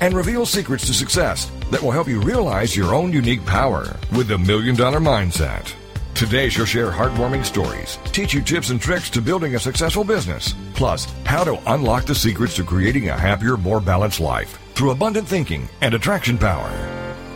and 0.00 0.14
reveal 0.14 0.46
secrets 0.46 0.86
to 0.86 0.94
success 0.94 1.50
that 1.70 1.82
will 1.82 1.90
help 1.90 2.08
you 2.08 2.20
realize 2.20 2.76
your 2.76 2.94
own 2.94 3.12
unique 3.12 3.44
power 3.46 3.96
with 4.16 4.28
the 4.28 4.38
Million 4.38 4.74
Dollar 4.74 5.00
Mindset. 5.00 5.74
Today, 6.14 6.48
she'll 6.48 6.64
share 6.64 6.90
heartwarming 6.90 7.44
stories, 7.44 7.98
teach 8.06 8.32
you 8.32 8.40
tips 8.40 8.70
and 8.70 8.80
tricks 8.80 9.10
to 9.10 9.20
building 9.20 9.54
a 9.54 9.58
successful 9.58 10.02
business, 10.02 10.54
plus 10.74 11.04
how 11.24 11.44
to 11.44 11.60
unlock 11.72 12.06
the 12.06 12.14
secrets 12.14 12.56
to 12.56 12.64
creating 12.64 13.08
a 13.08 13.18
happier, 13.18 13.56
more 13.56 13.80
balanced 13.80 14.20
life 14.20 14.58
through 14.74 14.92
abundant 14.92 15.28
thinking 15.28 15.68
and 15.82 15.92
attraction 15.92 16.38
power. 16.38 16.70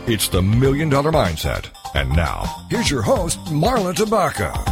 It's 0.07 0.27
the 0.27 0.41
Million 0.41 0.89
Dollar 0.89 1.11
Mindset. 1.11 1.69
And 1.93 2.09
now, 2.15 2.65
here's 2.69 2.89
your 2.89 3.01
host, 3.03 3.37
Marla 3.45 3.93
Tabaka. 3.93 4.70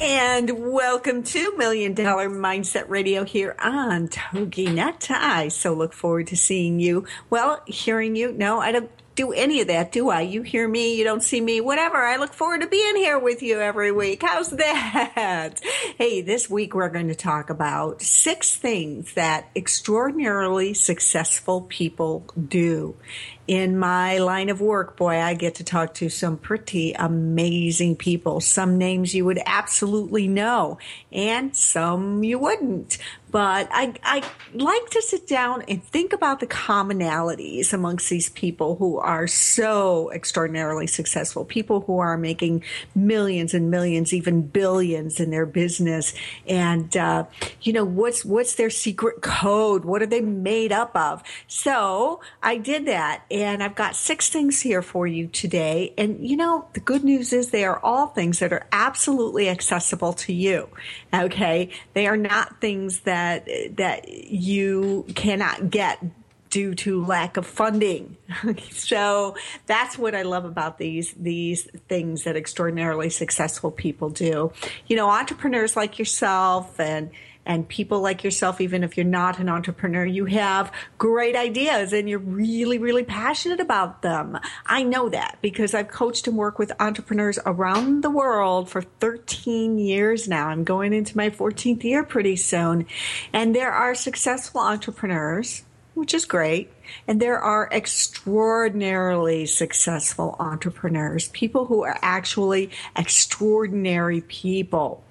And 0.00 0.72
welcome 0.72 1.24
to 1.24 1.58
Million 1.58 1.92
Dollar 1.92 2.30
Mindset 2.30 2.88
Radio 2.88 3.22
here 3.22 3.54
on 3.58 4.08
TogiNet. 4.08 5.10
I 5.10 5.48
so 5.48 5.74
look 5.74 5.92
forward 5.92 6.28
to 6.28 6.38
seeing 6.38 6.80
you. 6.80 7.04
Well, 7.28 7.60
hearing 7.66 8.16
you. 8.16 8.32
No, 8.32 8.60
I 8.60 8.72
don't 8.72 8.90
do 9.14 9.32
any 9.34 9.60
of 9.60 9.66
that, 9.66 9.92
do 9.92 10.08
I? 10.08 10.22
You 10.22 10.40
hear 10.40 10.66
me, 10.66 10.96
you 10.96 11.04
don't 11.04 11.22
see 11.22 11.42
me, 11.42 11.60
whatever. 11.60 11.98
I 11.98 12.16
look 12.16 12.32
forward 12.32 12.62
to 12.62 12.66
being 12.66 12.96
here 12.96 13.18
with 13.18 13.42
you 13.42 13.60
every 13.60 13.92
week. 13.92 14.22
How's 14.22 14.48
that? 14.50 15.60
Hey, 15.98 16.22
this 16.22 16.48
week 16.48 16.74
we're 16.74 16.88
going 16.88 17.08
to 17.08 17.14
talk 17.14 17.50
about 17.50 18.00
six 18.00 18.56
things 18.56 19.12
that 19.14 19.50
extraordinarily 19.54 20.72
successful 20.72 21.60
people 21.60 22.24
do 22.48 22.96
in 23.46 23.78
my 23.78 24.18
line 24.18 24.48
of 24.48 24.60
work, 24.60 24.96
boy, 24.96 25.18
I 25.18 25.34
get 25.34 25.56
to 25.56 25.64
talk 25.64 25.94
to 25.94 26.08
some 26.08 26.36
pretty 26.36 26.92
amazing 26.92 27.96
people. 27.96 28.40
Some 28.40 28.78
names 28.78 29.14
you 29.14 29.24
would 29.24 29.40
absolutely 29.44 30.28
know, 30.28 30.78
and 31.10 31.56
some 31.56 32.22
you 32.22 32.38
wouldn't. 32.38 32.98
But 33.30 33.68
I, 33.70 33.94
I 34.02 34.22
like 34.54 34.90
to 34.90 35.02
sit 35.02 35.28
down 35.28 35.62
and 35.68 35.82
think 35.84 36.12
about 36.12 36.40
the 36.40 36.48
commonalities 36.48 37.72
amongst 37.72 38.10
these 38.10 38.28
people 38.30 38.74
who 38.76 38.98
are 38.98 39.28
so 39.28 40.10
extraordinarily 40.10 40.88
successful, 40.88 41.44
people 41.44 41.82
who 41.82 41.98
are 42.00 42.16
making 42.16 42.64
millions 42.94 43.54
and 43.54 43.70
millions, 43.70 44.12
even 44.12 44.42
billions 44.42 45.20
in 45.20 45.30
their 45.30 45.46
business. 45.46 46.12
And, 46.46 46.96
uh, 46.96 47.26
you 47.62 47.72
know, 47.72 47.84
what's, 47.84 48.24
what's 48.24 48.56
their 48.56 48.70
secret 48.70 49.22
code? 49.22 49.84
What 49.84 50.02
are 50.02 50.06
they 50.06 50.20
made 50.20 50.72
up 50.72 50.96
of? 50.96 51.22
So 51.46 52.20
I 52.42 52.56
did 52.56 52.86
that 52.86 53.22
and 53.30 53.62
I've 53.62 53.74
got 53.74 53.94
six 53.94 54.28
things 54.28 54.60
here 54.60 54.82
for 54.82 55.06
you 55.06 55.28
today. 55.28 55.94
And 55.96 56.28
you 56.28 56.36
know, 56.36 56.66
the 56.72 56.80
good 56.80 57.04
news 57.04 57.32
is 57.32 57.50
they 57.50 57.64
are 57.64 57.78
all 57.82 58.08
things 58.08 58.40
that 58.40 58.52
are 58.52 58.66
absolutely 58.72 59.48
accessible 59.48 60.12
to 60.14 60.32
you. 60.32 60.68
Okay. 61.14 61.70
They 61.94 62.06
are 62.06 62.16
not 62.16 62.60
things 62.60 63.00
that, 63.00 63.48
that 63.76 64.08
you 64.08 65.06
cannot 65.14 65.70
get 65.70 66.02
due 66.50 66.74
to 66.74 67.04
lack 67.04 67.36
of 67.36 67.46
funding. 67.46 68.16
so 68.70 69.36
that's 69.66 69.96
what 69.96 70.14
I 70.14 70.22
love 70.22 70.44
about 70.44 70.78
these 70.78 71.14
these 71.14 71.64
things 71.88 72.24
that 72.24 72.36
extraordinarily 72.36 73.08
successful 73.08 73.70
people 73.70 74.10
do. 74.10 74.52
You 74.88 74.96
know, 74.96 75.08
entrepreneurs 75.08 75.76
like 75.76 75.98
yourself 75.98 76.78
and 76.78 77.10
and 77.50 77.66
people 77.66 78.00
like 78.00 78.22
yourself, 78.22 78.60
even 78.60 78.84
if 78.84 78.96
you're 78.96 79.04
not 79.04 79.40
an 79.40 79.48
entrepreneur, 79.48 80.06
you 80.06 80.26
have 80.26 80.70
great 80.98 81.34
ideas 81.34 81.92
and 81.92 82.08
you're 82.08 82.20
really, 82.20 82.78
really 82.78 83.02
passionate 83.02 83.58
about 83.58 84.02
them. 84.02 84.38
I 84.66 84.84
know 84.84 85.08
that 85.08 85.38
because 85.42 85.74
I've 85.74 85.88
coached 85.88 86.28
and 86.28 86.36
worked 86.36 86.60
with 86.60 86.70
entrepreneurs 86.78 87.40
around 87.44 88.04
the 88.04 88.10
world 88.10 88.70
for 88.70 88.82
13 88.82 89.78
years 89.78 90.28
now. 90.28 90.46
I'm 90.46 90.62
going 90.62 90.92
into 90.92 91.16
my 91.16 91.28
14th 91.28 91.82
year 91.82 92.04
pretty 92.04 92.36
soon. 92.36 92.86
And 93.32 93.52
there 93.52 93.72
are 93.72 93.96
successful 93.96 94.60
entrepreneurs 94.60 95.64
which 95.94 96.14
is 96.14 96.24
great. 96.24 96.72
And 97.08 97.20
there 97.20 97.40
are 97.40 97.68
extraordinarily 97.72 99.44
successful 99.44 100.36
entrepreneurs, 100.38 101.28
people 101.28 101.66
who 101.66 101.82
are 101.82 101.98
actually 102.00 102.70
extraordinary 102.96 104.20
people. 104.20 105.02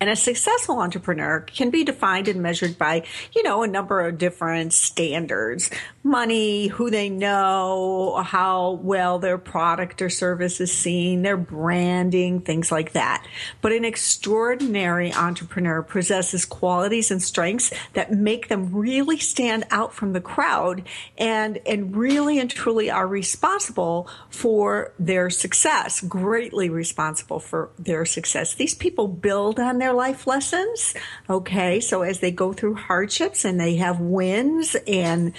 And 0.00 0.10
a 0.10 0.16
successful 0.16 0.80
entrepreneur 0.80 1.40
can 1.40 1.70
be 1.70 1.84
defined 1.84 2.28
and 2.28 2.42
measured 2.42 2.78
by, 2.78 3.04
you 3.34 3.42
know, 3.42 3.62
a 3.62 3.68
number 3.68 4.06
of 4.06 4.18
different 4.18 4.72
standards 4.72 5.70
money, 6.04 6.66
who 6.68 6.90
they 6.90 7.08
know, 7.08 8.22
how 8.22 8.72
well 8.82 9.18
their 9.18 9.38
product 9.38 10.02
or 10.02 10.10
service 10.10 10.60
is 10.60 10.70
seen, 10.70 11.22
their 11.22 11.36
branding, 11.36 12.40
things 12.40 12.70
like 12.70 12.92
that. 12.92 13.26
But 13.62 13.72
an 13.72 13.86
extraordinary 13.86 15.12
entrepreneur 15.14 15.82
possesses 15.82 16.44
qualities 16.44 17.10
and 17.10 17.22
strengths 17.22 17.72
that 17.94 18.12
make 18.12 18.48
them 18.48 18.74
really 18.74 19.18
stand 19.18 19.64
out 19.70 19.94
from 19.94 20.12
the 20.12 20.20
crowd 20.20 20.86
and, 21.16 21.58
and 21.66 21.96
really 21.96 22.38
and 22.38 22.50
truly 22.50 22.90
are 22.90 23.06
responsible 23.06 24.08
for 24.28 24.92
their 24.98 25.30
success, 25.30 26.02
greatly 26.02 26.68
responsible 26.68 27.40
for 27.40 27.70
their 27.78 28.04
success. 28.04 28.54
These 28.54 28.74
people 28.74 29.08
build 29.08 29.58
on 29.58 29.78
their 29.78 29.94
life 29.94 30.26
lessons. 30.26 30.94
Okay. 31.30 31.80
So 31.80 32.02
as 32.02 32.20
they 32.20 32.30
go 32.30 32.52
through 32.52 32.74
hardships 32.74 33.46
and 33.46 33.58
they 33.58 33.76
have 33.76 34.00
wins 34.00 34.76
and 34.86 35.32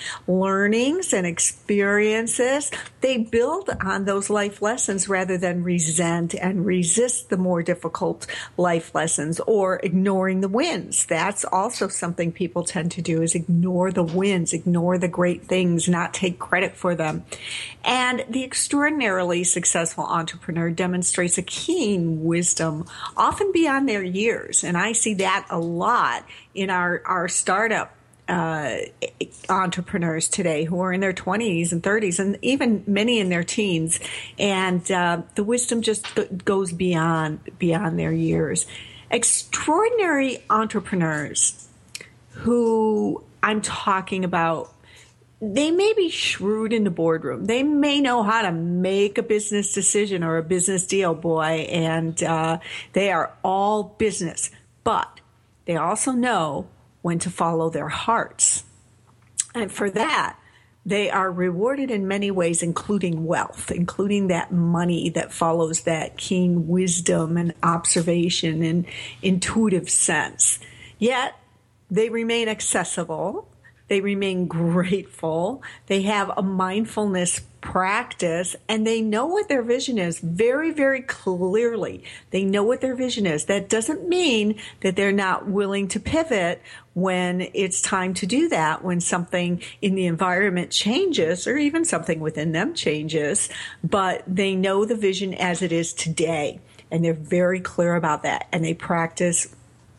learnings 0.56 1.12
and 1.12 1.28
experiences, 1.28 2.72
they 3.02 3.18
build 3.18 3.70
on 3.82 4.06
those 4.06 4.30
life 4.30 4.62
lessons 4.62 5.10
rather 5.10 5.38
than 5.38 5.62
resent 5.64 6.34
and 6.34 6.66
resist 6.66 7.30
the 7.30 7.36
more 7.36 7.62
difficult 7.62 8.26
life 8.56 8.96
lessons 8.96 9.42
or 9.42 9.82
ignoring 9.84 10.40
the 10.40 10.48
wins. 10.48 11.06
That's 11.08 11.44
also 11.44 11.90
something 11.90 12.32
people 12.32 12.64
tend 12.64 12.92
to 12.92 13.02
do 13.02 13.22
is 13.22 13.36
ignore 13.36 13.92
the 13.92 14.04
wins, 14.04 14.54
ignore 14.54 14.98
the 14.98 15.10
great 15.10 15.44
things, 15.44 15.90
not 15.90 16.14
take 16.14 16.40
credit 16.40 16.78
for 16.78 16.96
them. 16.96 17.26
And 17.84 18.24
the 18.30 18.46
extraordinarily 18.46 19.44
successful 19.44 20.06
entrepreneur 20.06 20.72
demonstrates 20.72 21.38
a 21.38 21.44
keen 21.44 22.24
wisdom, 22.24 22.86
often 23.18 23.52
beyond 23.52 23.90
their 23.90 24.04
years. 24.04 24.64
And 24.64 24.78
I 24.78 24.94
see 24.94 25.16
that 25.16 25.48
a 25.50 25.60
lot 25.60 26.26
in 26.54 26.70
our, 26.70 27.02
our 27.06 27.28
startup 27.28 27.94
uh, 28.28 28.78
entrepreneurs 29.50 30.28
today 30.28 30.64
who 30.64 30.80
are 30.80 30.92
in 30.92 31.00
their 31.00 31.14
20s 31.14 31.72
and 31.72 31.84
30s 31.84 32.20
and 32.20 32.38
even 32.42 32.84
many 32.88 33.20
in 33.20 33.30
their 33.30 33.44
teens 33.44 34.00
and 34.40 34.90
uh, 34.92 35.22
the 35.36 35.44
wisdom 35.44 35.82
just 35.82 36.08
goes 36.44 36.72
beyond 36.72 37.40
beyond 37.60 38.00
their 38.00 38.12
years 38.12 38.66
extraordinary 39.12 40.40
entrepreneurs 40.50 41.68
who 42.30 43.24
i'm 43.44 43.62
talking 43.62 44.26
about 44.26 44.76
they 45.42 45.70
may 45.70 45.94
be 45.94 46.10
shrewd 46.10 46.72
in 46.72 46.86
the 46.86 46.90
boardroom. 46.90 47.46
They 47.46 47.62
may 47.62 48.00
know 48.00 48.24
how 48.24 48.44
to 48.44 48.52
make 48.52 49.18
a 49.18 49.24
business 49.24 49.74
decision 49.74 50.24
or 50.24 50.38
a 50.38 50.44
business 50.44 50.88
deal, 50.88 51.14
boy, 51.14 51.68
and 51.70 52.22
uh, 52.24 52.60
they 52.94 53.12
are 53.12 53.34
all 53.44 53.84
business. 53.84 54.50
But 54.84 55.20
they 55.66 55.76
also 55.76 56.12
know 56.14 56.68
when 57.06 57.20
to 57.20 57.30
follow 57.30 57.70
their 57.70 57.88
hearts. 57.88 58.64
And 59.54 59.72
for 59.72 59.92
that, 59.92 60.40
they 60.88 61.12
are 61.12 61.32
rewarded 61.32 61.92
in 61.92 62.08
many 62.08 62.32
ways, 62.32 62.64
including 62.64 63.28
wealth, 63.28 63.70
including 63.70 64.30
that 64.30 64.52
money 64.52 65.10
that 65.10 65.32
follows 65.32 65.82
that 65.82 66.18
keen 66.18 66.68
wisdom 66.68 67.38
and 67.38 67.54
observation 67.62 68.64
and 68.64 68.88
intuitive 69.22 69.88
sense. 69.88 70.58
Yet 70.98 71.36
they 71.92 72.10
remain 72.10 72.48
accessible 72.48 73.48
they 73.88 74.02
remain 74.02 74.48
grateful. 74.48 75.62
They 75.88 76.04
have 76.04 76.32
a 76.36 76.42
mindfulness 76.42 77.42
practice 77.62 78.56
and 78.70 78.86
they 78.86 79.02
know 79.02 79.26
what 79.26 79.48
their 79.48 79.64
vision 79.64 79.98
is 79.98 80.20
very, 80.20 80.72
very 80.72 81.02
clearly. 81.02 82.04
They 82.30 82.44
know 82.44 82.64
what 82.64 82.82
their 82.82 82.96
vision 82.96 83.26
is. 83.26 83.46
That 83.46 83.70
doesn't 83.70 84.08
mean 84.08 84.60
that 84.82 84.96
they're 84.96 85.12
not 85.12 85.48
willing 85.48 85.88
to 85.90 86.00
pivot 86.00 86.62
when 86.94 87.50
it's 87.54 87.82
time 87.82 88.14
to 88.16 88.28
do 88.28 88.50
that, 88.50 88.84
when 88.84 89.02
something 89.02 89.62
in 89.82 89.96
the 89.96 90.06
environment 90.06 90.72
changes 90.72 91.48
or 91.48 91.58
even 91.58 91.86
something 91.86 92.20
within 92.20 92.52
them 92.52 92.74
changes, 92.74 93.50
but 93.84 94.24
they 94.28 94.56
know 94.56 94.86
the 94.86 94.96
vision 94.96 95.34
as 95.34 95.62
it 95.62 95.72
is 95.72 95.92
today. 95.94 96.60
And 96.92 97.04
they're 97.04 97.14
very 97.14 97.60
clear 97.60 97.96
about 97.96 98.24
that 98.24 98.48
and 98.52 98.64
they 98.64 98.76
practice 98.76 99.56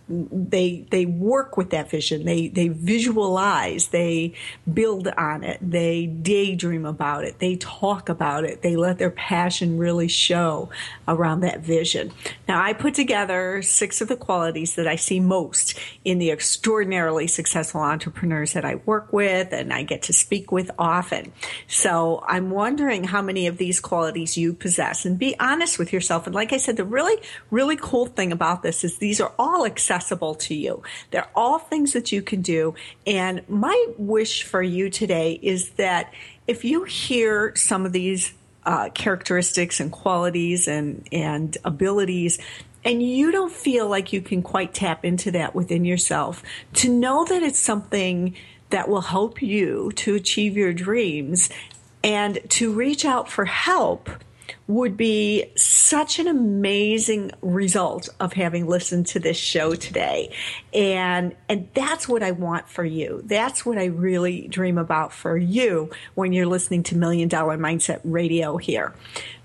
they 0.08 0.86
they 0.90 1.04
work 1.04 1.56
with 1.56 1.70
that 1.70 1.90
vision. 1.90 2.24
They 2.24 2.48
they 2.48 2.68
visualize. 2.68 3.88
They 3.88 4.34
build 4.72 5.08
on 5.08 5.42
it. 5.42 5.58
They 5.60 6.06
daydream 6.06 6.86
about 6.86 7.24
it. 7.24 7.40
They 7.40 7.56
talk 7.56 8.08
about 8.08 8.44
it. 8.44 8.62
They 8.62 8.76
let 8.76 8.98
their 8.98 9.10
passion 9.10 9.78
really 9.78 10.06
show 10.08 10.70
around 11.08 11.40
that 11.40 11.60
vision. 11.60 12.12
Now, 12.46 12.62
I 12.62 12.72
put 12.72 12.94
together 12.94 13.62
six 13.62 14.00
of 14.00 14.08
the 14.08 14.16
qualities 14.16 14.76
that 14.76 14.86
I 14.86 14.96
see 14.96 15.18
most 15.18 15.78
in 16.04 16.18
the 16.18 16.30
extraordinarily 16.30 17.26
successful 17.26 17.80
entrepreneurs 17.80 18.52
that 18.52 18.64
I 18.64 18.76
work 18.76 19.12
with 19.12 19.52
and 19.52 19.72
I 19.72 19.82
get 19.82 20.02
to 20.02 20.12
speak 20.12 20.52
with 20.52 20.70
often. 20.78 21.32
So 21.66 22.24
I'm 22.28 22.50
wondering 22.50 23.04
how 23.04 23.22
many 23.22 23.48
of 23.48 23.58
these 23.58 23.80
qualities 23.80 24.36
you 24.36 24.52
possess 24.52 25.04
and 25.04 25.18
be 25.18 25.38
honest 25.40 25.78
with 25.78 25.92
yourself. 25.92 26.26
And 26.26 26.34
like 26.34 26.52
I 26.52 26.58
said, 26.58 26.76
the 26.76 26.84
really, 26.84 27.20
really 27.50 27.76
cool 27.76 28.06
thing 28.06 28.30
about 28.30 28.62
this 28.62 28.84
is 28.84 28.98
these 28.98 29.20
are 29.20 29.32
all 29.38 29.64
accessible 29.96 30.34
to 30.34 30.54
you. 30.54 30.82
They're 31.10 31.28
all 31.34 31.58
things 31.58 31.92
that 31.94 32.12
you 32.12 32.22
can 32.22 32.42
do. 32.42 32.74
And 33.06 33.42
my 33.48 33.86
wish 33.96 34.42
for 34.42 34.62
you 34.62 34.90
today 34.90 35.38
is 35.42 35.70
that 35.70 36.12
if 36.46 36.64
you 36.64 36.84
hear 36.84 37.54
some 37.56 37.86
of 37.86 37.92
these 37.92 38.34
uh, 38.64 38.90
characteristics 38.90 39.80
and 39.80 39.92
qualities 39.92 40.66
and 40.66 41.08
and 41.12 41.56
abilities 41.64 42.38
and 42.84 43.00
you 43.00 43.30
don't 43.30 43.52
feel 43.52 43.88
like 43.88 44.12
you 44.12 44.20
can 44.20 44.42
quite 44.42 44.74
tap 44.74 45.04
into 45.04 45.30
that 45.30 45.54
within 45.54 45.84
yourself 45.84 46.42
to 46.72 46.88
know 46.88 47.24
that 47.24 47.44
it's 47.44 47.60
something 47.60 48.34
that 48.70 48.88
will 48.88 49.02
help 49.02 49.40
you 49.40 49.92
to 49.94 50.16
achieve 50.16 50.56
your 50.56 50.72
dreams 50.72 51.48
and 52.02 52.40
to 52.48 52.72
reach 52.72 53.04
out 53.04 53.30
for 53.30 53.44
help 53.44 54.10
would 54.68 54.96
be 54.96 55.52
such 55.56 56.18
an 56.18 56.26
amazing 56.26 57.30
result 57.40 58.08
of 58.18 58.32
having 58.32 58.66
listened 58.66 59.06
to 59.06 59.20
this 59.20 59.36
show 59.36 59.74
today. 59.74 60.34
And 60.74 61.34
and 61.48 61.68
that's 61.74 62.08
what 62.08 62.22
I 62.22 62.32
want 62.32 62.68
for 62.68 62.84
you. 62.84 63.22
That's 63.24 63.64
what 63.64 63.78
I 63.78 63.86
really 63.86 64.48
dream 64.48 64.78
about 64.78 65.12
for 65.12 65.36
you 65.36 65.90
when 66.14 66.32
you're 66.32 66.46
listening 66.46 66.82
to 66.84 66.96
Million 66.96 67.28
Dollar 67.28 67.56
Mindset 67.56 68.00
Radio 68.04 68.56
here. 68.56 68.94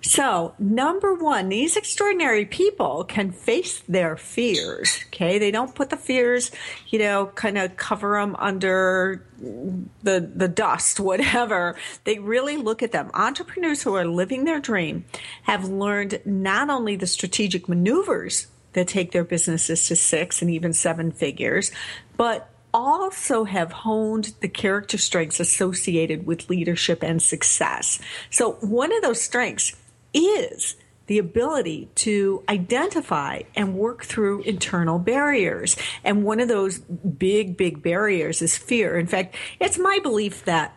So, 0.01 0.56
number 0.57 1.13
one, 1.13 1.50
these 1.50 1.77
extraordinary 1.77 2.45
people 2.45 3.03
can 3.03 3.31
face 3.31 3.81
their 3.81 4.18
fears. 4.18 5.06
Okay. 5.07 5.38
They 5.38 5.51
don't 5.51 5.75
put 5.75 5.92
the 5.92 5.98
fears, 5.98 6.51
you 6.88 7.00
know, 7.00 7.27
kind 7.27 7.57
of 7.57 7.77
cover 7.77 8.19
them 8.19 8.36
under 8.39 9.24
the, 9.38 10.31
the 10.36 10.48
dust, 10.48 11.00
whatever. 11.00 11.75
They 12.03 12.18
really 12.18 12.57
look 12.57 12.81
at 12.81 12.92
them. 12.92 13.12
Entrepreneurs 13.13 13.83
who 13.83 13.95
are 13.95 14.06
living 14.06 14.44
their 14.44 14.59
dream 14.59 15.06
have 15.44 15.65
learned 15.65 16.19
not 16.25 16.69
only 16.69 16.95
the 16.95 17.07
strategic 17.07 17.69
maneuvers 17.69 18.47
that 18.74 18.88
take 18.88 19.12
their 19.12 19.24
businesses 19.24 19.88
to 19.88 19.95
six 19.95 20.42
and 20.42 20.50
even 20.50 20.74
seven 20.74 21.12
figures, 21.12 21.71
but 22.18 22.50
also 22.74 23.44
have 23.44 23.71
honed 23.71 24.33
the 24.39 24.47
character 24.47 24.97
strengths 24.97 25.39
associated 25.39 26.25
with 26.25 26.50
leadership 26.50 27.04
and 27.04 27.21
success. 27.21 28.00
So, 28.30 28.54
one 28.62 28.94
of 28.95 29.01
those 29.01 29.21
strengths 29.21 29.75
is 30.13 30.75
the 31.08 31.18
ability 31.18 31.90
to 31.96 32.44
identify 32.48 33.42
and 33.56 33.75
work 33.75 34.06
through 34.06 34.42
internal 34.44 34.98
barriers. 34.98 35.75
And 36.04 36.24
one 36.24 36.40
of 36.40 36.48
those 36.48 36.80
big, 36.80 37.58
big 37.58 37.84
barriers 37.84 38.42
is 38.42 38.58
fear. 38.58 38.98
In 38.98 39.08
fact, 39.08 39.36
it's 39.60 39.78
my 39.78 40.00
belief 40.02 40.46
that 40.46 40.74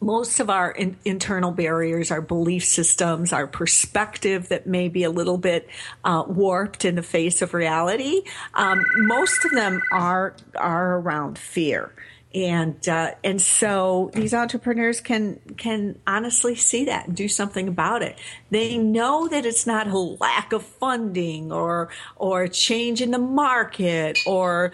most 0.00 0.40
of 0.40 0.50
our 0.50 0.70
in, 0.70 0.96
internal 1.04 1.52
barriers, 1.52 2.10
our 2.10 2.20
belief 2.20 2.64
systems, 2.64 3.32
our 3.32 3.46
perspective 3.46 4.48
that 4.50 4.66
may 4.66 4.88
be 4.88 5.04
a 5.04 5.10
little 5.10 5.38
bit 5.38 5.68
uh, 6.04 6.22
warped 6.26 6.84
in 6.84 6.94
the 6.94 7.02
face 7.02 7.40
of 7.40 7.54
reality, 7.54 8.20
um, 8.54 8.84
most 8.98 9.44
of 9.44 9.52
them 9.52 9.80
are 9.90 10.34
are 10.54 10.98
around 10.98 11.38
fear 11.38 11.92
and 12.36 12.86
uh, 12.86 13.12
and 13.24 13.40
so 13.40 14.10
these 14.12 14.34
entrepreneurs 14.34 15.00
can 15.00 15.40
can 15.56 15.98
honestly 16.06 16.54
see 16.54 16.84
that 16.84 17.06
and 17.06 17.16
do 17.16 17.28
something 17.28 17.66
about 17.66 18.02
it. 18.02 18.18
They 18.50 18.76
know 18.76 19.26
that 19.26 19.46
it's 19.46 19.66
not 19.66 19.86
a 19.86 19.98
lack 19.98 20.52
of 20.52 20.62
funding 20.62 21.50
or 21.50 21.88
or 22.16 22.46
change 22.46 23.00
in 23.00 23.10
the 23.10 23.18
market 23.18 24.18
or 24.26 24.72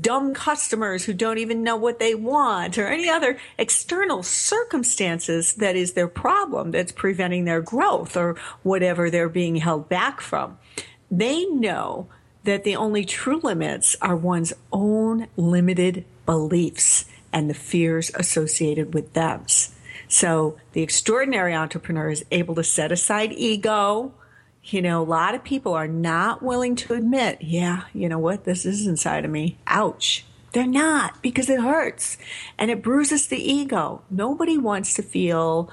dumb 0.00 0.32
customers 0.32 1.04
who 1.04 1.12
don't 1.12 1.38
even 1.38 1.64
know 1.64 1.74
what 1.74 1.98
they 1.98 2.14
want 2.14 2.78
or 2.78 2.86
any 2.86 3.08
other 3.08 3.36
external 3.58 4.22
circumstances 4.22 5.54
that 5.54 5.74
is 5.74 5.94
their 5.94 6.08
problem 6.08 6.70
that's 6.70 6.92
preventing 6.92 7.46
their 7.46 7.60
growth 7.60 8.16
or 8.16 8.36
whatever 8.62 9.10
they're 9.10 9.28
being 9.28 9.56
held 9.56 9.88
back 9.88 10.20
from. 10.20 10.56
They 11.10 11.46
know 11.46 12.06
that 12.44 12.62
the 12.62 12.76
only 12.76 13.04
true 13.04 13.40
limits 13.42 13.96
are 14.00 14.16
one's 14.16 14.52
own 14.72 15.26
limited 15.36 16.04
beliefs 16.26 17.04
and 17.32 17.48
the 17.48 17.54
fears 17.54 18.10
associated 18.14 18.94
with 18.94 19.12
them. 19.14 19.44
So 20.08 20.58
the 20.72 20.82
extraordinary 20.82 21.54
entrepreneur 21.54 22.10
is 22.10 22.24
able 22.30 22.54
to 22.56 22.64
set 22.64 22.92
aside 22.92 23.32
ego. 23.32 24.12
You 24.64 24.82
know, 24.82 25.02
a 25.02 25.04
lot 25.04 25.34
of 25.34 25.42
people 25.42 25.72
are 25.74 25.88
not 25.88 26.42
willing 26.42 26.76
to 26.76 26.94
admit, 26.94 27.38
yeah, 27.40 27.84
you 27.94 28.08
know 28.08 28.18
what, 28.18 28.44
this 28.44 28.64
is 28.64 28.86
inside 28.86 29.24
of 29.24 29.30
me. 29.30 29.56
Ouch. 29.66 30.24
They're 30.52 30.66
not 30.66 31.22
because 31.22 31.48
it 31.48 31.60
hurts 31.60 32.18
and 32.58 32.70
it 32.70 32.82
bruises 32.82 33.28
the 33.28 33.42
ego. 33.42 34.02
Nobody 34.10 34.58
wants 34.58 34.94
to 34.94 35.02
feel, 35.02 35.70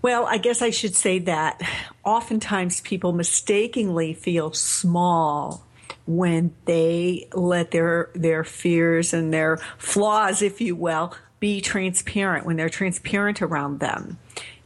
well, 0.00 0.24
I 0.24 0.38
guess 0.38 0.62
I 0.62 0.70
should 0.70 0.96
say 0.96 1.18
that 1.18 1.60
oftentimes 2.02 2.80
people 2.80 3.12
mistakenly 3.12 4.14
feel 4.14 4.54
small 4.54 5.66
when 6.06 6.54
they 6.64 7.28
let 7.32 7.70
their 7.70 8.10
their 8.14 8.44
fears 8.44 9.12
and 9.12 9.32
their 9.32 9.58
flaws, 9.78 10.42
if 10.42 10.60
you 10.60 10.76
will, 10.76 11.14
be 11.40 11.60
transparent 11.60 12.46
when 12.46 12.56
they're 12.56 12.68
transparent 12.68 13.42
around 13.42 13.80
them. 13.80 14.18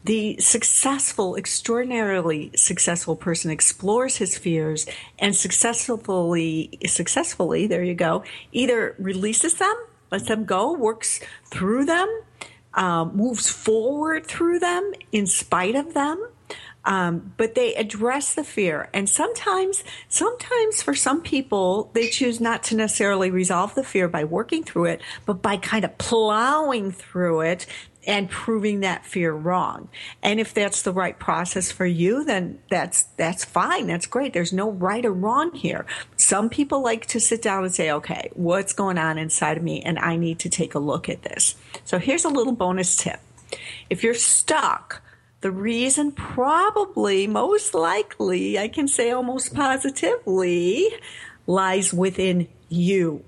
The 0.04 0.36
successful, 0.38 1.34
extraordinarily 1.34 2.50
successful 2.54 3.16
person 3.16 3.50
explores 3.50 4.16
his 4.18 4.36
fears 4.36 4.86
and 5.18 5.34
successfully, 5.34 6.78
successfully, 6.86 7.66
there 7.66 7.82
you 7.82 7.94
go, 7.94 8.22
either 8.52 8.94
releases 8.98 9.54
them, 9.54 9.74
lets 10.12 10.28
them 10.28 10.44
go, 10.44 10.74
works 10.74 11.20
through 11.46 11.86
them, 11.86 12.22
um, 12.74 13.16
moves 13.16 13.48
forward 13.48 14.26
through 14.26 14.58
them 14.58 14.92
in 15.10 15.26
spite 15.26 15.74
of 15.74 15.94
them, 15.94 16.28
um, 16.84 17.32
but 17.36 17.54
they 17.54 17.74
address 17.74 18.34
the 18.34 18.44
fear. 18.44 18.88
And 18.92 19.08
sometimes, 19.08 19.84
sometimes 20.08 20.82
for 20.82 20.94
some 20.94 21.22
people, 21.22 21.90
they 21.94 22.08
choose 22.08 22.40
not 22.40 22.62
to 22.64 22.76
necessarily 22.76 23.30
resolve 23.30 23.74
the 23.74 23.84
fear 23.84 24.08
by 24.08 24.24
working 24.24 24.64
through 24.64 24.86
it, 24.86 25.00
but 25.26 25.42
by 25.42 25.56
kind 25.56 25.84
of 25.84 25.96
plowing 25.98 26.92
through 26.92 27.40
it 27.42 27.66
and 28.06 28.28
proving 28.28 28.80
that 28.80 29.06
fear 29.06 29.32
wrong. 29.32 29.88
And 30.22 30.38
if 30.38 30.52
that's 30.52 30.82
the 30.82 30.92
right 30.92 31.18
process 31.18 31.72
for 31.72 31.86
you, 31.86 32.22
then 32.24 32.58
that's, 32.68 33.04
that's 33.16 33.46
fine. 33.46 33.86
That's 33.86 34.06
great. 34.06 34.34
There's 34.34 34.52
no 34.52 34.70
right 34.70 35.04
or 35.06 35.12
wrong 35.12 35.54
here. 35.54 35.86
Some 36.16 36.50
people 36.50 36.82
like 36.82 37.06
to 37.06 37.20
sit 37.20 37.40
down 37.40 37.64
and 37.64 37.74
say, 37.74 37.90
okay, 37.90 38.30
what's 38.34 38.74
going 38.74 38.98
on 38.98 39.16
inside 39.16 39.56
of 39.56 39.62
me? 39.62 39.80
And 39.80 39.98
I 39.98 40.16
need 40.16 40.40
to 40.40 40.50
take 40.50 40.74
a 40.74 40.78
look 40.78 41.08
at 41.08 41.22
this. 41.22 41.56
So 41.84 41.98
here's 41.98 42.26
a 42.26 42.28
little 42.28 42.52
bonus 42.52 42.96
tip. 42.96 43.20
If 43.88 44.02
you're 44.02 44.14
stuck 44.14 45.00
the 45.44 45.50
reason 45.50 46.10
probably, 46.10 47.26
most 47.26 47.74
likely, 47.74 48.58
I 48.58 48.66
can 48.66 48.88
say 48.88 49.10
almost 49.10 49.52
positively, 49.54 50.88
lies 51.46 51.92
within 51.92 52.48
you. 52.70 53.22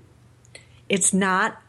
It's 0.89 1.13
not 1.13 1.61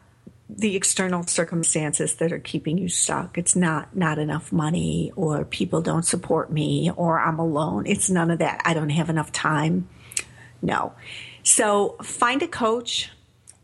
the 0.49 0.75
external 0.75 1.21
circumstances 1.27 2.15
that 2.15 2.31
are 2.31 2.39
keeping 2.39 2.79
you 2.79 2.89
stuck. 2.89 3.37
It's 3.37 3.55
not 3.55 3.95
not 3.95 4.17
enough 4.17 4.51
money 4.51 5.11
or 5.15 5.45
people 5.45 5.83
don't 5.83 6.01
support 6.01 6.51
me 6.51 6.89
or 6.95 7.19
I'm 7.19 7.37
alone. 7.37 7.85
It's 7.85 8.09
none 8.09 8.31
of 8.31 8.39
that. 8.39 8.59
I 8.65 8.73
don't 8.73 8.89
have 8.89 9.11
enough 9.11 9.31
time. 9.31 9.87
No. 10.63 10.93
So 11.43 11.95
find 12.01 12.41
a 12.41 12.47
coach, 12.47 13.11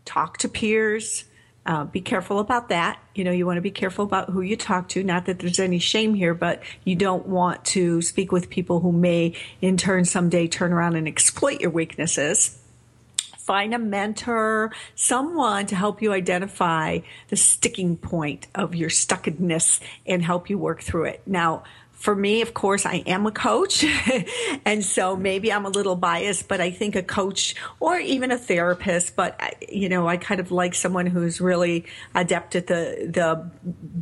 talk 0.06 0.38
to 0.38 0.48
peers, 0.48 1.24
uh, 1.66 1.84
be 1.86 2.02
careful 2.02 2.40
about 2.40 2.70
that. 2.70 3.00
You 3.16 3.24
know, 3.24 3.32
you 3.32 3.46
want 3.46 3.58
to 3.58 3.62
be 3.62 3.72
careful 3.72 4.06
about 4.06 4.30
who 4.30 4.42
you 4.42 4.56
talk 4.56 4.90
to. 4.90 5.04
Not 5.04 5.26
that 5.26 5.40
there's 5.40 5.60
any 5.60 5.80
shame 5.80 6.14
here, 6.14 6.34
but 6.34 6.62
you 6.84 6.96
don't 6.96 7.28
want 7.28 7.66
to 7.66 8.02
speak 8.02 8.32
with 8.32 8.50
people 8.50 8.82
who 8.82 8.92
may, 8.92 9.34
in 9.62 9.78
turn, 9.78 10.06
someday 10.06 10.48
turn 10.48 10.72
around 10.72 10.96
and 10.96 11.08
exploit 11.08 11.62
your 11.62 11.72
weaknesses. 11.72 12.62
Find 13.40 13.74
a 13.76 13.80
mentor, 13.80 14.72
someone 14.96 15.68
to 15.68 15.76
help 15.76 16.02
you 16.02 16.14
identify 16.14 17.00
the 17.30 17.36
sticking 17.36 17.96
point 17.96 18.48
of 18.56 18.74
your 18.74 18.90
stuckedness 18.90 19.80
and 20.06 20.24
help 20.24 20.50
you 20.50 20.58
work 20.58 20.82
through 20.82 21.06
it. 21.06 21.22
Now, 21.28 21.64
for 21.96 22.16
me, 22.16 22.42
of 22.42 22.54
course, 22.54 22.86
I 22.86 23.04
am 23.08 23.26
a 23.26 23.32
coach. 23.32 23.84
and 24.66 24.84
so 24.84 25.16
maybe 25.16 25.52
I'm 25.52 25.66
a 25.66 25.70
little 25.70 25.96
biased, 25.96 26.48
but 26.48 26.62
I 26.62 26.70
think 26.70 26.96
a 26.96 27.02
coach 27.02 27.56
or 27.80 27.98
even 27.98 28.32
a 28.32 28.38
therapist, 28.38 29.16
but 29.16 29.40
you 29.68 29.90
know, 29.90 30.08
I 30.08 30.18
kind 30.18 30.40
of 30.40 30.52
like 30.52 30.76
someone 30.76 31.08
who's 31.08 31.42
really 31.42 31.86
adept 32.14 32.56
at 32.56 32.68
the, 32.68 33.10
the 33.12 33.50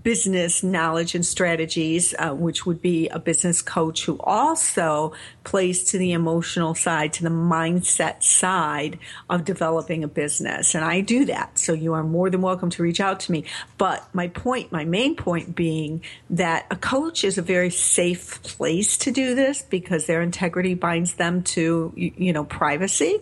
business 0.03 0.63
knowledge 0.63 1.15
and 1.15 1.25
strategies, 1.25 2.13
uh, 2.17 2.31
which 2.31 2.65
would 2.65 2.81
be 2.81 3.07
a 3.09 3.19
business 3.19 3.61
coach 3.61 4.05
who 4.05 4.19
also 4.19 5.13
plays 5.43 5.83
to 5.91 5.97
the 5.97 6.13
emotional 6.13 6.75
side, 6.75 7.13
to 7.13 7.23
the 7.23 7.29
mindset 7.29 8.23
side 8.23 8.99
of 9.29 9.45
developing 9.45 10.03
a 10.03 10.07
business. 10.07 10.75
And 10.75 10.83
I 10.83 11.01
do 11.01 11.25
that. 11.25 11.59
So 11.59 11.73
you 11.73 11.93
are 11.93 12.03
more 12.03 12.29
than 12.29 12.41
welcome 12.41 12.69
to 12.71 12.83
reach 12.83 12.99
out 12.99 13.19
to 13.21 13.31
me. 13.31 13.45
But 13.77 14.07
my 14.13 14.29
point, 14.29 14.71
my 14.71 14.85
main 14.85 15.15
point 15.15 15.55
being 15.55 16.01
that 16.29 16.65
a 16.71 16.75
coach 16.75 17.23
is 17.23 17.37
a 17.37 17.41
very 17.41 17.69
safe 17.69 18.41
place 18.43 18.97
to 18.99 19.11
do 19.11 19.35
this 19.35 19.61
because 19.61 20.05
their 20.05 20.21
integrity 20.21 20.73
binds 20.73 21.15
them 21.15 21.43
to, 21.43 21.93
you 21.95 22.33
know, 22.33 22.43
privacy 22.45 23.19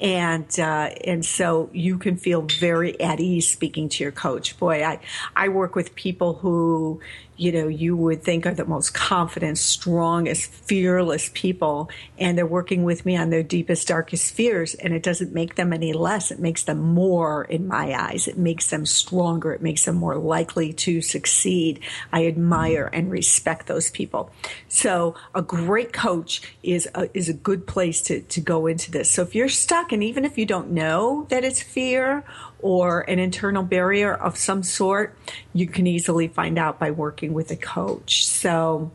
and 0.00 0.58
uh, 0.58 0.90
and 1.04 1.24
so 1.24 1.70
you 1.72 1.98
can 1.98 2.16
feel 2.16 2.42
very 2.42 3.00
at 3.00 3.20
ease 3.20 3.48
speaking 3.48 3.88
to 3.88 4.02
your 4.02 4.12
coach. 4.12 4.58
Boy, 4.58 4.84
I 4.84 5.00
I 5.36 5.48
work 5.48 5.74
with 5.74 5.94
people 5.94 6.34
who 6.34 7.00
you 7.36 7.52
know, 7.52 7.68
you 7.68 7.96
would 7.96 8.22
think 8.22 8.46
are 8.46 8.54
the 8.54 8.64
most 8.64 8.94
confident, 8.94 9.58
strongest, 9.58 10.50
fearless 10.50 11.30
people. 11.34 11.90
And 12.18 12.38
they're 12.38 12.46
working 12.46 12.84
with 12.84 13.04
me 13.04 13.16
on 13.16 13.30
their 13.30 13.42
deepest, 13.42 13.88
darkest 13.88 14.32
fears. 14.32 14.74
And 14.74 14.94
it 14.94 15.02
doesn't 15.02 15.32
make 15.32 15.56
them 15.56 15.72
any 15.72 15.92
less. 15.92 16.30
It 16.30 16.38
makes 16.38 16.64
them 16.64 16.80
more 16.80 17.44
in 17.44 17.66
my 17.66 17.94
eyes. 17.94 18.28
It 18.28 18.38
makes 18.38 18.70
them 18.70 18.86
stronger. 18.86 19.52
It 19.52 19.62
makes 19.62 19.84
them 19.84 19.96
more 19.96 20.16
likely 20.16 20.72
to 20.74 21.00
succeed. 21.00 21.80
I 22.12 22.26
admire 22.26 22.88
and 22.92 23.10
respect 23.10 23.66
those 23.66 23.90
people. 23.90 24.30
So 24.68 25.14
a 25.34 25.42
great 25.42 25.92
coach 25.92 26.42
is 26.62 26.88
a, 26.94 27.08
is 27.16 27.28
a 27.28 27.34
good 27.34 27.66
place 27.66 28.00
to, 28.02 28.20
to 28.20 28.40
go 28.40 28.66
into 28.66 28.90
this. 28.90 29.10
So 29.10 29.22
if 29.22 29.34
you're 29.34 29.48
stuck 29.48 29.92
and 29.92 30.02
even 30.04 30.24
if 30.24 30.38
you 30.38 30.46
don't 30.46 30.70
know 30.70 31.26
that 31.30 31.44
it's 31.44 31.62
fear 31.62 32.24
or 32.64 33.02
an 33.02 33.18
internal 33.18 33.62
barrier 33.62 34.14
of 34.14 34.38
some 34.38 34.62
sort, 34.62 35.14
you 35.52 35.66
can 35.66 35.86
easily 35.86 36.28
find 36.28 36.58
out 36.58 36.78
by 36.78 36.90
working 36.90 37.34
with 37.34 37.50
a 37.50 37.56
coach. 37.56 38.24
So, 38.24 38.90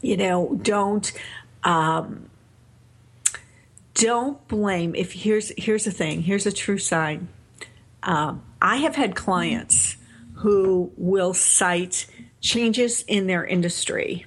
you 0.00 0.16
know, 0.16 0.58
don't 0.62 1.12
um, 1.64 2.30
don't 3.92 4.48
blame. 4.48 4.94
If 4.94 5.12
here's 5.12 5.52
here's 5.58 5.84
the 5.84 5.90
thing. 5.90 6.22
Here's 6.22 6.46
a 6.46 6.52
true 6.52 6.78
sign. 6.78 7.28
Um, 8.02 8.42
I 8.62 8.76
have 8.76 8.96
had 8.96 9.14
clients 9.14 9.98
who 10.36 10.90
will 10.96 11.34
cite 11.34 12.06
changes 12.40 13.04
in 13.06 13.26
their 13.26 13.44
industry 13.44 14.24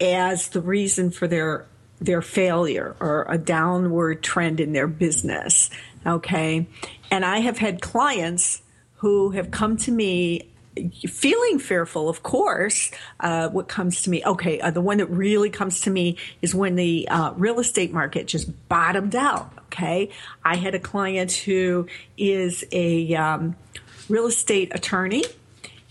as 0.00 0.48
the 0.48 0.60
reason 0.60 1.12
for 1.12 1.28
their 1.28 1.66
their 2.00 2.20
failure 2.20 2.96
or 2.98 3.26
a 3.28 3.38
downward 3.38 4.24
trend 4.24 4.58
in 4.58 4.72
their 4.72 4.88
business. 4.88 5.70
Okay. 6.04 6.66
And 7.14 7.24
I 7.24 7.38
have 7.38 7.58
had 7.58 7.80
clients 7.80 8.60
who 8.96 9.30
have 9.30 9.52
come 9.52 9.76
to 9.76 9.92
me 9.92 10.50
feeling 11.08 11.60
fearful, 11.60 12.08
of 12.08 12.24
course. 12.24 12.90
Uh, 13.20 13.48
what 13.50 13.68
comes 13.68 14.02
to 14.02 14.10
me, 14.10 14.24
okay, 14.26 14.58
uh, 14.58 14.72
the 14.72 14.80
one 14.80 14.96
that 14.96 15.06
really 15.06 15.48
comes 15.48 15.82
to 15.82 15.90
me 15.90 16.16
is 16.42 16.56
when 16.56 16.74
the 16.74 17.06
uh, 17.06 17.32
real 17.36 17.60
estate 17.60 17.92
market 17.92 18.26
just 18.26 18.68
bottomed 18.68 19.14
out. 19.14 19.52
Okay. 19.66 20.10
I 20.44 20.56
had 20.56 20.74
a 20.74 20.80
client 20.80 21.30
who 21.30 21.86
is 22.18 22.64
a 22.72 23.14
um, 23.14 23.54
real 24.08 24.26
estate 24.26 24.74
attorney 24.74 25.22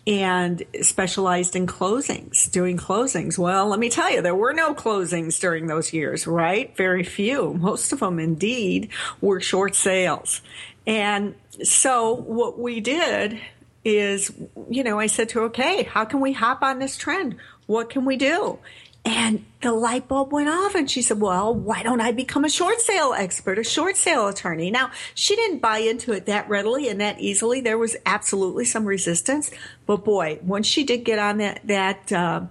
and 0.06 0.63
specialized 0.82 1.56
in 1.56 1.65
closings, 1.65 2.51
doing 2.51 2.77
closings. 2.77 3.38
Well, 3.38 3.68
let 3.68 3.80
me 3.80 3.89
tell 3.89 4.12
you, 4.12 4.22
there 4.22 4.36
were 4.36 4.53
no 4.53 4.75
closings 4.75 5.39
during 5.39 5.68
those 5.68 5.94
years, 5.94 6.27
right? 6.27 6.75
Very 6.75 7.03
few. 7.03 7.53
Most 7.53 7.94
of 7.94 8.01
them, 8.01 8.20
indeed, 8.20 8.89
were 9.22 9.39
short 9.39 9.75
sales. 9.75 10.42
And 10.86 11.36
so 11.63 12.13
what 12.13 12.60
we 12.60 12.80
did 12.80 13.40
is, 13.86 14.32
you 14.70 14.84
know, 14.84 15.00
I 15.00 15.08
said 15.08 15.30
to 15.30 15.40
her, 15.40 15.46
okay, 15.46 15.84
how 15.84 16.06
can 16.06 16.20
we 16.20 16.34
hop 16.34 16.62
on 16.62 16.80
this 16.80 16.98
trend? 16.98 17.36
What 17.66 17.90
can 17.90 18.06
we 18.06 18.18
do? 18.18 18.60
And 19.06 19.46
the 19.62 19.74
light 19.74 20.08
bulb 20.08 20.32
went 20.32 20.48
off 20.48 20.75
and 20.75 20.90
she 20.90 21.02
said, 21.02 21.20
well, 21.20 21.54
why 21.54 21.84
don't 21.84 22.00
I 22.00 22.13
become 22.13 22.46
a 22.46 22.50
short 22.50 22.80
sale 22.80 23.13
expert, 23.13 23.60
a 23.60 23.63
short 23.63 23.98
sale 23.98 24.28
attorney? 24.30 24.72
Now, 24.72 24.92
she 25.13 25.36
didn't 25.36 25.60
buy 25.60 25.80
into 25.80 26.13
it 26.13 26.25
that 26.28 26.48
readily 26.48 26.88
and 26.88 27.02
that 27.02 27.20
easily. 27.20 27.60
There 27.60 27.78
was 27.78 27.98
absolutely 28.06 28.63
some 28.63 28.86
resistance, 28.86 29.52
but 29.86 30.06
boy, 30.06 30.40
once 30.42 30.68
she 30.68 30.86
did 30.86 31.04
get 31.04 31.20
on 31.20 31.40
that, 31.40 31.60
that, 31.68 32.12
uh, 32.13 32.44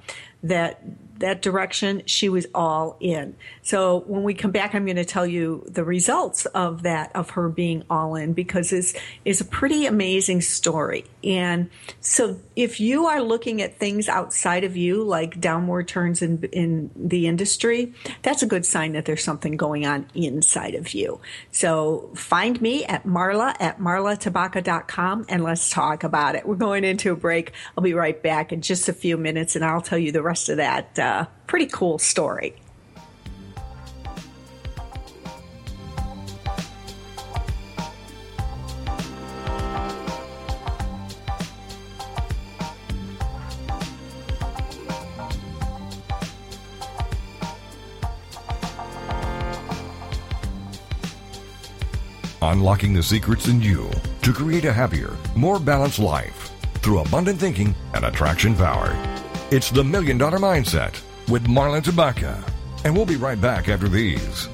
that 0.43 0.83
that 1.23 1.41
direction, 1.41 2.03
she 2.05 2.29
was 2.29 2.47
all 2.53 2.97
in. 3.01 3.37
So 3.63 4.01
when 4.07 4.25
we 4.25 4.35
come 4.35 4.51
back, 4.51 4.75
I'm 4.75 4.85
going 4.85 4.97
to 4.97 5.05
tell 5.05 5.27
you 5.27 5.65
the 5.69 5.85
results 5.85 6.47
of 6.47 6.83
that, 6.83 7.15
of 7.15 7.31
her 7.31 7.49
being 7.49 7.85
all 7.89 8.17
in, 8.17 8.33
because 8.33 8.73
it's, 8.73 8.93
it's 9.25 9.41
a 9.41 9.45
pretty 9.45 9.87
amazing 9.87 10.41
story. 10.41 11.05
And 11.23 11.71
so 12.01 12.39
if 12.57 12.81
you 12.81 13.07
are 13.07 13.23
looking 13.23 13.63
at 13.63 13.79
things 13.79 14.09
outside 14.09 14.65
of 14.65 14.77
you, 14.77 15.05
like 15.05 15.41
downward 15.41 15.87
turns 15.87 16.23
in, 16.23 16.43
in 16.53 16.91
the 16.97 17.29
industry, 17.29 17.95
that's 18.23 18.43
a 18.43 18.47
good 18.47 18.67
sign 18.67 18.93
that 18.93 19.05
there's 19.05 19.23
something 19.23 19.57
going 19.57 19.87
on 19.87 20.07
inside 20.15 20.75
of 20.75 20.93
you. 20.93 21.21
So 21.53 22.11
find 22.17 22.61
me 22.61 22.85
at 22.85 23.07
Marla 23.07 23.55
at 23.61 23.79
marlatabaka.com 23.79 25.27
and 25.29 25.45
let's 25.45 25.71
talk 25.71 26.03
about 26.03 26.35
it. 26.35 26.47
We're 26.47 26.57
going 26.57 26.83
into 26.83 27.13
a 27.13 27.17
break. 27.17 27.53
I'll 27.79 27.85
be 27.85 27.95
right 27.95 28.21
back 28.21 28.53
in 28.53 28.61
just 28.61 28.89
a 28.89 28.93
few 28.93 29.17
minutes 29.17 29.55
and 29.55 29.65
I'll 29.65 29.81
tell 29.81 29.99
you 29.99 30.11
the 30.11 30.23
rest 30.23 30.49
of 30.49 30.57
that 30.57 30.99
uh, 30.99 31.27
pretty 31.47 31.67
cool 31.67 31.99
story. 31.99 32.57
Unlocking 52.43 52.93
the 52.93 53.03
secrets 53.05 53.47
in 53.47 53.63
you 53.63 53.89
to 54.23 54.33
create 54.33 54.65
a 54.65 54.73
happier, 54.73 55.17
more 55.37 55.61
balanced 55.61 56.01
life 56.01 56.51
through 56.81 56.99
abundant 56.99 57.39
thinking 57.39 57.73
and 57.95 58.05
attraction 58.05 58.57
power. 58.57 58.91
It's 59.53 59.71
the 59.71 59.85
Million 59.85 60.19
Dollar 60.19 60.39
Mindset 60.39 61.01
with 61.29 61.47
Marla 61.47 61.81
Tabaka. 61.81 62.43
And 62.85 62.97
we'll 62.97 63.07
be 63.07 63.15
right 63.15 63.41
back 63.41 63.69
after 63.69 63.89
these. 63.89 64.49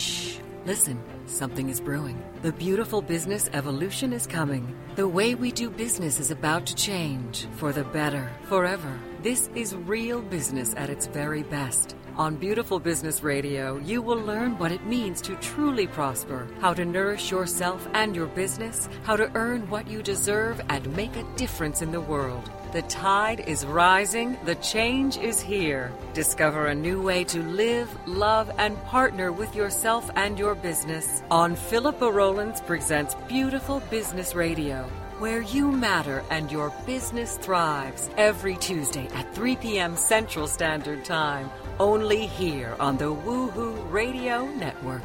Shh. 0.00 0.38
Listen, 0.66 1.00
something 1.26 1.68
is 1.68 1.80
brewing. 1.80 2.20
The 2.42 2.52
beautiful 2.52 3.00
business 3.00 3.48
evolution 3.52 4.12
is 4.12 4.26
coming. 4.26 4.76
The 4.96 5.06
way 5.06 5.36
we 5.36 5.52
do 5.52 5.70
business 5.70 6.18
is 6.18 6.32
about 6.32 6.66
to 6.66 6.74
change 6.74 7.46
for 7.52 7.72
the 7.72 7.84
better, 7.84 8.28
forever. 8.48 8.98
This 9.22 9.48
is 9.54 9.76
real 9.76 10.20
business 10.20 10.74
at 10.76 10.90
its 10.90 11.06
very 11.06 11.44
best. 11.44 11.94
On 12.16 12.36
Beautiful 12.36 12.78
Business 12.78 13.22
Radio, 13.22 13.78
you 13.78 14.02
will 14.02 14.18
learn 14.18 14.58
what 14.58 14.70
it 14.70 14.84
means 14.84 15.22
to 15.22 15.34
truly 15.36 15.86
prosper, 15.86 16.46
how 16.60 16.74
to 16.74 16.84
nourish 16.84 17.30
yourself 17.30 17.88
and 17.94 18.14
your 18.14 18.26
business, 18.26 18.86
how 19.02 19.16
to 19.16 19.30
earn 19.34 19.68
what 19.70 19.88
you 19.88 20.02
deserve, 20.02 20.60
and 20.68 20.94
make 20.94 21.16
a 21.16 21.24
difference 21.36 21.80
in 21.80 21.90
the 21.90 22.02
world. 22.02 22.50
The 22.74 22.82
tide 22.82 23.40
is 23.40 23.64
rising, 23.64 24.36
the 24.44 24.56
change 24.56 25.16
is 25.16 25.40
here. 25.40 25.90
Discover 26.12 26.66
a 26.66 26.74
new 26.74 27.00
way 27.00 27.24
to 27.24 27.42
live, 27.42 27.88
love, 28.06 28.50
and 28.58 28.76
partner 28.84 29.32
with 29.32 29.56
yourself 29.56 30.10
and 30.14 30.38
your 30.38 30.54
business 30.54 31.22
on 31.30 31.56
Philippa 31.56 32.12
Rollins 32.12 32.60
Presents 32.60 33.14
Beautiful 33.26 33.80
Business 33.88 34.34
Radio 34.34 34.86
where 35.22 35.42
you 35.42 35.70
matter 35.70 36.24
and 36.30 36.50
your 36.50 36.72
business 36.84 37.36
thrives 37.36 38.10
every 38.16 38.56
Tuesday 38.56 39.06
at 39.14 39.32
3 39.36 39.54
p.m. 39.54 39.94
Central 39.94 40.48
Standard 40.48 41.04
Time, 41.04 41.48
only 41.78 42.26
here 42.26 42.76
on 42.78 42.96
the 42.96 43.04
Woohoo 43.04 43.90
Radio 43.90 44.46
Network. 44.46 45.02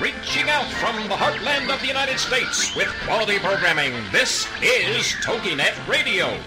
Reaching 0.00 0.50
out 0.50 0.66
from 0.72 1.08
the 1.08 1.14
heartland 1.14 1.72
of 1.72 1.80
the 1.80 1.86
United 1.86 2.18
States 2.18 2.76
with 2.76 2.88
quality 3.04 3.38
programming, 3.38 3.92
this 4.12 4.46
is 4.62 5.14
TogiNet 5.24 5.88
Radio. 5.88 6.38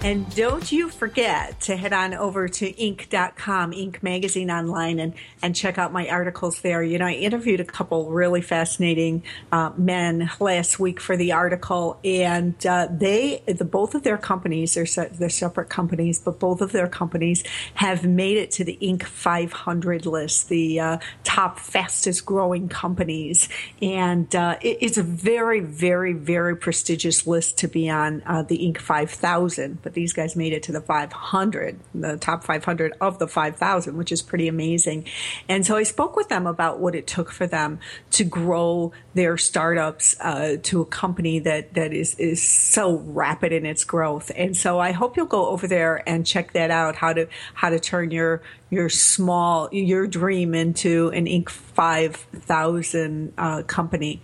And 0.00 0.32
don't 0.36 0.70
you 0.70 0.90
forget 0.90 1.60
to 1.62 1.76
head 1.76 1.92
on 1.92 2.14
over 2.14 2.46
to 2.46 2.72
Inc.com, 2.72 3.72
Inc. 3.72 4.00
Magazine 4.00 4.48
online, 4.48 5.00
and, 5.00 5.12
and 5.42 5.56
check 5.56 5.76
out 5.76 5.92
my 5.92 6.08
articles 6.08 6.60
there. 6.60 6.84
You 6.84 6.98
know, 6.98 7.06
I 7.06 7.14
interviewed 7.14 7.58
a 7.58 7.64
couple 7.64 8.08
really 8.08 8.40
fascinating 8.40 9.24
uh, 9.50 9.72
men 9.76 10.30
last 10.38 10.78
week 10.78 11.00
for 11.00 11.16
the 11.16 11.32
article, 11.32 11.98
and 12.04 12.54
uh, 12.64 12.86
they, 12.92 13.42
the 13.48 13.64
both 13.64 13.96
of 13.96 14.04
their 14.04 14.18
companies, 14.18 14.74
they're, 14.74 14.86
se- 14.86 15.10
they're 15.18 15.28
separate 15.28 15.68
companies, 15.68 16.20
but 16.20 16.38
both 16.38 16.60
of 16.60 16.70
their 16.70 16.88
companies 16.88 17.42
have 17.74 18.04
made 18.04 18.36
it 18.36 18.52
to 18.52 18.62
the 18.62 18.78
Inc. 18.80 19.02
500 19.02 20.06
list, 20.06 20.48
the 20.48 20.78
uh, 20.78 20.98
top 21.24 21.58
fastest 21.58 22.24
growing 22.24 22.68
companies. 22.68 23.48
And 23.82 24.32
uh, 24.36 24.58
it, 24.62 24.78
it's 24.80 24.96
a 24.96 25.02
very, 25.02 25.58
very, 25.58 26.12
very 26.12 26.56
prestigious 26.56 27.26
list 27.26 27.58
to 27.58 27.68
be 27.68 27.90
on 27.90 28.22
uh, 28.24 28.44
the 28.44 28.58
Inc. 28.58 28.78
5000 28.78 29.87
but 29.88 29.94
these 29.94 30.12
guys 30.12 30.36
made 30.36 30.52
it 30.52 30.64
to 30.64 30.70
the 30.70 30.82
500, 30.82 31.80
the 31.94 32.18
top 32.18 32.44
500 32.44 32.92
of 33.00 33.18
the 33.18 33.26
5,000, 33.26 33.96
which 33.96 34.12
is 34.12 34.20
pretty 34.20 34.46
amazing. 34.46 35.06
And 35.48 35.64
so 35.64 35.76
I 35.76 35.84
spoke 35.84 36.14
with 36.14 36.28
them 36.28 36.46
about 36.46 36.78
what 36.78 36.94
it 36.94 37.06
took 37.06 37.30
for 37.30 37.46
them 37.46 37.80
to 38.10 38.24
grow 38.24 38.92
their 39.14 39.38
startups 39.38 40.14
uh, 40.20 40.58
to 40.64 40.82
a 40.82 40.84
company 40.84 41.38
that, 41.38 41.72
that 41.72 41.94
is, 41.94 42.16
is 42.16 42.46
so 42.46 42.96
rapid 42.96 43.50
in 43.50 43.64
its 43.64 43.82
growth. 43.84 44.30
And 44.36 44.54
so 44.54 44.78
I 44.78 44.92
hope 44.92 45.16
you'll 45.16 45.24
go 45.24 45.46
over 45.46 45.66
there 45.66 46.06
and 46.06 46.26
check 46.26 46.52
that 46.52 46.70
out, 46.70 46.94
how 46.94 47.14
to, 47.14 47.26
how 47.54 47.70
to 47.70 47.80
turn 47.80 48.10
your, 48.10 48.42
your 48.68 48.90
small, 48.90 49.70
your 49.72 50.06
dream 50.06 50.54
into 50.54 51.08
an 51.14 51.24
Inc. 51.24 51.48
5000 51.48 53.32
uh, 53.38 53.62
company. 53.62 54.20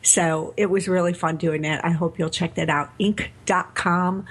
So 0.00 0.54
it 0.56 0.66
was 0.66 0.86
really 0.86 1.12
fun 1.12 1.38
doing 1.38 1.62
that. 1.62 1.84
I 1.84 1.90
hope 1.90 2.20
you'll 2.20 2.30
check 2.30 2.54
that 2.54 2.70
out. 2.70 2.96
Inc.com 3.00 4.26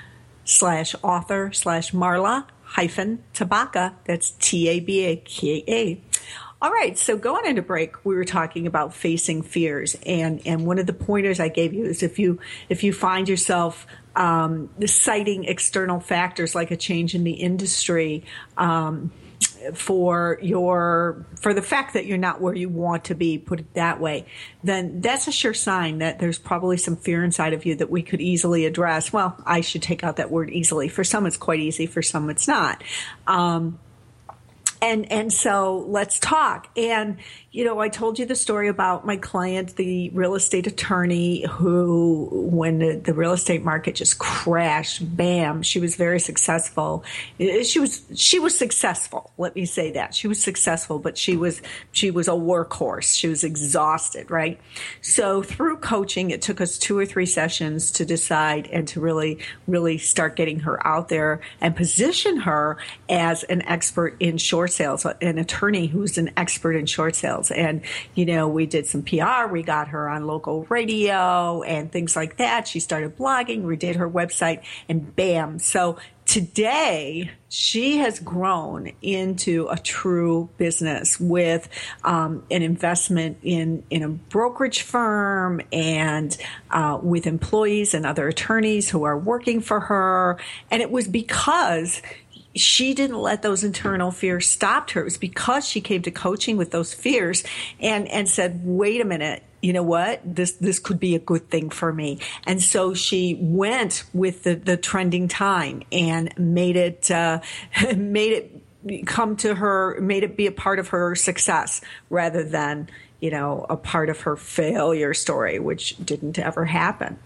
slash 0.48 0.96
author 1.04 1.52
slash 1.52 1.92
Marla 1.92 2.46
hyphen 2.64 3.24
Tabaka. 3.34 3.94
That's 4.06 4.32
T 4.32 4.68
A 4.70 4.80
B 4.80 5.06
A 5.06 5.16
K 5.18 5.64
A. 5.68 6.02
All 6.60 6.72
right, 6.72 6.98
so 6.98 7.18
going 7.18 7.46
into 7.46 7.62
break, 7.62 8.04
we 8.04 8.16
were 8.16 8.26
talking 8.26 8.66
about 8.66 8.96
facing 8.96 9.44
fears, 9.44 9.96
and 10.08 10.42
and 10.46 10.66
one 10.66 10.80
of 10.80 10.88
the 10.88 10.94
pointers 10.94 11.40
I 11.40 11.50
gave 11.50 11.74
you 11.74 11.86
is 11.86 12.02
if 12.02 12.18
you 12.18 12.40
if 12.68 12.84
you 12.84 12.94
find 12.94 13.30
yourself 13.30 13.86
um, 14.16 14.72
citing 14.88 15.44
external 15.44 16.00
factors 16.00 16.56
like 16.56 16.72
a 16.72 16.78
change 16.78 17.14
in 17.14 17.24
the 17.24 17.34
industry. 17.34 18.24
Um, 18.58 19.12
for 19.74 20.40
your 20.42 21.26
for 21.36 21.54
the 21.54 21.62
fact 21.62 21.94
that 21.94 22.06
you're 22.06 22.18
not 22.18 22.42
where 22.42 22.54
you 22.54 22.70
want 22.70 23.06
to 23.06 23.16
be 23.16 23.38
put 23.38 23.60
it 23.60 23.74
that 23.74 24.00
way 24.00 24.26
then 24.64 25.02
that's 25.02 25.28
a 25.28 25.32
sure 25.32 25.54
sign 25.54 26.00
that 26.00 26.20
there's 26.20 26.38
probably 26.38 26.78
some 26.78 26.96
fear 26.96 27.24
inside 27.24 27.54
of 27.54 27.66
you 27.66 27.76
that 27.76 27.90
we 27.90 28.02
could 28.02 28.22
easily 28.22 28.66
address. 28.66 29.12
Well 29.14 29.36
i 29.46 29.62
should 29.62 29.82
take 29.82 30.04
out 30.04 30.18
that 30.18 30.32
word 30.32 30.50
easily. 30.50 30.88
For 30.88 31.04
some 31.04 31.26
it's 31.26 31.38
quite 31.38 31.60
easy. 31.60 31.86
For 31.86 32.02
some 32.02 32.30
it's 32.30 32.48
not. 32.48 32.84
Um, 33.26 33.80
and 34.82 35.12
and 35.12 35.32
so 35.32 35.86
let's 35.88 36.20
talk. 36.20 36.70
And 36.78 37.18
you 37.58 37.66
know 37.66 37.80
i 37.80 37.90
told 37.90 38.20
you 38.20 38.26
the 38.28 38.36
story 38.36 38.68
about 38.68 39.04
my 39.04 39.18
client 39.18 39.76
the 39.78 40.10
real 40.10 40.36
estate 40.36 40.68
attorney 40.68 41.44
who 41.50 42.30
when 42.52 42.78
the, 42.78 42.98
the 42.98 43.16
real 43.16 43.34
estate 43.34 43.64
market 43.64 43.96
just 43.96 44.20
crashed 44.20 45.02
bam 45.18 45.64
she 45.64 45.80
was 45.80 45.96
very 45.96 46.20
successful. 46.20 47.04
She 47.40 47.80
was 47.80 48.04
she 48.16 48.38
was 48.38 48.56
successful 48.56 49.32
let 49.40 49.56
me 49.56 49.66
say 49.66 49.92
that. 49.94 50.14
She 50.14 50.28
was 50.28 50.42
successful 50.42 51.00
but 51.00 51.18
she 51.18 51.36
was 51.36 51.64
she 51.92 52.12
was 52.12 52.28
a 52.28 52.32
workhorse. 52.32 53.18
She 53.18 53.28
was 53.28 53.44
exhausted 53.44 54.30
right? 54.30 54.60
So 55.02 55.42
through 55.42 55.78
coaching 55.78 56.30
it 56.30 56.44
took 56.44 56.62
us 56.62 56.78
two 56.78 56.96
or 56.96 57.08
three 57.08 57.26
sessions 57.26 57.90
to 57.94 58.06
decide 58.06 58.68
and 58.72 58.88
to 58.90 59.00
really 59.00 59.40
really 59.68 59.98
start 59.98 60.36
getting 60.36 60.60
her 60.60 60.86
out 60.86 61.10
there 61.10 61.42
and 61.60 61.76
position 61.76 62.38
her 62.38 62.78
as 63.10 63.42
an 63.44 63.64
expert 63.64 64.16
in 64.20 64.38
short 64.38 64.67
short 64.68 65.04
sales, 65.04 65.06
an 65.22 65.38
attorney 65.38 65.88
who's 65.88 66.18
an 66.18 66.32
expert 66.36 66.74
in 66.74 66.86
short 66.86 67.16
sales. 67.16 67.52
And, 67.52 67.82
you 68.16 68.26
know, 68.26 68.48
we 68.48 68.66
did 68.66 68.86
some 68.86 69.04
PR. 69.04 69.48
We 69.50 69.64
got 69.64 69.90
her 69.90 70.10
on 70.10 70.28
local 70.28 70.66
radio 70.70 71.62
and 71.64 71.92
things 71.92 72.16
like 72.16 72.38
that. 72.38 72.68
She 72.68 72.80
started 72.80 73.18
blogging, 73.18 73.64
We 73.64 73.78
did 73.78 73.96
her 73.96 74.10
website, 74.10 74.64
and 74.90 75.16
bam. 75.16 75.60
So 75.60 75.98
today 76.26 77.32
she 77.48 77.98
has 77.98 78.20
grown 78.20 78.92
into 79.02 79.68
a 79.70 79.78
true 79.78 80.50
business 80.58 81.18
with 81.18 81.70
um, 82.04 82.44
an 82.52 82.62
investment 82.62 83.38
in 83.44 83.82
in 83.90 84.04
a 84.04 84.10
brokerage 84.10 84.82
firm 84.82 85.62
and 85.72 86.36
uh, 86.70 87.00
with 87.02 87.26
employees 87.26 87.94
and 87.94 88.06
other 88.06 88.28
attorneys 88.28 88.90
who 88.90 89.04
are 89.04 89.18
working 89.18 89.62
for 89.62 89.80
her 89.80 90.38
and 90.70 90.82
it 90.82 90.92
was 90.92 91.08
because 91.08 92.02
she 92.58 92.94
didn't 92.94 93.18
let 93.18 93.42
those 93.42 93.64
internal 93.64 94.12
fears 94.12 94.48
stop 94.48 94.90
her. 94.92 95.02
It 95.02 95.06
was 95.06 95.18
because 95.18 95.68
she 95.68 95.82
came 95.82 96.02
to 96.04 96.12
coaching 96.12 96.58
with 96.58 96.72
those 96.72 96.94
fears 96.94 97.44
and, 97.80 98.08
and 98.08 98.28
said, 98.28 98.62
wait 98.64 99.02
a 99.02 99.06
minute, 99.06 99.44
you 99.62 99.74
know 99.74 99.84
what? 99.84 100.22
This 100.24 100.52
this 100.54 100.80
could 100.80 101.00
be 101.00 101.16
a 101.16 101.20
good 101.20 101.50
thing 101.50 101.70
for 101.70 101.92
me. 101.92 102.20
And 102.46 102.62
so 102.62 102.94
she 102.94 103.38
went 103.40 104.04
with 104.14 104.44
the 104.44 104.56
the 104.56 104.78
trending 104.78 105.28
time 105.28 105.84
and 105.92 106.32
made 106.38 106.76
it 106.76 107.10
uh, 107.10 107.42
made 107.96 108.34
it 108.34 108.62
come 109.06 109.36
to 109.36 109.56
her 109.56 110.00
made 110.00 110.24
it 110.24 110.38
be 110.38 110.48
a 110.48 110.52
part 110.52 110.80
of 110.80 110.90
her 110.90 111.16
success 111.16 111.82
rather 112.10 112.44
than 112.44 112.88
you 113.20 113.32
know 113.32 113.66
a 113.70 113.78
part 113.78 114.10
of 114.10 114.22
her 114.22 114.36
failure 114.36 115.14
story 115.14 115.60
which 115.60 115.96
didn't 116.04 116.40
ever 116.40 116.66
happen. 116.66 117.18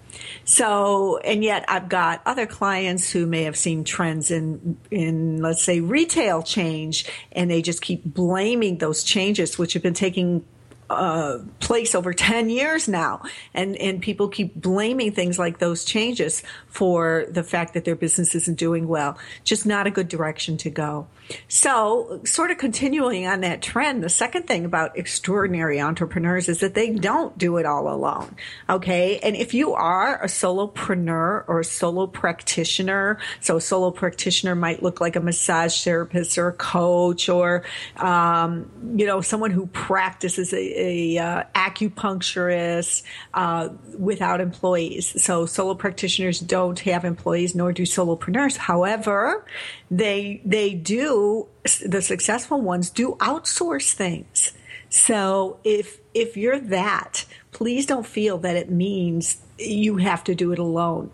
So, 0.44 1.18
and 1.18 1.44
yet 1.44 1.66
I've 1.68 1.90
got 1.90 2.22
other 2.26 2.46
clients 2.46 3.12
who 3.12 3.26
may 3.26 3.44
have 3.44 3.56
seen 3.56 3.84
trends 3.84 4.32
in, 4.32 4.78
in, 4.90 5.42
let's 5.42 5.64
say, 5.64 5.80
retail 5.80 6.44
change, 6.44 7.06
and 7.32 7.50
they 7.50 7.62
just 7.62 7.82
keep 7.82 8.04
blaming 8.04 8.78
those 8.80 9.04
changes, 9.04 9.58
which 9.58 9.74
have 9.74 9.84
been 9.84 9.94
taking 9.94 10.46
uh, 10.92 11.40
place 11.60 11.96
over 11.96 12.14
10 12.14 12.50
years 12.50 12.88
now. 12.88 13.22
And, 13.54 13.76
and 13.78 14.02
people 14.02 14.28
keep 14.28 14.56
blaming 14.56 15.12
things 15.12 15.40
like 15.40 15.60
those 15.60 15.84
changes 15.84 16.44
for 16.68 17.26
the 17.30 17.44
fact 17.44 17.74
that 17.74 17.86
their 17.86 17.96
business 17.96 18.36
isn't 18.36 18.58
doing 18.58 18.88
well. 18.88 19.18
Just 19.44 19.66
not 19.66 19.88
a 19.88 19.92
good 19.92 20.08
direction 20.08 20.58
to 20.58 20.70
go. 20.70 21.08
So, 21.48 22.22
sort 22.26 22.52
of 22.52 22.58
continuing 22.58 23.28
on 23.28 23.42
that 23.42 23.62
trend, 23.62 24.04
the 24.04 24.10
second 24.10 24.48
thing 24.48 24.66
about 24.66 24.98
extraordinary 24.98 25.80
entrepreneurs 25.80 26.50
is 26.50 26.60
that 26.60 26.74
they 26.74 26.92
don't 26.92 27.38
do 27.38 27.58
it 27.58 27.66
all 27.66 27.88
alone. 27.88 28.36
Okay. 28.70 29.20
And 29.20 29.36
if 29.36 29.54
you 29.54 29.74
are 29.74 30.22
a 30.22 30.28
solopreneur 30.28 31.44
or 31.48 31.60
a 31.60 31.66
solo 31.66 32.08
practitioner, 32.08 33.18
so 33.40 33.58
a 33.58 33.62
solo 33.62 33.92
practitioner 33.92 34.56
might 34.56 34.84
look 34.84 35.02
like 35.02 35.16
a 35.16 35.20
massage 35.20 35.84
therapist 35.84 36.38
or 36.38 36.50
a 36.50 36.54
coach 36.54 37.30
or, 37.30 37.64
um, 37.98 38.70
you 38.96 39.06
know, 39.06 39.22
someone 39.22 39.52
who 39.52 39.68
practices 39.68 40.54
a, 40.54 40.58
a 40.82 41.18
uh, 41.18 41.44
acupuncturist 41.56 43.04
uh, 43.34 43.70
without 43.98 44.42
employees. 44.42 45.24
So 45.24 45.46
solo 45.46 45.76
practitioners 45.76 46.40
don't 46.40 46.80
have 46.80 47.06
employees, 47.06 47.56
nor 47.56 47.72
do 47.72 47.84
solopreneurs. 47.84 48.58
However, 48.58 49.46
they 49.90 50.42
they 50.44 50.74
do 50.74 51.48
the 51.86 52.02
successful 52.02 52.62
ones 52.62 52.90
do 52.90 53.16
outsource 53.20 53.94
things. 53.94 54.52
So 54.90 55.60
if 55.64 56.00
if 56.14 56.36
you're 56.36 56.60
that, 56.60 57.26
please 57.52 57.86
don't 57.86 58.06
feel 58.06 58.40
that 58.40 58.56
it 58.56 58.70
means 58.70 59.38
you 59.58 59.98
have 59.98 60.24
to 60.26 60.36
do 60.36 60.52
it 60.52 60.60
alone. 60.60 61.12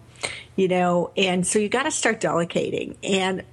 You 0.56 0.68
know, 0.68 1.12
and 1.16 1.46
so 1.46 1.60
you 1.60 1.70
got 1.70 1.84
to 1.84 1.92
start 1.92 2.20
delegating. 2.20 2.98
And 3.04 3.44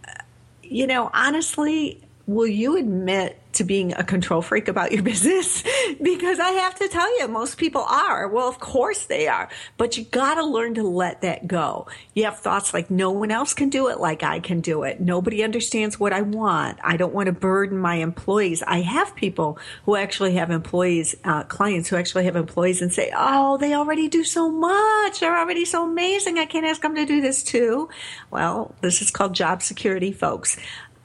you 0.63 0.87
know, 0.87 1.11
honestly, 1.13 2.01
will 2.27 2.47
you 2.47 2.77
admit 2.77 3.41
to 3.53 3.65
being 3.65 3.93
a 3.93 4.03
control 4.03 4.43
freak 4.43 4.69
about 4.69 4.93
your 4.93 5.03
business? 5.13 5.63
because 6.03 6.39
I 6.39 6.51
have 6.51 6.75
to 6.77 6.89
tell 6.89 7.19
you, 7.19 7.29
most 7.29 7.59
people 7.59 7.83
are. 7.83 8.29
Well, 8.29 8.49
of 8.49 8.59
course 8.59 9.07
they 9.07 9.29
are, 9.29 9.49
but 9.77 9.97
you 9.97 10.05
got 10.05 10.35
to 10.35 10.45
learn 10.45 10.75
to 10.75 10.83
let 10.83 11.23
that 11.23 11.47
go. 11.47 11.87
You 12.15 12.25
have 12.25 12.39
thoughts 12.39 12.75
like 12.75 12.91
no 12.91 13.11
one 13.11 13.31
else 13.31 13.55
can 13.55 13.71
do 13.71 13.89
it 13.89 14.01
like 14.01 14.23
I 14.23 14.41
can 14.41 14.61
do 14.61 14.83
it. 14.83 15.01
Nobody 15.01 15.43
understands 15.45 16.01
what 16.01 16.13
I 16.13 16.23
want. 16.23 16.79
I 16.83 16.97
don't 16.97 17.15
want 17.15 17.27
to 17.27 17.33
burden 17.33 17.79
my 17.79 17.97
employees. 17.97 18.63
I 18.63 18.81
have 18.81 19.15
people 19.15 19.59
who 19.85 19.97
actually 19.97 20.35
have 20.35 20.51
employees, 20.51 21.15
uh, 21.25 21.45
clients 21.45 21.89
who 21.89 21.97
actually 21.97 22.25
have 22.25 22.37
employees 22.37 22.83
and 22.83 22.93
say, 22.93 23.13
Oh, 23.17 23.57
they 23.59 23.75
already 23.75 24.09
do 24.09 24.25
so 24.25 24.51
much. 24.51 25.21
They're 25.21 25.39
already 25.39 25.65
so 25.65 25.85
amazing. 25.85 26.39
I 26.39 26.47
can't 26.47 26.67
ask 26.67 26.81
them 26.83 26.95
to 26.95 27.07
do 27.07 27.21
this 27.21 27.43
too. 27.43 27.89
Well, 28.31 28.75
this 28.81 29.03
is 29.03 29.11
called 29.11 29.35
job 29.35 29.63
security, 29.63 30.13
folks. 30.13 30.57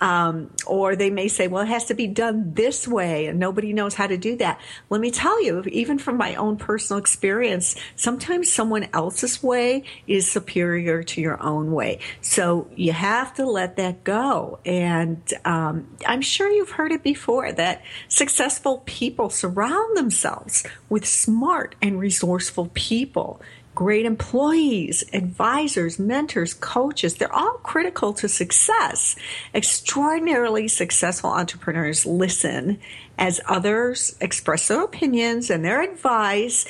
Um, 0.01 0.51
or 0.65 0.95
they 0.95 1.09
may 1.09 1.27
say, 1.27 1.47
well, 1.47 1.63
it 1.63 1.67
has 1.67 1.85
to 1.85 1.93
be 1.93 2.07
done 2.07 2.53
this 2.53 2.87
way, 2.87 3.25
and 3.25 3.39
nobody 3.39 3.73
knows 3.73 3.93
how 3.93 4.07
to 4.07 4.17
do 4.17 4.37
that. 4.37 4.59
Let 4.89 5.01
me 5.01 5.11
tell 5.11 5.43
you, 5.43 5.61
even 5.63 5.99
from 5.99 6.17
my 6.17 6.35
own 6.35 6.57
personal 6.57 6.99
experience, 6.99 7.75
sometimes 7.95 8.51
someone 8.51 8.87
else's 8.93 9.43
way 9.43 9.83
is 10.07 10.31
superior 10.31 11.03
to 11.03 11.21
your 11.21 11.41
own 11.43 11.71
way. 11.71 11.99
So 12.21 12.69
you 12.75 12.93
have 12.93 13.33
to 13.35 13.45
let 13.45 13.75
that 13.75 14.03
go. 14.03 14.59
And 14.65 15.21
um, 15.45 15.97
I'm 16.05 16.21
sure 16.21 16.49
you've 16.49 16.71
heard 16.71 16.91
it 16.91 17.03
before 17.03 17.51
that 17.51 17.83
successful 18.07 18.83
people 18.85 19.29
surround 19.29 19.97
themselves 19.97 20.63
with 20.87 21.05
smart 21.05 21.75
and 21.81 21.99
resourceful 21.99 22.71
people 22.73 23.41
great 23.75 24.05
employees, 24.05 25.03
advisors, 25.13 25.99
mentors, 25.99 26.53
coaches. 26.53 27.15
They're 27.15 27.33
all 27.33 27.59
critical 27.63 28.13
to 28.13 28.27
success. 28.27 29.15
Extraordinarily 29.53 30.67
successful 30.67 31.29
entrepreneurs 31.29 32.05
listen 32.05 32.79
as 33.17 33.41
others 33.47 34.15
express 34.21 34.67
their 34.67 34.83
opinions 34.83 35.49
and 35.49 35.63
their 35.63 35.81
advice, 35.81 36.65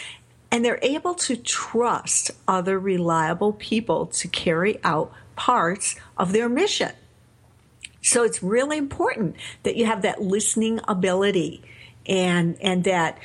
and 0.51 0.63
they're 0.65 0.79
able 0.81 1.13
to 1.15 1.35
trust 1.35 2.31
other 2.47 2.79
reliable 2.79 3.53
people 3.53 4.07
to 4.07 4.27
carry 4.27 4.79
out 4.83 5.11
parts 5.35 5.95
of 6.17 6.33
their 6.33 6.49
mission. 6.49 6.91
So 8.01 8.23
it's 8.23 8.41
really 8.41 8.77
important 8.77 9.35
that 9.63 9.75
you 9.75 9.85
have 9.85 10.01
that 10.01 10.21
listening 10.21 10.79
ability 10.87 11.63
and 12.05 12.57
and 12.61 12.83
that 12.85 13.19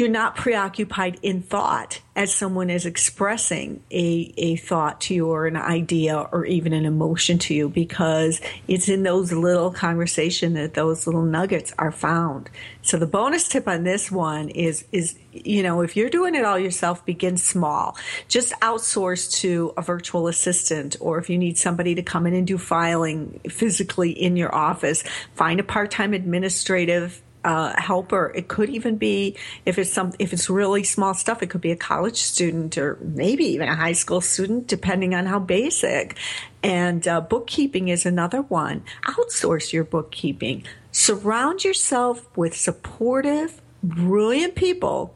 you're 0.00 0.08
not 0.08 0.34
preoccupied 0.34 1.18
in 1.22 1.42
thought 1.42 2.00
as 2.16 2.34
someone 2.34 2.70
is 2.70 2.86
expressing 2.86 3.82
a, 3.90 4.32
a 4.36 4.56
thought 4.56 5.00
to 5.02 5.14
you 5.14 5.28
or 5.28 5.46
an 5.46 5.56
idea 5.56 6.18
or 6.18 6.44
even 6.46 6.72
an 6.72 6.86
emotion 6.86 7.38
to 7.38 7.54
you 7.54 7.68
because 7.68 8.40
it's 8.66 8.88
in 8.88 9.02
those 9.02 9.30
little 9.32 9.70
conversation 9.70 10.54
that 10.54 10.74
those 10.74 11.06
little 11.06 11.22
nuggets 11.22 11.72
are 11.78 11.92
found. 11.92 12.50
So 12.82 12.96
the 12.96 13.06
bonus 13.06 13.46
tip 13.46 13.68
on 13.68 13.84
this 13.84 14.10
one 14.10 14.48
is 14.48 14.84
is 14.90 15.16
you 15.32 15.62
know 15.62 15.82
if 15.82 15.96
you're 15.96 16.10
doing 16.10 16.34
it 16.34 16.44
all 16.44 16.58
yourself 16.58 17.04
begin 17.04 17.36
small. 17.36 17.96
Just 18.26 18.52
outsource 18.60 19.30
to 19.40 19.72
a 19.76 19.82
virtual 19.82 20.26
assistant 20.28 20.96
or 20.98 21.18
if 21.18 21.28
you 21.28 21.38
need 21.38 21.58
somebody 21.58 21.94
to 21.94 22.02
come 22.02 22.26
in 22.26 22.34
and 22.34 22.46
do 22.46 22.58
filing 22.58 23.38
physically 23.48 24.10
in 24.10 24.36
your 24.36 24.54
office, 24.54 25.04
find 25.34 25.60
a 25.60 25.64
part-time 25.64 26.14
administrative 26.14 27.22
uh, 27.44 27.72
helper. 27.80 28.32
It 28.34 28.48
could 28.48 28.70
even 28.70 28.96
be 28.96 29.36
if 29.64 29.78
it's 29.78 29.92
some 29.92 30.12
if 30.18 30.32
it's 30.32 30.50
really 30.50 30.84
small 30.84 31.14
stuff. 31.14 31.42
It 31.42 31.50
could 31.50 31.60
be 31.60 31.72
a 31.72 31.76
college 31.76 32.16
student 32.16 32.76
or 32.76 32.98
maybe 33.00 33.44
even 33.44 33.68
a 33.68 33.76
high 33.76 33.92
school 33.92 34.20
student, 34.20 34.66
depending 34.66 35.14
on 35.14 35.26
how 35.26 35.38
basic. 35.38 36.16
And 36.62 37.06
uh, 37.08 37.22
bookkeeping 37.22 37.88
is 37.88 38.04
another 38.04 38.42
one. 38.42 38.82
Outsource 39.06 39.72
your 39.72 39.84
bookkeeping. 39.84 40.64
Surround 40.92 41.64
yourself 41.64 42.26
with 42.36 42.56
supportive, 42.56 43.60
brilliant 43.82 44.54
people, 44.54 45.14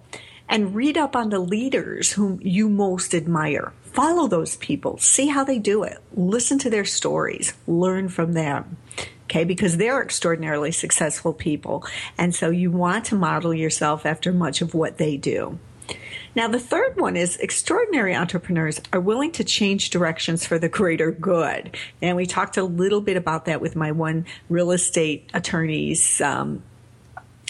and 0.48 0.74
read 0.74 0.96
up 0.96 1.14
on 1.14 1.30
the 1.30 1.40
leaders 1.40 2.12
whom 2.12 2.40
you 2.42 2.68
most 2.68 3.14
admire. 3.14 3.72
Follow 3.82 4.26
those 4.26 4.56
people. 4.56 4.98
See 4.98 5.28
how 5.28 5.44
they 5.44 5.58
do 5.58 5.84
it. 5.84 5.98
Listen 6.14 6.58
to 6.60 6.70
their 6.70 6.84
stories. 6.84 7.54
Learn 7.66 8.08
from 8.08 8.32
them 8.32 8.76
okay, 9.24 9.44
because 9.44 9.76
they're 9.76 10.02
extraordinarily 10.02 10.72
successful 10.72 11.32
people. 11.32 11.84
And 12.18 12.34
so 12.34 12.50
you 12.50 12.70
want 12.70 13.06
to 13.06 13.14
model 13.14 13.54
yourself 13.54 14.06
after 14.06 14.32
much 14.32 14.60
of 14.60 14.74
what 14.74 14.98
they 14.98 15.16
do. 15.16 15.58
Now, 16.37 16.48
the 16.48 16.58
third 16.58 16.98
one 16.98 17.16
is 17.16 17.37
extraordinary 17.37 18.14
entrepreneurs 18.14 18.80
are 18.92 19.00
willing 19.00 19.30
to 19.32 19.44
change 19.44 19.90
directions 19.90 20.44
for 20.44 20.58
the 20.58 20.68
greater 20.68 21.12
good. 21.12 21.76
And 22.02 22.16
we 22.16 22.26
talked 22.26 22.56
a 22.56 22.64
little 22.64 23.00
bit 23.00 23.16
about 23.16 23.44
that 23.44 23.60
with 23.60 23.76
my 23.76 23.92
one 23.92 24.26
real 24.48 24.72
estate 24.72 25.30
attorney's 25.32 26.20
um, 26.20 26.62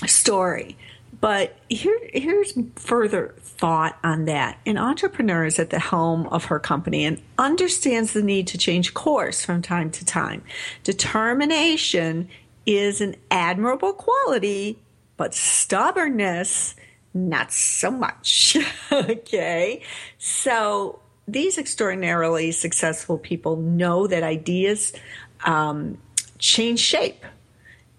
story. 0.06 0.76
But 1.24 1.56
here, 1.70 1.98
here's 2.12 2.52
further 2.76 3.34
thought 3.38 3.98
on 4.04 4.26
that. 4.26 4.58
An 4.66 4.76
entrepreneur 4.76 5.46
is 5.46 5.58
at 5.58 5.70
the 5.70 5.78
helm 5.78 6.26
of 6.26 6.44
her 6.44 6.60
company 6.60 7.06
and 7.06 7.18
understands 7.38 8.12
the 8.12 8.22
need 8.22 8.48
to 8.48 8.58
change 8.58 8.92
course 8.92 9.42
from 9.42 9.62
time 9.62 9.90
to 9.92 10.04
time. 10.04 10.42
Determination 10.82 12.28
is 12.66 13.00
an 13.00 13.16
admirable 13.30 13.94
quality, 13.94 14.78
but 15.16 15.32
stubbornness, 15.32 16.74
not 17.14 17.50
so 17.50 17.90
much. 17.90 18.58
okay. 18.92 19.80
So 20.18 21.00
these 21.26 21.56
extraordinarily 21.56 22.52
successful 22.52 23.16
people 23.16 23.56
know 23.56 24.06
that 24.08 24.24
ideas 24.24 24.92
um, 25.46 25.96
change 26.36 26.80
shape 26.80 27.24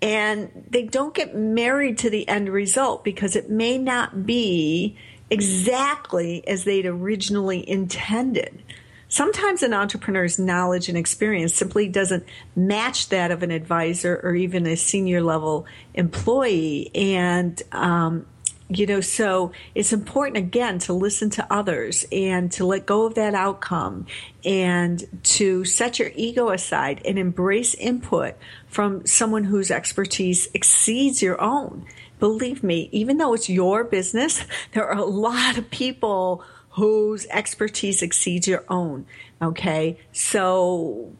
and 0.01 0.65
they 0.69 0.83
don't 0.83 1.13
get 1.13 1.35
married 1.35 1.97
to 1.99 2.09
the 2.09 2.27
end 2.27 2.49
result 2.49 3.03
because 3.03 3.35
it 3.35 3.49
may 3.49 3.77
not 3.77 4.25
be 4.25 4.97
exactly 5.29 6.47
as 6.47 6.63
they'd 6.63 6.85
originally 6.85 7.67
intended. 7.67 8.61
Sometimes 9.07 9.63
an 9.63 9.73
entrepreneur's 9.73 10.37
knowledge 10.37 10.89
and 10.89 10.97
experience 10.97 11.53
simply 11.53 11.87
doesn't 11.87 12.25
match 12.55 13.09
that 13.09 13.31
of 13.31 13.43
an 13.43 13.51
advisor 13.51 14.19
or 14.23 14.35
even 14.35 14.65
a 14.67 14.75
senior 14.75 15.21
level 15.21 15.65
employee. 15.93 16.91
And 16.93 17.61
um, 17.71 18.25
you 18.67 18.87
know, 18.87 18.99
so 18.99 19.51
it's 19.75 19.93
important 19.93 20.37
again 20.37 20.79
to 20.79 20.93
listen 20.93 21.29
to 21.31 21.53
others 21.53 22.05
and 22.11 22.51
to 22.53 22.65
let 22.65 22.85
go 22.85 23.05
of 23.05 23.13
that 23.15 23.35
outcome 23.35 24.07
and 24.43 25.03
to 25.23 25.65
set 25.65 25.99
your 25.99 26.11
ego 26.15 26.49
aside 26.49 27.01
and 27.05 27.19
embrace 27.19 27.75
input 27.75 28.35
from 28.75 29.05
someone 29.05 29.45
whose 29.45 29.71
expertise 29.71 30.49
exceeds 30.53 31.21
your 31.21 31.39
own. 31.41 31.85
Believe 32.19 32.61
me, 32.61 32.89
even 32.91 33.17
though 33.17 33.33
it's 33.33 33.47
your 33.47 33.85
business, 33.85 34.43
there 34.73 34.85
are 34.85 34.97
a 34.97 35.05
lot 35.05 35.57
of 35.57 35.71
people 35.71 36.43
whose 36.71 37.25
expertise 37.27 38.01
exceeds 38.01 38.49
your 38.49 38.65
own. 38.67 39.05
Okay. 39.41 39.97
So 40.11 41.13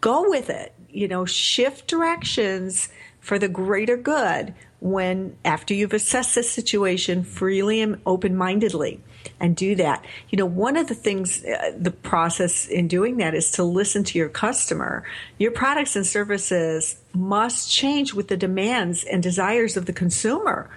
go 0.00 0.30
with 0.30 0.48
it. 0.48 0.72
You 0.88 1.08
know, 1.08 1.26
shift 1.26 1.88
directions 1.88 2.88
for 3.20 3.38
the 3.38 3.48
greater 3.48 3.98
good 3.98 4.54
when 4.80 5.36
after 5.44 5.74
you've 5.74 5.92
assessed 5.92 6.36
the 6.36 6.42
situation 6.42 7.22
freely 7.22 7.82
and 7.82 8.00
open-mindedly 8.06 9.02
and 9.40 9.56
do 9.56 9.74
that. 9.76 10.04
You 10.30 10.38
know 10.38 10.46
one 10.46 10.76
of 10.76 10.88
the 10.88 10.94
things 10.94 11.44
uh, 11.44 11.72
the 11.76 11.90
process 11.90 12.66
in 12.66 12.88
doing 12.88 13.18
that 13.18 13.34
is 13.34 13.50
to 13.52 13.64
listen 13.64 14.04
to 14.04 14.18
your 14.18 14.28
customer. 14.28 15.04
Your 15.38 15.50
products 15.50 15.96
and 15.96 16.06
services 16.06 16.96
must 17.12 17.70
change 17.70 18.14
with 18.14 18.28
the 18.28 18.36
demands 18.36 19.04
and 19.04 19.22
desires 19.22 19.76
of 19.76 19.86
the 19.86 19.92
consumer. 19.92 20.70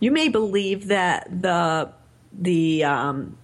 You 0.00 0.10
may 0.10 0.28
believe 0.28 0.88
that 0.88 1.28
the 1.42 1.90
the 2.32 2.84
um, 2.84 3.36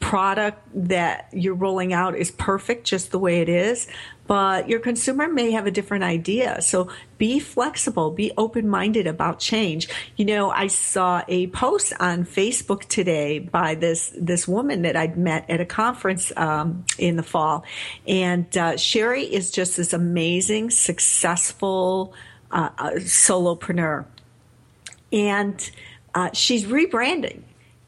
product 0.00 0.60
that 0.74 1.28
you're 1.32 1.54
rolling 1.54 1.92
out 1.92 2.14
is 2.14 2.30
perfect 2.30 2.84
just 2.84 3.10
the 3.10 3.18
way 3.18 3.40
it 3.40 3.48
is 3.48 3.88
but 4.26 4.68
your 4.68 4.80
consumer 4.80 5.28
may 5.28 5.50
have 5.52 5.66
a 5.66 5.70
different 5.70 6.04
idea. 6.04 6.62
So 6.62 6.88
be 7.18 7.38
flexible, 7.38 8.10
be 8.10 8.32
open 8.36 8.68
minded 8.68 9.06
about 9.06 9.38
change. 9.38 9.88
You 10.16 10.24
know, 10.24 10.50
I 10.50 10.68
saw 10.68 11.22
a 11.28 11.48
post 11.48 11.92
on 12.00 12.24
Facebook 12.24 12.84
today 12.86 13.38
by 13.38 13.74
this 13.74 14.12
this 14.18 14.48
woman 14.48 14.82
that 14.82 14.96
I'd 14.96 15.16
met 15.16 15.48
at 15.50 15.60
a 15.60 15.66
conference 15.66 16.32
um, 16.36 16.84
in 16.98 17.16
the 17.16 17.22
fall, 17.22 17.64
and 18.06 18.56
uh, 18.56 18.76
Sherry 18.76 19.24
is 19.24 19.50
just 19.50 19.76
this 19.76 19.92
amazing, 19.92 20.70
successful 20.70 22.14
uh, 22.50 22.70
uh 22.78 22.90
solopreneur, 22.96 24.04
and 25.12 25.70
uh, 26.14 26.30
she's 26.32 26.64
rebranding 26.64 27.42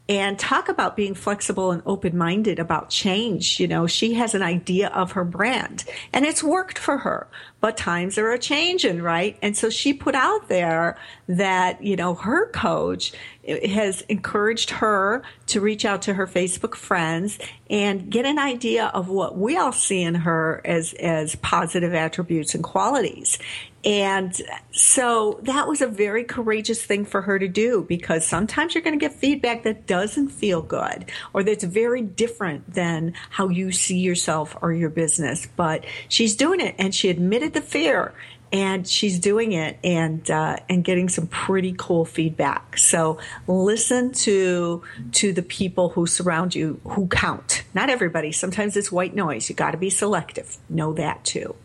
and 0.09 0.39
talk 0.39 0.69
about 0.69 0.95
being 0.95 1.13
flexible 1.13 1.71
and 1.71 1.81
open 1.85 2.17
minded 2.17 2.59
about 2.59 2.89
change. 2.89 3.59
You 3.59 3.67
know, 3.67 3.87
she 3.87 4.13
has 4.13 4.33
an 4.33 4.41
idea 4.41 4.87
of 4.89 5.13
her 5.13 5.25
brand 5.25 5.83
and 6.13 6.25
it's 6.25 6.41
worked 6.41 6.77
for 6.77 6.99
her, 6.99 7.27
but 7.59 7.75
times 7.75 8.17
are 8.17 8.31
a 8.31 8.39
changing, 8.39 9.01
right? 9.01 9.37
And 9.41 9.57
so 9.57 9.69
she 9.69 9.93
put 9.93 10.15
out 10.15 10.47
there 10.47 10.97
that, 11.27 11.83
you 11.83 11.95
know, 11.97 12.15
her 12.15 12.49
coach 12.51 13.11
eh, 13.45 13.67
has 13.67 14.01
encouraged 14.01 14.69
her 14.69 15.23
to 15.47 15.59
reach 15.59 15.83
out 15.83 16.03
to 16.03 16.13
her 16.13 16.27
Facebook 16.27 16.75
friends 16.75 17.37
and 17.69 18.09
get 18.09 18.25
an 18.25 18.39
idea 18.39 18.85
of 18.93 19.09
what 19.09 19.37
we 19.37 19.57
all 19.57 19.73
see 19.73 20.01
in 20.01 20.15
her 20.15 20.61
as, 20.63 20.93
as 20.93 21.35
positive 21.35 21.93
attributes 21.93 22.55
and 22.55 22.63
qualities. 22.63 23.39
And 23.87 24.35
so 24.73 25.39
that 25.43 25.65
was 25.65 25.79
a 25.79 25.87
very 25.87 26.25
courageous 26.25 26.83
thing 26.83 27.05
for 27.05 27.21
her 27.21 27.39
to 27.39 27.47
do 27.47 27.85
because 27.87 28.27
sometimes 28.27 28.75
you're 28.75 28.83
going 28.83 28.99
to 28.99 29.03
get 29.03 29.15
feedback 29.15 29.63
that 29.63 29.87
doesn't 29.87 30.27
feel 30.27 30.61
good 30.61 31.09
or 31.31 31.41
that's 31.41 31.63
very 31.63 32.01
different 32.01 32.73
than 32.73 33.13
how 33.29 33.47
you 33.47 33.71
see 33.71 33.97
yourself 33.97 34.57
or 34.61 34.73
your 34.73 34.89
business. 34.89 35.47
But 35.55 35.85
she's 36.09 36.35
doing 36.35 36.59
it 36.59 36.75
and 36.77 36.93
she 36.93 37.09
admitted 37.09 37.53
the 37.53 37.61
fear 37.61 38.13
and 38.51 38.85
she's 38.85 39.19
doing 39.19 39.53
it 39.53 39.79
and 39.85 40.29
uh, 40.29 40.57
and 40.67 40.83
getting 40.83 41.07
some 41.07 41.27
pretty 41.27 41.73
cool 41.77 42.03
feedback. 42.03 42.77
So 42.77 43.19
listen 43.47 44.11
to 44.11 44.83
to 45.13 45.31
the 45.31 45.43
people 45.43 45.89
who 45.89 46.07
surround 46.07 46.55
you 46.55 46.81
who 46.83 47.07
count. 47.07 47.63
Not 47.73 47.89
everybody. 47.89 48.33
Sometimes 48.33 48.75
it's 48.75 48.91
white 48.91 49.15
noise. 49.15 49.47
You 49.47 49.55
got 49.55 49.71
to 49.71 49.77
be 49.77 49.89
selective. 49.89 50.57
Know 50.69 50.91
that 50.93 51.23
too. 51.23 51.55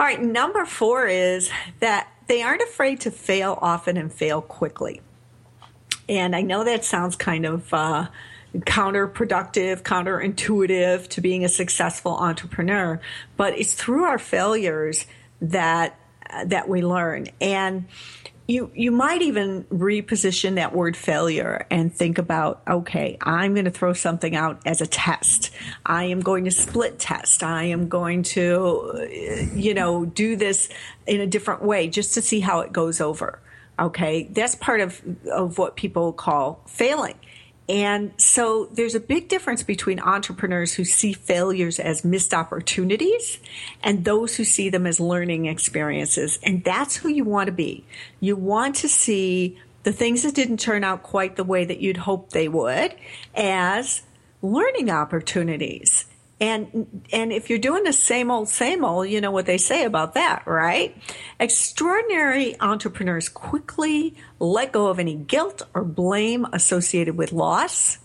All 0.00 0.06
right. 0.06 0.22
Number 0.22 0.64
four 0.64 1.06
is 1.06 1.50
that 1.80 2.08
they 2.26 2.40
aren't 2.40 2.62
afraid 2.62 3.02
to 3.02 3.10
fail 3.10 3.58
often 3.60 3.98
and 3.98 4.10
fail 4.10 4.40
quickly. 4.40 5.02
And 6.08 6.34
I 6.34 6.40
know 6.40 6.64
that 6.64 6.86
sounds 6.86 7.16
kind 7.16 7.44
of. 7.44 7.72
Uh, 7.74 8.06
counterproductive, 8.52 9.82
counterintuitive 9.82 11.06
to 11.06 11.20
being 11.20 11.44
a 11.44 11.48
successful 11.48 12.16
entrepreneur, 12.16 13.00
but 13.36 13.56
it's 13.56 13.74
through 13.74 14.02
our 14.02 14.18
failures 14.18 15.06
that 15.40 15.96
that 16.46 16.68
we 16.68 16.82
learn 16.82 17.28
and 17.40 17.84
you 18.50 18.70
you 18.74 18.90
might 18.90 19.22
even 19.22 19.64
reposition 19.64 20.56
that 20.56 20.74
word 20.74 20.96
failure 20.96 21.66
and 21.70 21.94
think 21.94 22.18
about 22.18 22.62
okay 22.68 23.16
i'm 23.22 23.54
going 23.54 23.64
to 23.64 23.70
throw 23.70 23.92
something 23.92 24.34
out 24.34 24.60
as 24.66 24.80
a 24.80 24.86
test. 24.86 25.50
I 25.86 26.04
am 26.04 26.20
going 26.20 26.44
to 26.44 26.50
split 26.50 26.98
test. 26.98 27.42
I 27.42 27.64
am 27.64 27.88
going 27.88 28.22
to 28.24 28.92
uh, 28.94 29.02
you 29.54 29.74
know 29.74 30.04
do 30.04 30.36
this 30.36 30.68
in 31.06 31.20
a 31.20 31.26
different 31.26 31.62
way 31.62 31.88
just 31.88 32.14
to 32.14 32.22
see 32.22 32.40
how 32.40 32.60
it 32.60 32.72
goes 32.72 33.00
over. 33.00 33.40
Okay? 33.78 34.24
That's 34.30 34.54
part 34.54 34.80
of 34.80 35.00
of 35.32 35.58
what 35.58 35.76
people 35.76 36.12
call 36.12 36.62
failing 36.66 37.18
and 37.70 38.12
so 38.16 38.66
there's 38.72 38.96
a 38.96 39.00
big 39.00 39.28
difference 39.28 39.62
between 39.62 40.00
entrepreneurs 40.00 40.74
who 40.74 40.84
see 40.84 41.12
failures 41.12 41.78
as 41.78 42.04
missed 42.04 42.34
opportunities 42.34 43.38
and 43.80 44.04
those 44.04 44.34
who 44.34 44.42
see 44.42 44.70
them 44.70 44.88
as 44.88 44.98
learning 44.98 45.46
experiences. 45.46 46.40
And 46.42 46.64
that's 46.64 46.96
who 46.96 47.08
you 47.08 47.22
want 47.22 47.46
to 47.46 47.52
be. 47.52 47.84
You 48.18 48.34
want 48.34 48.74
to 48.76 48.88
see 48.88 49.56
the 49.84 49.92
things 49.92 50.24
that 50.24 50.34
didn't 50.34 50.58
turn 50.58 50.82
out 50.82 51.04
quite 51.04 51.36
the 51.36 51.44
way 51.44 51.64
that 51.64 51.78
you'd 51.78 51.98
hoped 51.98 52.32
they 52.32 52.48
would 52.48 52.92
as 53.36 54.02
learning 54.42 54.90
opportunities. 54.90 55.99
And 56.40 57.04
and 57.12 57.32
if 57.32 57.50
you're 57.50 57.58
doing 57.58 57.84
the 57.84 57.92
same 57.92 58.30
old 58.30 58.48
same 58.48 58.84
old, 58.84 59.08
you 59.08 59.20
know 59.20 59.30
what 59.30 59.46
they 59.46 59.58
say 59.58 59.84
about 59.84 60.14
that, 60.14 60.46
right? 60.46 60.96
Extraordinary 61.38 62.58
entrepreneurs 62.60 63.28
quickly 63.28 64.16
let 64.38 64.72
go 64.72 64.86
of 64.86 64.98
any 64.98 65.14
guilt 65.14 65.62
or 65.74 65.84
blame 65.84 66.46
associated 66.52 67.16
with 67.16 67.32
loss. 67.32 67.98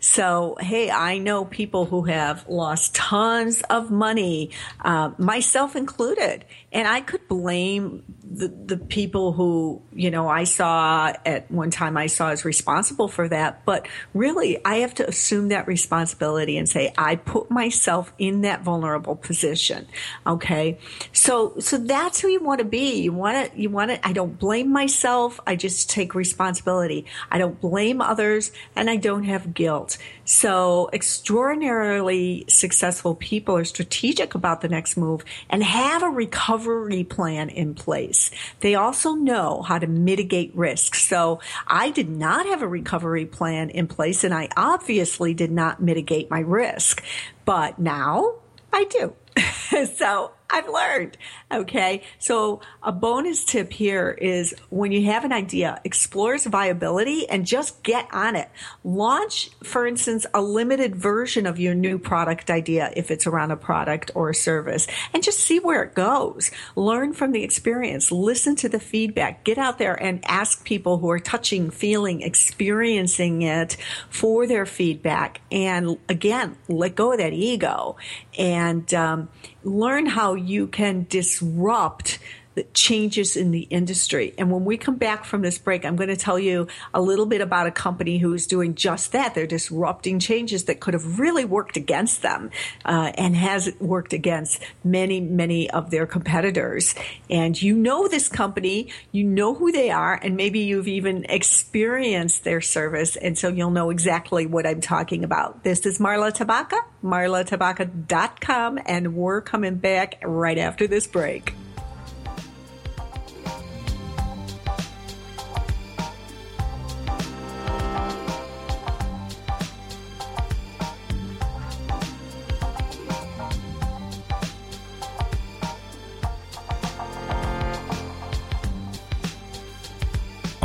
So, 0.00 0.56
hey, 0.60 0.90
I 0.90 1.18
know 1.18 1.44
people 1.44 1.84
who 1.84 2.04
have 2.04 2.48
lost 2.48 2.94
tons 2.94 3.62
of 3.62 3.90
money, 3.90 4.50
uh, 4.80 5.10
myself 5.18 5.76
included, 5.76 6.44
and 6.72 6.88
I 6.88 7.00
could 7.00 7.28
blame 7.28 8.02
the, 8.28 8.48
the 8.48 8.76
people 8.76 9.32
who, 9.32 9.82
you 9.92 10.10
know, 10.10 10.28
I 10.28 10.44
saw 10.44 11.12
at 11.24 11.50
one 11.50 11.70
time 11.70 11.96
I 11.96 12.06
saw 12.06 12.30
as 12.30 12.44
responsible 12.44 13.08
for 13.08 13.28
that. 13.28 13.64
But 13.64 13.86
really, 14.14 14.62
I 14.64 14.76
have 14.76 14.94
to 14.94 15.08
assume 15.08 15.48
that 15.48 15.66
responsibility 15.66 16.58
and 16.58 16.68
say, 16.68 16.92
I 16.98 17.16
put 17.16 17.50
myself 17.50 18.12
in 18.18 18.40
that 18.40 18.62
vulnerable 18.62 19.14
position. 19.14 19.86
Okay. 20.26 20.78
So, 21.12 21.54
so 21.60 21.78
that's 21.78 22.20
who 22.20 22.28
you 22.28 22.42
want 22.42 22.58
to 22.58 22.64
be. 22.64 23.02
You 23.02 23.12
want 23.12 23.52
to, 23.52 23.60
you 23.60 23.70
want 23.70 23.92
to, 23.92 24.06
I 24.06 24.12
don't 24.12 24.38
blame 24.38 24.72
myself. 24.72 25.38
I 25.46 25.54
just 25.54 25.88
take 25.88 26.14
responsibility. 26.14 27.06
I 27.30 27.38
don't 27.38 27.60
blame 27.60 28.00
others 28.00 28.50
and 28.74 28.90
I 28.90 28.96
don't 28.96 29.24
have 29.24 29.54
guilt. 29.54 29.98
So 30.24 30.90
extraordinarily 30.92 32.44
successful 32.48 33.14
people 33.14 33.56
are 33.56 33.64
strategic 33.64 34.34
about 34.34 34.60
the 34.62 34.68
next 34.68 34.96
move 34.96 35.24
and 35.48 35.62
have 35.62 36.02
a 36.02 36.08
recovery 36.08 37.04
plan 37.04 37.48
in 37.48 37.74
place. 37.74 38.15
They 38.60 38.74
also 38.74 39.12
know 39.12 39.62
how 39.62 39.78
to 39.78 39.86
mitigate 39.86 40.54
risk. 40.56 40.94
So 40.94 41.40
I 41.66 41.90
did 41.90 42.08
not 42.08 42.46
have 42.46 42.62
a 42.62 42.68
recovery 42.68 43.26
plan 43.26 43.70
in 43.70 43.86
place 43.86 44.24
and 44.24 44.34
I 44.34 44.48
obviously 44.56 45.34
did 45.34 45.50
not 45.50 45.82
mitigate 45.82 46.30
my 46.30 46.40
risk, 46.40 47.02
but 47.44 47.78
now 47.78 48.34
I 48.72 48.84
do. 48.84 49.14
so 49.96 50.32
I've 50.48 50.68
learned. 50.68 51.16
Okay. 51.52 52.02
So 52.18 52.60
a 52.82 52.92
bonus 52.92 53.44
tip 53.44 53.72
here 53.72 54.10
is 54.10 54.54
when 54.70 54.92
you 54.92 55.06
have 55.06 55.24
an 55.24 55.32
idea, 55.32 55.80
explore 55.84 56.34
its 56.34 56.46
viability 56.46 57.28
and 57.28 57.44
just 57.44 57.82
get 57.82 58.06
on 58.12 58.36
it. 58.36 58.48
Launch, 58.84 59.50
for 59.64 59.86
instance, 59.86 60.24
a 60.32 60.40
limited 60.40 60.94
version 60.94 61.46
of 61.46 61.58
your 61.58 61.74
new 61.74 61.98
product 61.98 62.50
idea 62.50 62.92
if 62.96 63.10
it's 63.10 63.26
around 63.26 63.50
a 63.50 63.56
product 63.56 64.10
or 64.14 64.30
a 64.30 64.34
service 64.34 64.86
and 65.12 65.22
just 65.22 65.40
see 65.40 65.58
where 65.58 65.82
it 65.82 65.94
goes. 65.94 66.50
Learn 66.76 67.12
from 67.12 67.32
the 67.32 67.42
experience. 67.42 68.12
Listen 68.12 68.54
to 68.56 68.68
the 68.68 68.80
feedback. 68.80 69.44
Get 69.44 69.58
out 69.58 69.78
there 69.78 70.00
and 70.00 70.24
ask 70.26 70.64
people 70.64 70.98
who 70.98 71.10
are 71.10 71.18
touching, 71.18 71.70
feeling, 71.70 72.22
experiencing 72.22 73.42
it 73.42 73.76
for 74.10 74.46
their 74.46 74.66
feedback. 74.66 75.40
And 75.50 75.98
again, 76.08 76.56
let 76.68 76.94
go 76.94 77.12
of 77.12 77.18
that 77.18 77.32
ego 77.32 77.96
and 78.38 78.92
um, 78.94 79.28
learn 79.66 80.06
how 80.06 80.34
you 80.34 80.66
can 80.68 81.06
disrupt 81.08 82.18
the 82.56 82.64
changes 82.72 83.36
in 83.36 83.50
the 83.50 83.60
industry. 83.60 84.34
And 84.38 84.50
when 84.50 84.64
we 84.64 84.78
come 84.78 84.96
back 84.96 85.26
from 85.26 85.42
this 85.42 85.58
break, 85.58 85.84
I'm 85.84 85.94
going 85.94 86.08
to 86.08 86.16
tell 86.16 86.38
you 86.38 86.68
a 86.94 87.02
little 87.02 87.26
bit 87.26 87.42
about 87.42 87.66
a 87.66 87.70
company 87.70 88.16
who 88.16 88.32
is 88.32 88.46
doing 88.46 88.74
just 88.74 89.12
that. 89.12 89.34
They're 89.34 89.46
disrupting 89.46 90.20
changes 90.20 90.64
that 90.64 90.80
could 90.80 90.94
have 90.94 91.20
really 91.20 91.44
worked 91.44 91.76
against 91.76 92.22
them 92.22 92.50
uh, 92.86 93.12
and 93.16 93.36
has 93.36 93.70
worked 93.78 94.14
against 94.14 94.62
many, 94.82 95.20
many 95.20 95.68
of 95.70 95.90
their 95.90 96.06
competitors. 96.06 96.94
And 97.28 97.60
you 97.60 97.76
know 97.76 98.08
this 98.08 98.26
company, 98.26 98.88
you 99.12 99.24
know 99.24 99.54
who 99.54 99.70
they 99.70 99.90
are, 99.90 100.14
and 100.14 100.34
maybe 100.34 100.60
you've 100.60 100.88
even 100.88 101.26
experienced 101.28 102.44
their 102.44 102.62
service. 102.62 103.16
And 103.16 103.36
so 103.36 103.48
you'll 103.48 103.70
know 103.70 103.90
exactly 103.90 104.46
what 104.46 104.66
I'm 104.66 104.80
talking 104.80 105.24
about. 105.24 105.62
This 105.62 105.84
is 105.84 105.98
Marla 105.98 106.32
Tabaka, 106.32 106.80
marlatabaka.com, 107.04 108.80
and 108.86 109.14
we're 109.14 109.42
coming 109.42 109.74
back 109.74 110.22
right 110.24 110.56
after 110.56 110.86
this 110.86 111.06
break. 111.06 111.52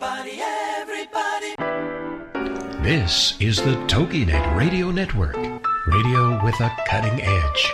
Everybody, 0.00 0.36
yeah. 0.36 0.84
This 2.82 3.34
is 3.40 3.56
the 3.56 3.74
TogiNet 3.88 4.56
Radio 4.56 4.92
Network, 4.92 5.34
radio 5.88 6.44
with 6.44 6.54
a 6.60 6.70
cutting 6.86 7.20
edge. 7.20 7.72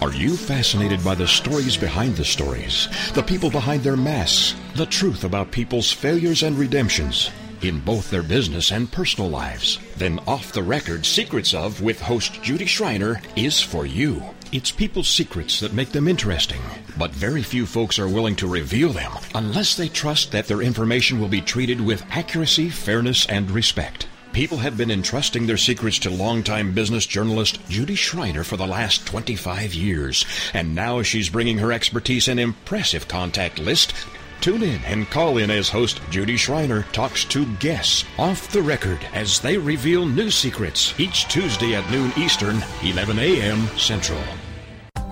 Are 0.00 0.14
you 0.14 0.34
fascinated 0.34 1.04
by 1.04 1.14
the 1.14 1.28
stories 1.28 1.76
behind 1.76 2.16
the 2.16 2.24
stories, 2.24 2.88
the 3.12 3.22
people 3.22 3.50
behind 3.50 3.82
their 3.82 3.98
masks, 3.98 4.54
the 4.76 4.86
truth 4.86 5.24
about 5.24 5.50
people's 5.50 5.92
failures 5.92 6.42
and 6.42 6.58
redemptions? 6.58 7.30
in 7.62 7.80
both 7.80 8.10
their 8.10 8.22
business 8.22 8.70
and 8.70 8.92
personal 8.92 9.30
lives, 9.30 9.78
then 9.96 10.20
Off 10.26 10.52
the 10.52 10.62
Record 10.62 11.06
Secrets 11.06 11.54
of 11.54 11.80
with 11.80 12.00
host 12.00 12.42
Judy 12.42 12.66
Schreiner 12.66 13.20
is 13.34 13.62
for 13.62 13.86
you. 13.86 14.22
It's 14.52 14.70
people's 14.70 15.08
secrets 15.08 15.58
that 15.60 15.72
make 15.72 15.88
them 15.90 16.06
interesting, 16.06 16.60
but 16.98 17.10
very 17.10 17.42
few 17.42 17.66
folks 17.66 17.98
are 17.98 18.08
willing 18.08 18.36
to 18.36 18.46
reveal 18.46 18.92
them 18.92 19.12
unless 19.34 19.76
they 19.76 19.88
trust 19.88 20.32
that 20.32 20.46
their 20.46 20.62
information 20.62 21.20
will 21.20 21.28
be 21.28 21.40
treated 21.40 21.80
with 21.80 22.04
accuracy, 22.10 22.70
fairness, 22.70 23.26
and 23.26 23.50
respect. 23.50 24.06
People 24.32 24.58
have 24.58 24.76
been 24.76 24.90
entrusting 24.90 25.46
their 25.46 25.56
secrets 25.56 25.98
to 26.00 26.10
longtime 26.10 26.74
business 26.74 27.06
journalist 27.06 27.58
Judy 27.68 27.94
Schreiner 27.94 28.44
for 28.44 28.56
the 28.56 28.66
last 28.66 29.06
25 29.06 29.72
years, 29.72 30.26
and 30.52 30.74
now 30.74 31.02
she's 31.02 31.30
bringing 31.30 31.58
her 31.58 31.72
expertise 31.72 32.28
and 32.28 32.38
impressive 32.38 33.08
contact 33.08 33.58
list 33.58 33.94
Tune 34.40 34.62
in 34.62 34.84
and 34.84 35.10
call 35.10 35.38
in 35.38 35.50
as 35.50 35.68
host 35.68 36.00
Judy 36.10 36.36
Schreiner 36.36 36.82
talks 36.92 37.24
to 37.26 37.46
guests 37.56 38.04
off 38.18 38.50
the 38.52 38.62
record 38.62 38.98
as 39.12 39.40
they 39.40 39.58
reveal 39.58 40.06
new 40.06 40.30
secrets 40.30 40.94
each 41.00 41.26
Tuesday 41.28 41.74
at 41.74 41.90
noon 41.90 42.12
Eastern, 42.16 42.62
11 42.82 43.18
a.m. 43.18 43.66
Central. 43.76 44.22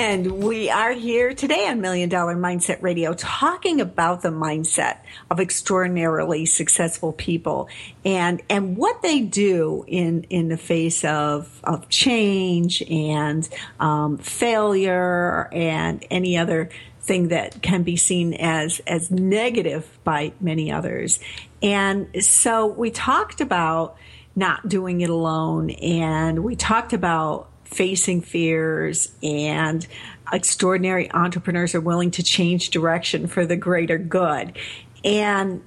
And 0.10 0.42
we 0.42 0.70
are 0.70 0.92
here 0.92 1.34
today 1.34 1.68
on 1.68 1.82
Million 1.82 2.08
Dollar 2.08 2.34
Mindset 2.34 2.80
Radio 2.80 3.12
talking 3.12 3.82
about 3.82 4.22
the 4.22 4.30
mindset 4.30 5.00
of 5.30 5.40
extraordinarily 5.40 6.46
successful 6.46 7.12
people 7.12 7.68
and 8.02 8.40
and 8.48 8.78
what 8.78 9.02
they 9.02 9.20
do 9.20 9.84
in 9.86 10.22
in 10.30 10.48
the 10.48 10.56
face 10.56 11.04
of 11.04 11.60
of 11.64 11.90
change 11.90 12.82
and 12.88 13.46
um, 13.78 14.16
failure 14.16 15.50
and 15.52 16.02
any 16.10 16.38
other 16.38 16.70
thing 17.02 17.28
that 17.28 17.60
can 17.60 17.82
be 17.82 17.96
seen 17.96 18.32
as 18.32 18.80
as 18.86 19.10
negative 19.10 19.86
by 20.02 20.32
many 20.40 20.72
others. 20.72 21.20
And 21.62 22.24
so 22.24 22.66
we 22.66 22.90
talked 22.90 23.42
about 23.42 23.98
not 24.34 24.66
doing 24.66 25.02
it 25.02 25.10
alone 25.10 25.68
and 25.70 26.42
we 26.42 26.56
talked 26.56 26.94
about 26.94 27.49
facing 27.70 28.20
fears 28.20 29.12
and 29.22 29.86
extraordinary 30.32 31.10
entrepreneurs 31.12 31.74
are 31.74 31.80
willing 31.80 32.10
to 32.12 32.22
change 32.22 32.70
direction 32.70 33.26
for 33.26 33.46
the 33.46 33.56
greater 33.56 33.98
good. 33.98 34.56
And 35.04 35.62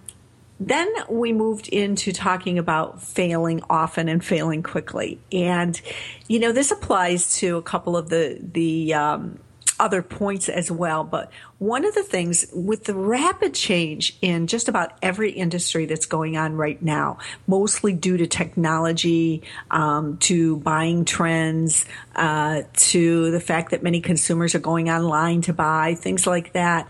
then 0.60 0.88
we 1.10 1.34
moved 1.34 1.68
into 1.68 2.14
talking 2.14 2.58
about 2.58 3.02
failing 3.02 3.62
often 3.70 4.08
and 4.08 4.24
failing 4.24 4.64
quickly. 4.64 5.20
And, 5.32 5.80
you 6.28 6.40
know, 6.40 6.52
this 6.52 6.72
applies 6.72 7.36
to 7.38 7.58
a 7.58 7.62
couple 7.62 7.98
of 7.98 8.10
the, 8.10 8.40
the, 8.40 8.94
um, 8.94 9.40
other 9.84 10.02
points 10.02 10.48
as 10.48 10.72
well. 10.72 11.04
But 11.04 11.30
one 11.58 11.84
of 11.84 11.94
the 11.94 12.04
things 12.04 12.46
with 12.54 12.86
the 12.86 12.94
rapid 12.94 13.54
change 13.54 14.18
in 14.22 14.48
just 14.48 14.70
about 14.70 14.98
every 15.02 15.32
industry 15.32 15.86
that's 15.86 16.06
going 16.06 16.38
on 16.38 16.56
right 16.56 16.82
now, 16.82 17.18
mostly 17.48 17.92
due 17.92 18.16
to 18.16 18.26
technology, 18.26 19.44
um, 19.70 20.18
to 20.20 20.56
buying 20.58 21.04
trends, 21.04 21.86
uh, 22.16 22.62
to 22.78 23.30
the 23.32 23.42
fact 23.42 23.72
that 23.72 23.84
many 23.84 24.00
consumers 24.00 24.56
are 24.56 24.60
going 24.60 24.90
online 24.90 25.42
to 25.42 25.54
buy, 25.54 25.96
things 25.96 26.26
like 26.26 26.54
that 26.54 26.90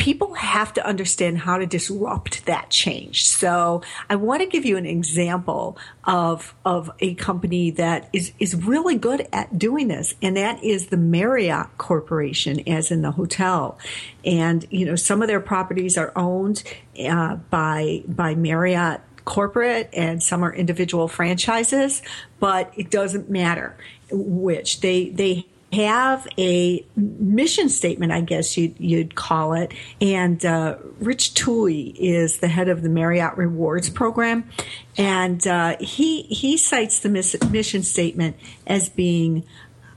people 0.00 0.32
have 0.32 0.72
to 0.72 0.86
understand 0.86 1.36
how 1.36 1.58
to 1.58 1.66
disrupt 1.66 2.46
that 2.46 2.70
change. 2.70 3.28
So 3.28 3.82
I 4.08 4.16
want 4.16 4.40
to 4.40 4.46
give 4.46 4.64
you 4.64 4.78
an 4.78 4.86
example 4.86 5.76
of, 6.04 6.54
of 6.64 6.90
a 7.00 7.14
company 7.16 7.70
that 7.72 8.08
is, 8.10 8.32
is 8.38 8.54
really 8.54 8.96
good 8.96 9.28
at 9.30 9.58
doing 9.58 9.88
this. 9.88 10.14
And 10.22 10.38
that 10.38 10.64
is 10.64 10.86
the 10.86 10.96
Marriott 10.96 11.76
Corporation, 11.76 12.66
as 12.66 12.90
in 12.90 13.02
the 13.02 13.10
hotel. 13.10 13.78
And, 14.24 14.66
you 14.70 14.86
know, 14.86 14.96
some 14.96 15.20
of 15.20 15.28
their 15.28 15.38
properties 15.38 15.98
are 15.98 16.12
owned 16.16 16.64
uh, 16.98 17.36
by, 17.36 18.02
by 18.08 18.34
Marriott 18.34 19.02
corporate 19.26 19.90
and 19.92 20.22
some 20.22 20.42
are 20.42 20.52
individual 20.52 21.08
franchises, 21.08 22.00
but 22.40 22.72
it 22.74 22.90
doesn't 22.90 23.28
matter 23.28 23.76
which. 24.10 24.80
They, 24.80 25.10
they 25.10 25.46
have 25.72 26.26
a 26.36 26.84
mission 26.96 27.68
statement, 27.68 28.12
I 28.12 28.20
guess 28.20 28.56
you'd, 28.56 28.78
you'd 28.78 29.14
call 29.14 29.52
it. 29.54 29.72
And 30.00 30.44
uh, 30.44 30.76
Rich 30.98 31.34
Tooley 31.34 31.94
is 31.98 32.38
the 32.38 32.48
head 32.48 32.68
of 32.68 32.82
the 32.82 32.88
Marriott 32.88 33.36
Rewards 33.36 33.88
program, 33.88 34.48
and 34.96 35.46
uh, 35.46 35.76
he 35.78 36.22
he 36.22 36.56
cites 36.56 37.00
the 37.00 37.08
mission 37.08 37.82
statement 37.82 38.36
as 38.66 38.88
being 38.88 39.44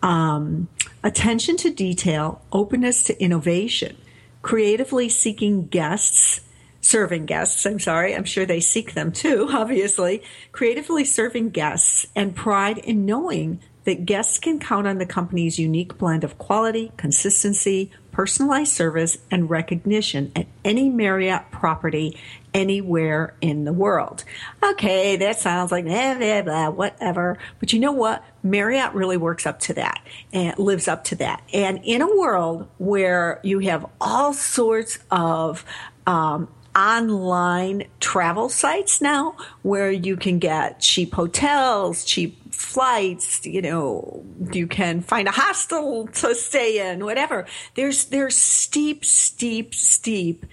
um, 0.04 0.68
attention 1.04 1.58
to 1.58 1.72
detail, 1.72 2.42
openness 2.52 3.04
to 3.06 3.22
innovation, 3.22 3.98
creatively 4.42 5.10
seeking 5.10 5.68
guests. 5.68 6.42
Serving 6.82 7.28
guests, 7.28 7.66
I'm 7.66 7.80
sorry, 7.80 8.14
I'm 8.14 8.26
sure 8.26 8.46
they 8.46 8.60
seek 8.60 8.94
them 8.94 9.14
too, 9.14 9.48
obviously. 9.54 10.22
Creatively 10.52 11.06
serving 11.06 11.52
guests 11.52 12.06
and 12.14 12.36
pride 12.36 12.78
in 12.78 13.06
knowing 13.06 13.62
that 13.86 14.06
guests 14.06 14.40
can 14.40 14.60
count 14.60 14.88
on 14.88 14.98
the 14.98 15.06
company's 15.06 15.60
unique 15.60 15.98
blend 15.98 16.24
of 16.24 16.38
quality, 16.38 16.92
consistency, 16.98 17.92
personalized 18.12 18.72
service, 18.72 19.18
and 19.32 19.50
recognition 19.50 20.32
at 20.36 20.48
any 20.64 20.90
Marriott 20.90 21.52
property 21.52 22.18
anywhere 22.54 23.34
in 23.42 23.66
the 23.66 23.74
world. 23.74 24.24
Okay, 24.64 25.16
that 25.18 25.40
sounds 25.40 25.72
like 25.72 25.86
blah, 25.86 26.16
blah, 26.16 26.42
blah, 26.44 26.70
whatever. 26.70 27.38
But 27.60 27.74
you 27.74 27.80
know 27.80 27.92
what? 27.92 28.24
Marriott 28.44 28.94
really 28.94 29.18
works 29.18 29.46
up 29.46 29.60
to 29.62 29.74
that 29.74 30.02
and 30.32 30.58
lives 30.60 30.88
up 30.88 31.04
to 31.06 31.16
that. 31.16 31.42
And 31.54 31.82
in 31.84 32.02
a 32.02 32.16
world 32.16 32.70
where 32.78 33.40
you 33.44 33.60
have 33.60 33.86
all 34.00 34.34
sorts 34.34 35.00
of 35.10 35.66
um, 36.06 36.48
online 36.76 37.86
travel 38.00 38.50
sites 38.50 39.02
now 39.02 39.36
where 39.62 39.92
you 39.92 40.18
can 40.18 40.40
get 40.40 40.80
cheap 40.80 41.14
hotels, 41.14 42.04
cheap 42.06 42.43
flights, 42.74 43.46
you 43.46 43.62
know, 43.62 44.26
you 44.52 44.68
can 44.68 45.02
find 45.02 45.28
a 45.28 45.32
hostel 45.32 46.08
to 46.08 46.34
stay 46.36 46.92
in, 46.92 47.06
whatever. 47.06 47.46
There's 47.76 48.06
there's 48.06 48.38
steep, 48.38 49.06
steep, 49.06 49.76
steep 49.76 50.46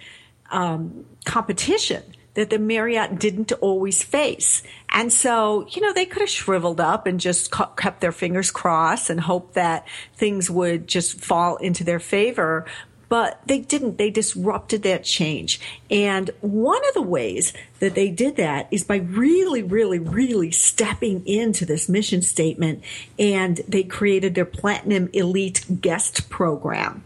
um, 0.51 1.07
competition 1.25 2.03
that 2.35 2.51
the 2.51 2.59
Marriott 2.59 3.19
didn't 3.19 3.53
always 3.53 4.03
face. 4.03 4.63
And 4.91 5.13
so, 5.13 5.67
you 5.71 5.83
know, 5.83 5.93
they 5.93 6.07
could 6.07 6.21
have 6.21 6.31
shriveled 6.31 6.81
up 6.81 7.07
and 7.07 7.19
just 7.19 7.53
kept 7.77 8.01
their 8.01 8.13
fingers 8.13 8.51
crossed 8.51 9.11
and 9.11 9.21
hoped 9.21 9.55
that 9.55 9.87
things 10.15 10.49
would 10.49 10.87
just 10.87 11.21
fall 11.21 11.57
into 11.57 11.85
their 11.85 11.99
favor 11.99 12.67
but 13.11 13.41
they 13.45 13.59
didn't. 13.59 13.99
They 13.99 14.09
disrupted 14.09 14.85
that 14.85 15.05
change. 15.05 15.61
And 15.91 16.31
one 16.41 16.81
of 16.89 16.95
the 16.95 17.03
ways 17.03 17.53
that 17.81 17.97
they 17.97 18.09
did 18.09 18.37
that 18.37 18.69
is 18.71 18.85
by 18.85 18.97
really, 18.97 19.63
really, 19.63 19.99
really 19.99 20.53
stepping 20.53 21.27
into 21.27 21.67
this 21.67 21.89
mission 21.89 22.23
statement 22.23 22.83
and 23.19 23.59
they 23.69 23.83
created 23.83 24.37
their 24.37 24.45
Platinum 24.45 25.11
Elite 25.13 25.81
Guest 25.81 26.31
Program. 26.31 27.03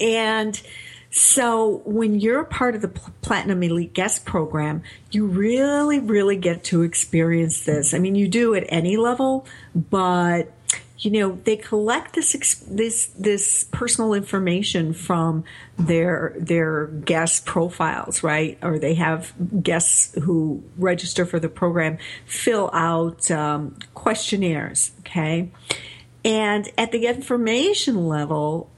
And 0.00 0.60
so 1.10 1.82
when 1.84 2.18
you're 2.18 2.44
part 2.44 2.74
of 2.74 2.80
the 2.80 2.88
Platinum 2.88 3.62
Elite 3.62 3.92
Guest 3.92 4.24
Program, 4.24 4.82
you 5.10 5.26
really, 5.26 5.98
really 5.98 6.36
get 6.36 6.64
to 6.64 6.82
experience 6.82 7.66
this. 7.66 7.92
I 7.92 7.98
mean, 7.98 8.14
you 8.14 8.28
do 8.28 8.54
at 8.54 8.64
any 8.70 8.96
level, 8.96 9.46
but 9.74 10.52
you 10.98 11.10
know 11.10 11.38
they 11.44 11.56
collect 11.56 12.14
this 12.14 12.32
this 12.68 13.06
this 13.18 13.64
personal 13.70 14.14
information 14.14 14.92
from 14.92 15.44
their 15.78 16.34
their 16.38 16.86
guest 16.86 17.44
profiles 17.44 18.22
right 18.22 18.58
or 18.62 18.78
they 18.78 18.94
have 18.94 19.32
guests 19.62 20.14
who 20.22 20.62
register 20.76 21.26
for 21.26 21.38
the 21.38 21.48
program 21.48 21.98
fill 22.24 22.70
out 22.72 23.30
um, 23.30 23.76
questionnaires 23.94 24.92
okay 25.00 25.50
and 26.24 26.68
at 26.78 26.92
the 26.92 27.06
information 27.06 28.06
level 28.06 28.70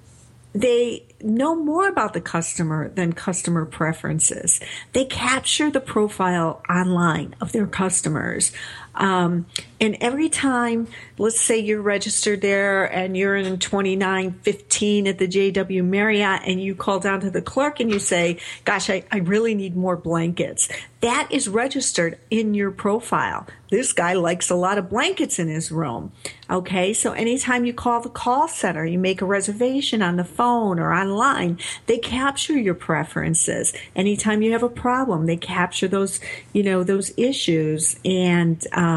they 0.52 1.06
know 1.20 1.54
more 1.54 1.88
about 1.88 2.14
the 2.14 2.20
customer 2.20 2.88
than 2.88 3.12
customer 3.12 3.64
preferences. 3.64 4.60
They 4.92 5.04
capture 5.04 5.70
the 5.70 5.80
profile 5.80 6.62
online 6.68 7.34
of 7.40 7.52
their 7.52 7.66
customers. 7.66 8.52
Um, 8.98 9.46
and 9.80 9.96
every 10.00 10.28
time, 10.28 10.88
let's 11.18 11.40
say 11.40 11.58
you're 11.58 11.80
registered 11.80 12.40
there 12.40 12.84
and 12.84 13.16
you're 13.16 13.36
in 13.36 13.58
2915 13.58 15.06
at 15.06 15.18
the 15.18 15.28
JW 15.28 15.84
Marriott 15.84 16.42
and 16.44 16.60
you 16.60 16.74
call 16.74 16.98
down 16.98 17.20
to 17.20 17.30
the 17.30 17.40
clerk 17.40 17.78
and 17.78 17.90
you 17.90 18.00
say, 18.00 18.38
gosh, 18.64 18.90
I, 18.90 19.04
I 19.12 19.18
really 19.18 19.54
need 19.54 19.76
more 19.76 19.96
blankets. 19.96 20.68
That 21.00 21.28
is 21.30 21.48
registered 21.48 22.18
in 22.28 22.54
your 22.54 22.72
profile. 22.72 23.46
This 23.70 23.92
guy 23.92 24.14
likes 24.14 24.50
a 24.50 24.56
lot 24.56 24.78
of 24.78 24.90
blankets 24.90 25.38
in 25.38 25.46
his 25.46 25.70
room. 25.70 26.10
Okay. 26.50 26.92
So 26.92 27.12
anytime 27.12 27.64
you 27.64 27.72
call 27.72 28.00
the 28.00 28.08
call 28.08 28.48
center, 28.48 28.84
you 28.84 28.98
make 28.98 29.22
a 29.22 29.26
reservation 29.26 30.02
on 30.02 30.16
the 30.16 30.24
phone 30.24 30.80
or 30.80 30.92
online, 30.92 31.58
they 31.86 31.98
capture 31.98 32.58
your 32.58 32.74
preferences. 32.74 33.72
Anytime 33.94 34.42
you 34.42 34.52
have 34.52 34.64
a 34.64 34.68
problem, 34.68 35.26
they 35.26 35.36
capture 35.36 35.86
those, 35.86 36.18
you 36.52 36.64
know, 36.64 36.82
those 36.82 37.12
issues. 37.16 37.94
And, 38.04 38.66
um, 38.72 38.87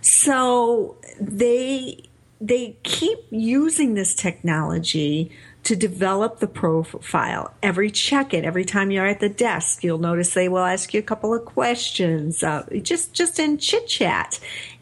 so 0.00 0.96
they 1.20 2.02
they 2.40 2.76
keep 2.82 3.18
using 3.30 3.94
this 3.94 4.14
technology 4.14 5.30
to 5.62 5.74
develop 5.74 6.38
the 6.38 6.46
profile. 6.46 7.52
Every 7.62 7.90
check 7.90 8.32
in, 8.32 8.44
every 8.44 8.64
time 8.64 8.90
you're 8.90 9.06
at 9.06 9.18
the 9.18 9.28
desk, 9.28 9.82
you'll 9.82 9.98
notice 9.98 10.32
they 10.32 10.48
will 10.48 10.64
ask 10.64 10.94
you 10.94 11.00
a 11.00 11.02
couple 11.02 11.34
of 11.34 11.44
questions, 11.44 12.42
uh, 12.42 12.64
just 12.82 13.14
just 13.14 13.38
in 13.38 13.58
chit 13.58 13.88
chat. 13.88 14.38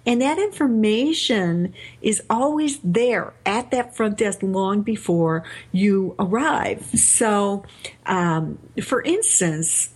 And 0.06 0.20
that 0.20 0.38
information 0.38 1.72
is 2.02 2.22
always 2.28 2.78
there 2.84 3.32
at 3.46 3.70
that 3.70 3.96
front 3.96 4.18
desk 4.18 4.40
long 4.42 4.82
before 4.82 5.44
you 5.72 6.14
arrive. 6.18 6.84
So, 6.94 7.64
um, 8.04 8.58
for 8.82 9.00
instance, 9.00 9.93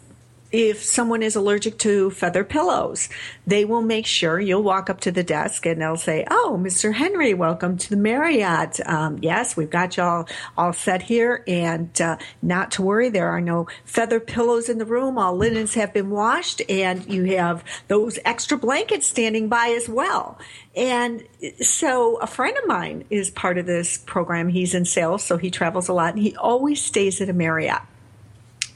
if 0.51 0.83
someone 0.83 1.23
is 1.23 1.37
allergic 1.37 1.79
to 1.79 2.11
feather 2.11 2.43
pillows, 2.43 3.09
they 3.47 3.65
will 3.65 3.83
make 3.83 4.07
sure 4.07 4.41
you'll 4.41 4.63
walk 4.63 4.89
up 4.89 5.01
to 5.01 5.13
the 5.13 5.23
desk 5.23 5.67
and 5.67 5.81
they'll 5.81 5.97
say, 5.97 6.25
"Oh, 6.31 6.59
Mr. 6.61 6.95
Henry, 6.95 7.35
welcome 7.35 7.77
to 7.77 7.91
the 7.91 7.97
Marriott. 7.97 8.81
Um, 8.89 9.19
yes, 9.21 9.57
we've 9.57 9.71
got 9.71 9.97
you 9.97 10.03
all 10.03 10.29
all 10.57 10.73
set 10.73 11.03
here, 11.03 11.45
and 11.47 12.01
uh, 12.01 12.17
not 12.41 12.71
to 12.73 12.83
worry, 12.83 13.11
there 13.11 13.29
are 13.29 13.41
no 13.41 13.67
feather 13.85 14.21
pillows 14.21 14.69
in 14.69 14.79
the 14.79 14.87
room. 14.87 15.19
All 15.19 15.37
linens 15.37 15.75
have 15.75 15.93
been 15.93 16.11
washed, 16.11 16.63
and 16.69 17.07
you 17.13 17.25
have 17.37 17.63
those 17.89 18.19
extra 18.25 18.57
blankets 18.57 19.07
standing 19.07 19.49
by 19.49 19.75
as 19.77 19.89
well." 19.89 20.39
And 20.75 21.25
so, 21.61 22.17
a 22.17 22.27
friend 22.27 22.57
of 22.57 22.67
mine 22.67 23.05
is 23.11 23.31
part 23.31 23.59
of 23.59 23.67
this 23.67 23.99
program. 23.99 24.49
He's 24.49 24.75
in 24.75 24.85
sales, 24.85 25.25
so 25.25 25.37
he 25.37 25.51
travels 25.51 25.89
a 25.89 25.93
lot, 25.93 26.15
and 26.15 26.23
he 26.23 26.37
always 26.37 26.81
stays 26.81 27.21
at 27.21 27.29
a 27.29 27.33
Marriott. 27.33 27.83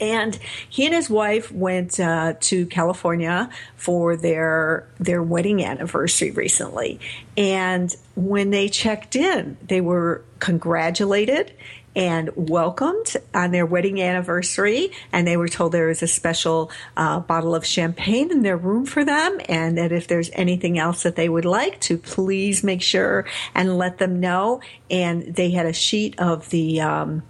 And 0.02 0.34
he 0.68 0.84
and 0.84 0.94
his 0.94 1.08
wife 1.08 1.52
went 1.52 2.00
uh, 2.00 2.34
to 2.40 2.66
California 2.66 3.48
for 3.76 4.16
their 4.16 4.88
their 4.98 5.22
wedding 5.22 5.64
anniversary 5.64 6.32
recently. 6.32 6.98
And 7.36 7.94
when 8.16 8.50
they 8.50 8.68
checked 8.68 9.14
in, 9.14 9.56
they 9.62 9.80
were 9.80 10.24
congratulated 10.40 11.54
and 11.94 12.30
welcomed 12.34 13.16
on 13.32 13.52
their 13.52 13.66
wedding 13.66 14.02
anniversary. 14.02 14.90
And 15.12 15.24
they 15.24 15.36
were 15.36 15.48
told 15.48 15.70
there 15.70 15.86
was 15.86 16.02
a 16.02 16.08
special 16.08 16.72
uh, 16.96 17.20
bottle 17.20 17.54
of 17.54 17.64
champagne 17.64 18.32
in 18.32 18.42
their 18.42 18.56
room 18.56 18.86
for 18.86 19.04
them, 19.04 19.38
and 19.48 19.78
that 19.78 19.92
if 19.92 20.08
there's 20.08 20.30
anything 20.32 20.78
else 20.78 21.04
that 21.04 21.14
they 21.14 21.28
would 21.28 21.44
like 21.44 21.80
to, 21.82 21.96
please 21.96 22.64
make 22.64 22.82
sure 22.82 23.24
and 23.54 23.78
let 23.78 23.98
them 23.98 24.18
know. 24.18 24.62
And 24.90 25.34
they 25.36 25.50
had 25.50 25.66
a 25.66 25.72
sheet 25.72 26.18
of 26.18 26.48
the 26.50 26.80
um, 26.80 27.22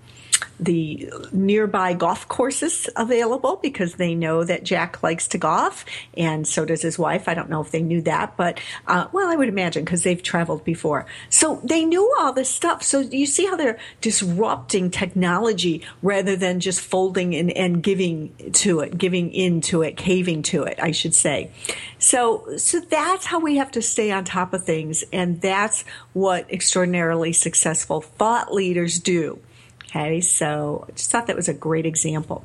the 0.63 1.13
nearby 1.33 1.93
golf 1.93 2.29
courses 2.29 2.89
available 2.97 3.57
because 3.57 3.95
they 3.95 4.15
know 4.15 4.45
that 4.45 4.63
Jack 4.63 5.03
likes 5.03 5.29
to 5.29 5.39
golf, 5.39 5.85
and 6.17 6.47
so 6.47 6.65
does 6.65 6.83
his 6.83 6.99
wife. 6.99 7.29
I 7.29 7.35
don't 7.35 7.51
know 7.51 7.61
if 7.61 7.73
they 7.73 7.83
knew 7.83 8.01
that, 8.03 8.37
but 8.37 8.61
uh, 8.87 9.09
well, 9.13 9.29
I 9.29 9.35
would 9.35 9.49
imagine 9.49 9.85
because 9.85 10.05
they've 10.05 10.23
traveled 10.23 10.65
before. 10.65 11.07
So 11.31 11.61
they 11.65 11.85
knew 11.85 12.15
all 12.19 12.33
this 12.33 12.49
stuff. 12.49 12.83
So 12.83 13.01
you 13.01 13.27
see 13.27 13.47
how 13.47 13.57
they're 13.57 13.79
disrupting 14.01 14.91
technology 14.91 15.83
rather 16.03 16.37
than 16.37 16.61
just 16.61 16.81
folding 16.81 17.35
and, 17.35 17.51
and 17.51 17.83
giving 17.83 18.33
to 18.53 18.81
it, 18.81 18.97
giving 18.97 19.33
into 19.33 19.83
it, 19.83 19.97
caving 19.97 20.43
to 20.43 20.63
it, 20.63 20.79
I 20.81 20.93
should 20.93 21.15
say. 21.15 21.51
So, 21.99 22.57
so 22.57 22.81
that's 22.81 23.27
how 23.27 23.41
we 23.41 23.57
have 23.57 23.73
to 23.73 23.83
stay 23.83 24.13
on 24.13 24.25
top 24.25 24.55
of 24.55 24.65
things, 24.65 25.05
and 25.13 25.41
that's 25.41 25.85
what 26.13 26.51
extraordinarily 26.53 27.33
successful 27.33 28.01
thought 28.01 28.53
leaders 28.53 29.01
do. 29.01 29.41
Okay, 29.95 30.23
so 30.23 30.87
I 30.89 30.93
just 30.93 31.11
thought 31.11 31.27
that 31.27 31.37
was 31.37 31.51
a 31.51 31.55
great 31.55 31.85
example. 31.85 32.45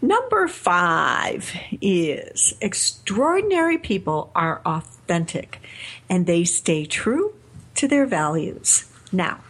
Number 0.00 0.48
five 0.48 1.54
is 1.82 2.54
extraordinary 2.62 3.76
people 3.76 4.30
are 4.34 4.62
authentic 4.64 5.60
and 6.08 6.26
they 6.26 6.44
stay 6.44 6.86
true 6.86 7.34
to 7.74 7.88
their 7.88 8.06
values. 8.06 8.90
Now, 9.12 9.40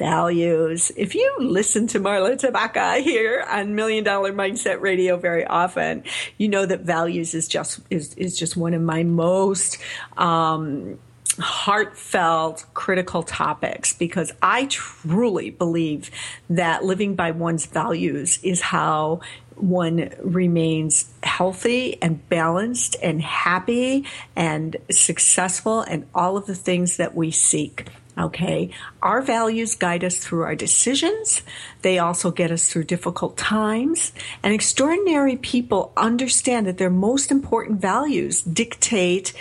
values. 0.00 0.90
If 0.96 1.14
you 1.14 1.32
listen 1.38 1.86
to 1.88 2.00
Marla 2.00 2.36
Tabaka 2.36 3.00
here 3.00 3.44
on 3.48 3.76
Million 3.76 4.02
Dollar 4.02 4.32
Mindset 4.32 4.80
Radio 4.80 5.16
very 5.16 5.46
often, 5.46 6.02
you 6.38 6.48
know 6.48 6.66
that 6.66 6.80
values 6.80 7.34
is 7.34 7.46
just 7.46 7.80
is, 7.90 8.14
is 8.14 8.36
just 8.36 8.56
one 8.56 8.74
of 8.74 8.82
my 8.82 9.04
most 9.04 9.78
um, 10.16 10.98
heartfelt, 11.40 12.64
critical 12.74 13.22
topics 13.22 13.92
because 13.92 14.32
I 14.42 14.66
truly 14.66 15.50
believe 15.50 16.10
that 16.48 16.84
living 16.84 17.14
by 17.14 17.32
one's 17.32 17.66
values 17.66 18.38
is 18.42 18.60
how 18.60 19.20
one 19.56 20.10
remains 20.22 21.10
healthy 21.22 22.00
and 22.02 22.26
balanced 22.28 22.96
and 23.02 23.20
happy 23.20 24.06
and 24.34 24.76
successful 24.90 25.82
and 25.82 26.06
all 26.14 26.36
of 26.36 26.46
the 26.46 26.54
things 26.54 26.96
that 26.96 27.14
we 27.14 27.30
seek. 27.30 27.86
Okay. 28.18 28.70
Our 29.02 29.22
values 29.22 29.76
guide 29.76 30.04
us 30.04 30.18
through 30.18 30.42
our 30.42 30.54
decisions. 30.54 31.42
They 31.82 31.98
also 31.98 32.30
get 32.30 32.50
us 32.50 32.68
through 32.68 32.84
difficult 32.84 33.36
times. 33.38 34.12
And 34.42 34.52
extraordinary 34.52 35.36
people 35.36 35.92
understand 35.96 36.66
that 36.66 36.76
their 36.76 36.90
most 36.90 37.30
important 37.30 37.80
values 37.80 38.42
dictate 38.42 39.32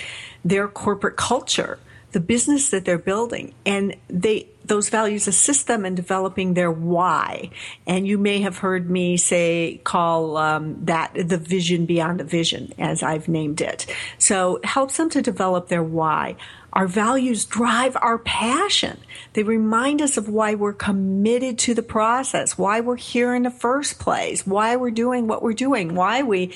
their 0.45 0.67
corporate 0.67 1.17
culture 1.17 1.79
the 2.11 2.19
business 2.19 2.71
that 2.71 2.85
they're 2.85 2.97
building 2.97 3.53
and 3.65 3.95
they 4.07 4.47
those 4.65 4.89
values 4.89 5.27
assist 5.27 5.67
them 5.67 5.83
in 5.85 5.95
developing 5.95 6.53
their 6.53 6.71
why 6.71 7.49
and 7.87 8.07
you 8.07 8.17
may 8.17 8.39
have 8.41 8.59
heard 8.59 8.89
me 8.89 9.17
say 9.17 9.81
call 9.83 10.37
um, 10.37 10.85
that 10.85 11.11
the 11.13 11.37
vision 11.37 11.85
beyond 11.85 12.19
the 12.19 12.23
vision 12.23 12.73
as 12.77 13.03
i've 13.03 13.27
named 13.27 13.61
it 13.61 13.85
so 14.17 14.57
it 14.57 14.65
helps 14.65 14.97
them 14.97 15.09
to 15.09 15.21
develop 15.21 15.67
their 15.67 15.83
why 15.83 16.35
our 16.73 16.87
values 16.87 17.45
drive 17.45 17.97
our 17.99 18.19
passion. 18.19 18.99
They 19.33 19.43
remind 19.43 20.01
us 20.01 20.17
of 20.17 20.29
why 20.29 20.53
we're 20.53 20.73
committed 20.73 21.57
to 21.59 21.73
the 21.73 21.81
process, 21.81 22.57
why 22.57 22.79
we're 22.81 22.95
here 22.95 23.33
in 23.33 23.43
the 23.43 23.51
first 23.51 23.97
place, 23.99 24.45
why 24.45 24.75
we're 24.75 24.91
doing 24.91 25.27
what 25.27 25.41
we're 25.41 25.53
doing, 25.53 25.95
why 25.95 26.21
we 26.21 26.53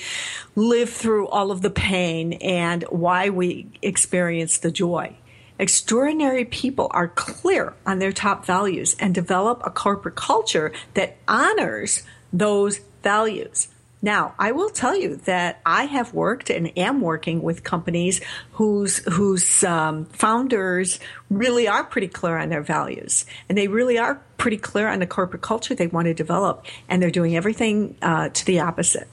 live 0.54 0.90
through 0.90 1.26
all 1.28 1.50
of 1.50 1.62
the 1.62 1.70
pain, 1.70 2.34
and 2.34 2.84
why 2.84 3.30
we 3.30 3.66
experience 3.82 4.58
the 4.58 4.70
joy. 4.70 5.16
Extraordinary 5.58 6.44
people 6.44 6.88
are 6.90 7.08
clear 7.08 7.74
on 7.86 8.00
their 8.00 8.12
top 8.12 8.44
values 8.44 8.96
and 8.98 9.14
develop 9.14 9.62
a 9.64 9.70
corporate 9.70 10.16
culture 10.16 10.72
that 10.94 11.16
honors 11.28 12.02
those 12.32 12.80
values. 13.02 13.68
Now, 14.02 14.34
I 14.38 14.52
will 14.52 14.68
tell 14.68 14.94
you 14.94 15.16
that 15.24 15.62
I 15.64 15.84
have 15.84 16.12
worked 16.12 16.50
and 16.50 16.76
am 16.76 17.00
working 17.00 17.40
with 17.40 17.64
companies 17.64 18.20
whose 18.52 18.98
whose 19.10 19.64
um, 19.64 20.04
founders 20.06 21.00
really 21.30 21.68
are 21.68 21.84
pretty 21.84 22.08
clear 22.08 22.36
on 22.36 22.50
their 22.50 22.60
values, 22.60 23.24
and 23.48 23.56
they 23.56 23.68
really 23.68 23.96
are 23.96 24.20
pretty 24.36 24.58
clear 24.58 24.88
on 24.88 24.98
the 24.98 25.06
corporate 25.06 25.40
culture 25.40 25.74
they 25.74 25.86
want 25.86 26.04
to 26.04 26.12
develop, 26.12 26.66
and 26.86 27.00
they're 27.00 27.10
doing 27.10 27.34
everything 27.34 27.96
uh, 28.02 28.28
to 28.28 28.44
the 28.44 28.60
opposite, 28.60 29.08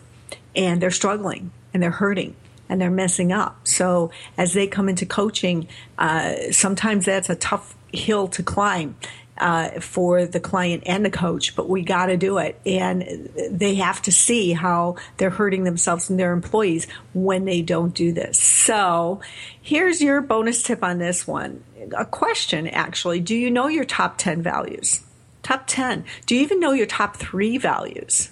and 0.57 0.81
they're 0.81 0.91
struggling 0.91 1.51
and 1.73 1.81
they're 1.81 1.91
hurting 1.91 2.35
and 2.71 2.79
they're 2.79 2.89
messing 2.89 3.33
up. 3.33 3.67
So 3.67 4.11
as 4.37 4.53
they 4.53 4.65
come 4.65 4.87
into 4.87 5.05
coaching, 5.05 5.67
uh, 5.97 6.51
sometimes 6.51 7.05
that's 7.05 7.29
a 7.29 7.35
tough 7.35 7.75
hill 7.93 8.27
to 8.29 8.41
climb. 8.41 8.95
Uh, 9.37 9.79
for 9.79 10.27
the 10.27 10.39
client 10.39 10.83
and 10.85 11.03
the 11.03 11.09
coach, 11.09 11.55
but 11.55 11.67
we 11.67 11.81
got 11.81 12.07
to 12.07 12.17
do 12.17 12.37
it. 12.37 12.61
And 12.63 13.27
they 13.49 13.73
have 13.75 13.99
to 14.03 14.11
see 14.11 14.53
how 14.53 14.97
they're 15.17 15.31
hurting 15.31 15.63
themselves 15.63 16.11
and 16.11 16.19
their 16.19 16.31
employees 16.31 16.85
when 17.13 17.45
they 17.45 17.63
don't 17.63 17.91
do 17.91 18.11
this. 18.11 18.39
So 18.39 19.19
here's 19.59 19.99
your 19.99 20.21
bonus 20.21 20.61
tip 20.61 20.83
on 20.83 20.99
this 20.99 21.25
one 21.25 21.63
a 21.97 22.05
question 22.05 22.67
actually. 22.67 23.19
Do 23.19 23.35
you 23.35 23.49
know 23.49 23.67
your 23.67 23.85
top 23.85 24.19
10 24.19 24.43
values? 24.43 25.01
Top 25.41 25.63
10. 25.65 26.05
Do 26.27 26.35
you 26.35 26.41
even 26.41 26.59
know 26.59 26.73
your 26.73 26.85
top 26.85 27.17
three 27.17 27.57
values? 27.57 28.29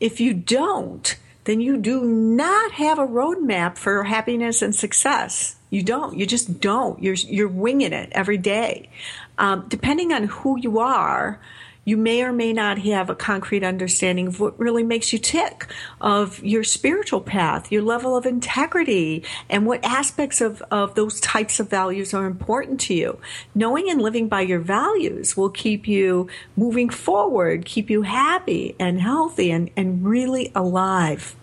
If 0.00 0.18
you 0.18 0.32
don't, 0.32 1.14
then 1.44 1.60
you 1.60 1.76
do 1.76 2.04
not 2.04 2.72
have 2.72 2.98
a 2.98 3.06
roadmap 3.06 3.76
for 3.76 4.04
happiness 4.04 4.62
and 4.62 4.74
success. 4.74 5.56
You 5.70 5.82
don't. 5.82 6.18
You 6.18 6.26
just 6.26 6.60
don't. 6.60 7.02
You're 7.02 7.14
you're 7.14 7.48
winging 7.48 7.92
it 7.92 8.10
every 8.12 8.38
day. 8.38 8.90
Um, 9.38 9.64
depending 9.68 10.12
on 10.12 10.24
who 10.24 10.58
you 10.58 10.78
are, 10.78 11.40
you 11.84 11.96
may 11.96 12.22
or 12.22 12.32
may 12.32 12.52
not 12.52 12.78
have 12.78 13.10
a 13.10 13.14
concrete 13.14 13.64
understanding 13.64 14.28
of 14.28 14.38
what 14.40 14.58
really 14.58 14.84
makes 14.84 15.12
you 15.12 15.18
tick, 15.18 15.66
of 16.00 16.42
your 16.44 16.62
spiritual 16.62 17.20
path, 17.20 17.72
your 17.72 17.82
level 17.82 18.16
of 18.16 18.24
integrity, 18.24 19.24
and 19.48 19.66
what 19.66 19.84
aspects 19.84 20.40
of, 20.40 20.62
of 20.70 20.94
those 20.94 21.20
types 21.20 21.58
of 21.58 21.68
values 21.68 22.14
are 22.14 22.26
important 22.26 22.80
to 22.80 22.94
you. 22.94 23.18
Knowing 23.54 23.90
and 23.90 24.00
living 24.00 24.28
by 24.28 24.40
your 24.40 24.60
values 24.60 25.36
will 25.36 25.50
keep 25.50 25.88
you 25.88 26.28
moving 26.56 26.88
forward, 26.88 27.64
keep 27.64 27.90
you 27.90 28.02
happy 28.02 28.76
and 28.78 29.00
healthy 29.00 29.50
and, 29.50 29.70
and 29.76 30.04
really 30.06 30.52
alive. 30.54 31.34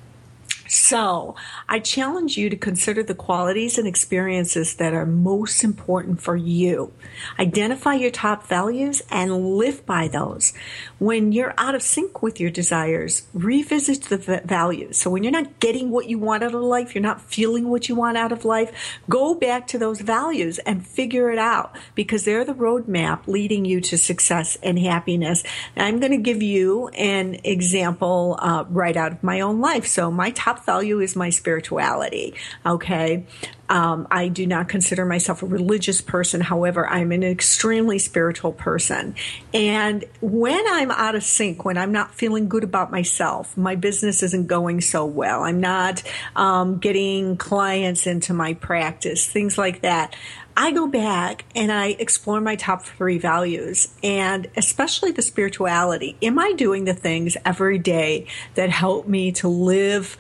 So, 0.72 1.34
I 1.68 1.80
challenge 1.80 2.38
you 2.38 2.48
to 2.52 2.56
consider 2.56 3.02
the 3.02 3.16
qualities 3.16 3.80
and 3.80 3.88
experiences 3.88 4.76
that 4.76 4.94
are 4.94 5.04
most 5.04 5.64
important 5.64 6.22
for 6.22 6.36
you. 6.36 6.94
Identify 7.40 7.96
your 7.96 8.12
top 8.12 8.46
values 8.46 9.02
and 9.10 9.58
live 9.58 9.84
by 9.88 10.08
those. 10.08 10.54
When 11.00 11.32
you're 11.32 11.56
out 11.58 11.74
of 11.74 11.82
sync 11.82 12.22
with 12.22 12.40
your 12.40 12.52
desires, 12.52 13.24
revisit 13.34 14.04
the 14.04 14.44
values. 14.46 14.98
So, 14.98 15.10
when 15.10 15.24
you're 15.24 15.32
not 15.32 15.60
getting 15.60 15.90
what 15.90 16.08
you 16.08 16.20
want 16.20 16.44
out 16.44 16.54
of 16.54 16.62
life, 16.62 16.94
you're 16.94 17.02
not 17.02 17.20
feeling 17.20 17.70
what 17.70 17.90
you 17.90 17.96
want 17.96 18.18
out 18.18 18.32
of 18.32 18.46
life, 18.46 18.72
go 19.10 19.34
back 19.34 19.66
to 19.70 19.80
those 19.80 20.02
values 20.02 20.60
and 20.60 20.86
figure 20.86 21.32
it 21.32 21.40
out 21.40 21.76
because 21.96 22.26
they're 22.26 22.46
the 22.46 22.54
roadmap 22.54 23.26
leading 23.26 23.66
you 23.66 23.82
to 23.82 23.98
success 23.98 24.56
and 24.62 24.78
happiness. 24.78 25.44
I'm 25.76 26.00
going 26.00 26.12
to 26.12 26.18
give 26.18 26.44
you 26.44 26.90
an 26.90 27.40
example 27.44 28.38
uh, 28.40 28.66
right 28.70 28.96
out 28.96 29.14
of 29.14 29.24
my 29.24 29.40
own 29.40 29.62
life. 29.62 29.88
So, 29.88 30.12
my 30.12 30.30
top 30.30 30.59
value 30.66 31.00
is 31.00 31.16
my 31.16 31.30
spirituality. 31.30 32.36
Okay. 32.66 33.26
Um, 33.70 34.08
I 34.10 34.30
do 34.30 34.48
not 34.48 34.68
consider 34.68 35.06
myself 35.06 35.44
a 35.44 35.46
religious 35.46 36.02
person. 36.02 36.42
However, 36.42 36.88
I'm 36.88 37.12
an 37.12 37.24
extremely 37.24 38.00
spiritual 38.00 38.52
person. 38.52 39.14
And 39.54 40.06
when 40.22 40.66
I'm 40.68 40.90
out 40.90 41.14
of 41.14 41.24
sync, 41.24 41.64
when 41.66 41.78
I'm 41.78 41.92
not 41.92 42.16
feeling 42.16 42.50
good 42.50 42.64
about 42.64 42.90
myself, 42.92 43.56
my 43.56 43.76
business 43.76 44.24
isn't 44.24 44.48
going 44.48 44.82
so 44.82 45.06
well, 45.06 45.44
I'm 45.44 45.60
not 45.60 46.02
um, 46.36 46.80
getting 46.80 47.38
clients 47.38 48.08
into 48.08 48.34
my 48.34 48.56
practice, 48.56 49.28
things 49.28 49.58
like 49.58 49.82
that. 49.82 50.16
I 50.58 50.72
go 50.72 50.88
back 50.88 51.46
and 51.56 51.72
I 51.72 51.90
explore 52.00 52.42
my 52.42 52.58
top 52.58 52.84
three 52.84 53.18
values 53.18 53.96
and 54.04 54.48
especially 54.58 55.12
the 55.12 55.22
spirituality. 55.22 56.18
Am 56.22 56.38
I 56.38 56.52
doing 56.52 56.84
the 56.84 56.94
things 56.94 57.38
every 57.46 57.78
day 57.78 58.28
that 58.56 58.70
help 58.70 59.08
me 59.08 59.32
to 59.34 59.48
live 59.48 60.18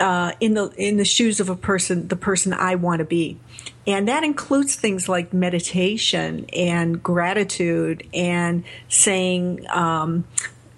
uh, 0.00 0.32
in 0.40 0.54
the 0.54 0.68
in 0.76 0.96
the 0.96 1.04
shoes 1.04 1.40
of 1.40 1.48
a 1.48 1.56
person, 1.56 2.08
the 2.08 2.16
person 2.16 2.52
I 2.52 2.76
want 2.76 3.00
to 3.00 3.04
be, 3.04 3.38
and 3.86 4.08
that 4.08 4.24
includes 4.24 4.74
things 4.74 5.08
like 5.08 5.32
meditation 5.32 6.46
and 6.52 7.02
gratitude 7.02 8.06
and 8.14 8.64
saying 8.88 9.66
um, 9.70 10.24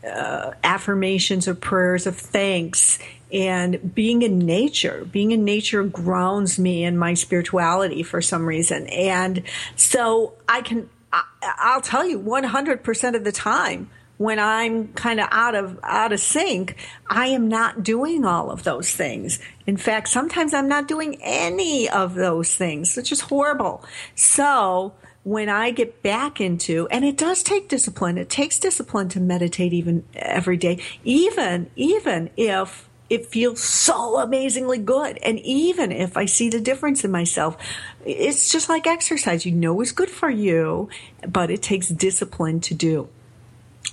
uh, 0.07 0.53
affirmations 0.65 1.47
or 1.49 1.55
prayers 1.55 2.07
of 2.07 2.17
thanks 2.17 2.99
and 3.33 3.95
being 3.95 4.23
in 4.23 4.39
nature. 4.39 5.07
Being 5.11 5.33
in 5.33 5.45
nature 5.45 5.85
grounds 5.85 6.59
me 6.59 6.85
in 6.85 6.97
my 6.97 7.15
spirituality 7.15 8.03
for 8.03 8.21
some 8.21 8.47
reason, 8.47 8.87
and 8.87 9.43
so 9.77 10.35
I 10.49 10.63
can. 10.63 10.89
I, 11.13 11.25
I'll 11.43 11.81
tell 11.81 12.07
you, 12.07 12.21
100% 12.21 13.17
of 13.17 13.25
the 13.25 13.33
time, 13.33 13.91
when 14.21 14.39
I'm 14.39 14.89
kind 14.89 15.19
of 15.19 15.29
out 15.31 15.55
of 15.55 15.81
out 15.83 16.13
of 16.13 16.21
sync, 16.21 16.77
I 17.09 17.29
am 17.29 17.49
not 17.49 17.83
doing 17.83 18.27
all 18.27 18.51
of 18.51 18.65
those 18.65 18.95
things. 18.95 19.39
In 19.67 19.79
fact, 19.79 20.09
sometimes 20.09 20.53
I'm 20.53 20.69
not 20.69 20.87
doing 20.87 21.17
any 21.23 21.89
of 21.89 22.17
those 22.17 22.55
things, 22.55 22.95
which 22.99 23.13
is 23.13 23.23
horrible. 23.23 23.83
So, 24.15 24.93
when 25.25 25.49
I 25.49 25.71
get 25.71 26.03
back 26.03 26.39
into, 26.39 26.87
and 26.91 27.03
it 27.03 27.17
does 27.17 27.43
take 27.43 27.71
discipline. 27.71 28.19
It 28.19 28.29
takes 28.29 28.59
discipline 28.59 29.09
to 29.09 29.21
meditate 29.21 29.73
even 29.73 30.05
every 30.15 30.59
day, 30.59 30.83
even 31.03 31.71
even 31.75 32.29
if 32.37 32.91
it 33.09 33.25
feels 33.25 33.63
so 33.63 34.19
amazingly 34.19 34.77
good. 34.77 35.17
And 35.23 35.39
even 35.39 35.93
if 35.93 36.19
I 36.19 36.27
see 36.27 36.51
the 36.51 36.61
difference 36.61 37.05
in 37.05 37.11
myself, 37.11 37.57
it's 38.05 38.53
just 38.53 38.69
like 38.69 38.87
exercise. 38.87 39.47
You 39.47 39.53
know 39.53 39.81
it's 39.81 39.93
good 39.93 40.11
for 40.11 40.29
you, 40.29 40.91
but 41.27 41.51
it 41.51 41.63
takes 41.63 41.89
discipline 41.89 42.61
to 42.61 42.75
do. 42.75 43.09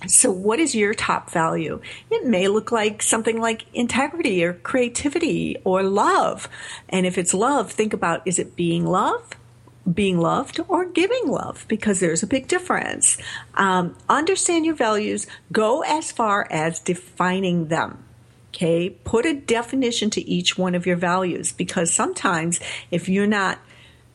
So, 0.05 0.31
what 0.31 0.59
is 0.59 0.75
your 0.75 0.93
top 0.93 1.31
value? 1.31 1.81
It 2.11 2.25
may 2.25 2.47
look 2.47 2.71
like 2.71 3.01
something 3.01 3.41
like 3.41 3.65
integrity 3.73 4.43
or 4.43 4.53
creativity 4.53 5.57
or 5.63 5.81
love. 5.81 6.47
And 6.87 7.07
if 7.07 7.17
it's 7.17 7.33
love, 7.33 7.71
think 7.71 7.93
about 7.93 8.21
is 8.25 8.37
it 8.37 8.55
being 8.55 8.85
loved? 8.85 9.35
being 9.93 10.19
loved 10.19 10.59
or 10.67 10.85
giving 10.85 11.27
love 11.27 11.65
because 11.67 11.99
there's 11.99 12.23
a 12.23 12.27
big 12.27 12.47
difference. 12.47 13.17
Um, 13.53 13.95
understand 14.09 14.65
your 14.65 14.75
values, 14.75 15.27
go 15.51 15.81
as 15.81 16.11
far 16.11 16.47
as 16.51 16.79
defining 16.79 17.67
them. 17.67 18.03
Okay, 18.49 18.89
put 18.89 19.25
a 19.25 19.33
definition 19.33 20.09
to 20.11 20.29
each 20.29 20.57
one 20.57 20.73
of 20.73 20.85
your 20.85 20.97
values 20.97 21.51
because 21.51 21.93
sometimes 21.93 22.59
if 22.91 23.07
you're 23.07 23.27
not 23.27 23.59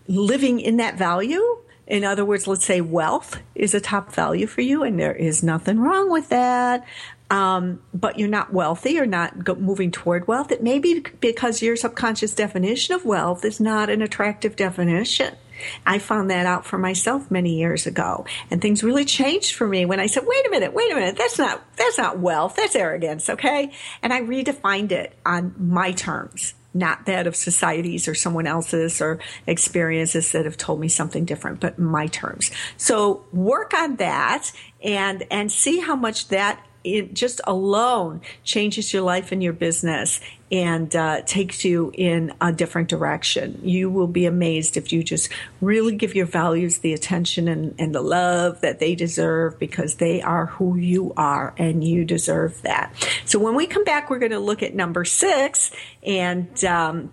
living 0.08 0.60
in 0.60 0.78
that 0.78 0.98
value, 0.98 1.58
in 1.92 2.04
other 2.04 2.24
words, 2.24 2.46
let's 2.46 2.64
say 2.64 2.80
wealth 2.80 3.38
is 3.54 3.74
a 3.74 3.80
top 3.80 4.14
value 4.14 4.46
for 4.46 4.62
you, 4.62 4.82
and 4.82 4.98
there 4.98 5.14
is 5.14 5.42
nothing 5.42 5.78
wrong 5.78 6.10
with 6.10 6.30
that. 6.30 6.86
Um, 7.28 7.82
but 7.92 8.18
you're 8.18 8.30
not 8.30 8.50
wealthy 8.50 8.98
or 8.98 9.04
not 9.04 9.44
go- 9.44 9.56
moving 9.56 9.90
toward 9.90 10.26
wealth. 10.26 10.50
It 10.52 10.62
may 10.62 10.78
be 10.78 11.00
because 11.20 11.60
your 11.60 11.76
subconscious 11.76 12.34
definition 12.34 12.94
of 12.94 13.04
wealth 13.04 13.44
is 13.44 13.60
not 13.60 13.90
an 13.90 14.00
attractive 14.00 14.56
definition. 14.56 15.36
I 15.84 15.98
found 15.98 16.30
that 16.30 16.46
out 16.46 16.64
for 16.64 16.78
myself 16.78 17.30
many 17.30 17.58
years 17.58 17.86
ago, 17.86 18.24
and 18.50 18.62
things 18.62 18.82
really 18.82 19.04
changed 19.04 19.54
for 19.54 19.68
me 19.68 19.84
when 19.84 20.00
I 20.00 20.06
said, 20.06 20.24
"Wait 20.26 20.46
a 20.46 20.50
minute, 20.50 20.72
wait 20.72 20.90
a 20.90 20.94
minute, 20.94 21.18
that's 21.18 21.38
not 21.38 21.62
that's 21.76 21.98
not 21.98 22.18
wealth, 22.18 22.56
that's 22.56 22.74
arrogance." 22.74 23.28
Okay, 23.28 23.70
and 24.02 24.14
I 24.14 24.22
redefined 24.22 24.92
it 24.92 25.14
on 25.26 25.54
my 25.58 25.92
terms 25.92 26.54
not 26.74 27.06
that 27.06 27.26
of 27.26 27.36
societies 27.36 28.08
or 28.08 28.14
someone 28.14 28.46
else's 28.46 29.00
or 29.00 29.18
experiences 29.46 30.32
that 30.32 30.44
have 30.44 30.56
told 30.56 30.80
me 30.80 30.88
something 30.88 31.24
different, 31.24 31.60
but 31.60 31.78
my 31.78 32.06
terms. 32.06 32.50
So 32.76 33.24
work 33.32 33.74
on 33.74 33.96
that 33.96 34.52
and 34.82 35.24
and 35.30 35.50
see 35.50 35.80
how 35.80 35.96
much 35.96 36.28
that 36.28 36.64
it 36.84 37.14
just 37.14 37.40
alone 37.44 38.20
changes 38.44 38.92
your 38.92 39.02
life 39.02 39.32
and 39.32 39.42
your 39.42 39.52
business 39.52 40.20
and 40.50 40.94
uh, 40.94 41.22
takes 41.22 41.64
you 41.64 41.90
in 41.94 42.34
a 42.40 42.52
different 42.52 42.88
direction. 42.88 43.58
You 43.62 43.90
will 43.90 44.06
be 44.06 44.26
amazed 44.26 44.76
if 44.76 44.92
you 44.92 45.02
just 45.02 45.30
really 45.62 45.96
give 45.96 46.14
your 46.14 46.26
values 46.26 46.78
the 46.78 46.92
attention 46.92 47.48
and, 47.48 47.74
and 47.78 47.94
the 47.94 48.02
love 48.02 48.60
that 48.60 48.78
they 48.78 48.94
deserve 48.94 49.58
because 49.58 49.94
they 49.94 50.20
are 50.20 50.46
who 50.46 50.76
you 50.76 51.14
are 51.16 51.54
and 51.56 51.82
you 51.82 52.04
deserve 52.04 52.60
that. 52.62 52.92
So 53.24 53.38
when 53.38 53.54
we 53.54 53.66
come 53.66 53.84
back, 53.84 54.10
we're 54.10 54.18
going 54.18 54.32
to 54.32 54.38
look 54.38 54.62
at 54.62 54.74
number 54.74 55.06
six 55.06 55.70
and 56.02 56.62
um, 56.64 57.12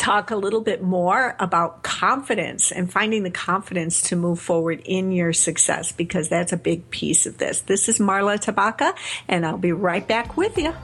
talk 0.00 0.30
a 0.30 0.36
little 0.36 0.62
bit 0.62 0.82
more 0.82 1.36
about 1.38 1.82
confidence 1.82 2.72
and 2.72 2.90
finding 2.90 3.22
the 3.22 3.30
confidence 3.30 4.00
to 4.00 4.16
move 4.16 4.40
forward 4.40 4.80
in 4.86 5.12
your 5.12 5.34
success 5.34 5.92
because 5.92 6.30
that's 6.30 6.52
a 6.52 6.56
big 6.56 6.90
piece 6.90 7.26
of 7.26 7.36
this. 7.36 7.60
This 7.60 7.86
is 7.86 7.98
Marla 7.98 8.38
Tabaka, 8.42 8.96
and 9.28 9.44
I'll 9.44 9.58
be 9.58 9.72
right 9.72 10.06
back 10.06 10.38
with 10.38 10.56
you. 10.56 10.74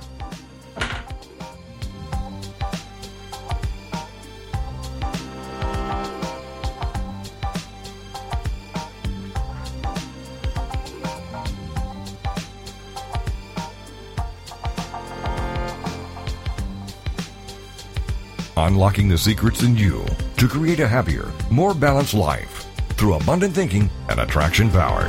Unlocking 18.58 19.06
the 19.06 19.18
secrets 19.18 19.62
in 19.62 19.76
you 19.76 20.02
to 20.38 20.48
create 20.48 20.80
a 20.80 20.88
happier, 20.88 21.30
more 21.50 21.74
balanced 21.74 22.14
life 22.14 22.64
through 22.94 23.12
abundant 23.12 23.54
thinking 23.54 23.90
and 24.08 24.18
attraction 24.18 24.70
power. 24.70 25.04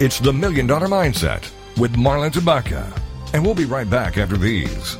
It's 0.00 0.18
the 0.18 0.32
Million 0.32 0.66
Dollar 0.66 0.88
Mindset 0.88 1.48
with 1.78 1.94
Marla 1.94 2.32
Tabaka. 2.32 2.84
And 3.32 3.44
we'll 3.44 3.54
be 3.54 3.64
right 3.64 3.88
back 3.88 4.18
after 4.18 4.36
these. 4.36 4.96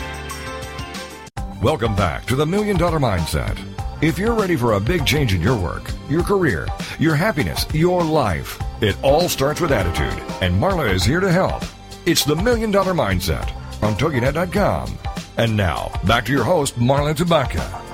Welcome 1.61 1.97
back 1.97 2.25
to 2.27 2.37
the 2.37 2.45
Million 2.45 2.77
Dollar 2.77 2.97
Mindset. 2.97 3.59
If 4.01 4.17
you're 4.17 4.33
ready 4.33 4.55
for 4.55 4.73
a 4.73 4.79
big 4.79 5.05
change 5.05 5.33
in 5.33 5.41
your 5.41 5.61
work, 5.61 5.91
your 6.07 6.23
career, 6.23 6.65
your 6.97 7.15
happiness, 7.15 7.65
your 7.73 8.05
life, 8.05 8.57
it 8.81 8.95
all 9.03 9.27
starts 9.27 9.59
with 9.59 9.73
attitude, 9.73 10.23
and 10.41 10.55
Marla 10.55 10.89
is 10.93 11.03
here 11.03 11.19
to 11.19 11.29
help. 11.29 11.61
It's 12.05 12.23
the 12.23 12.37
Million 12.37 12.71
Dollar 12.71 12.93
Mindset 12.93 13.51
on 13.83 13.95
TogiNet.com. 13.95 14.97
And 15.35 15.57
now, 15.57 15.91
back 16.05 16.23
to 16.27 16.31
your 16.31 16.45
host, 16.45 16.79
Marla 16.79 17.13
Tabaka. 17.13 17.86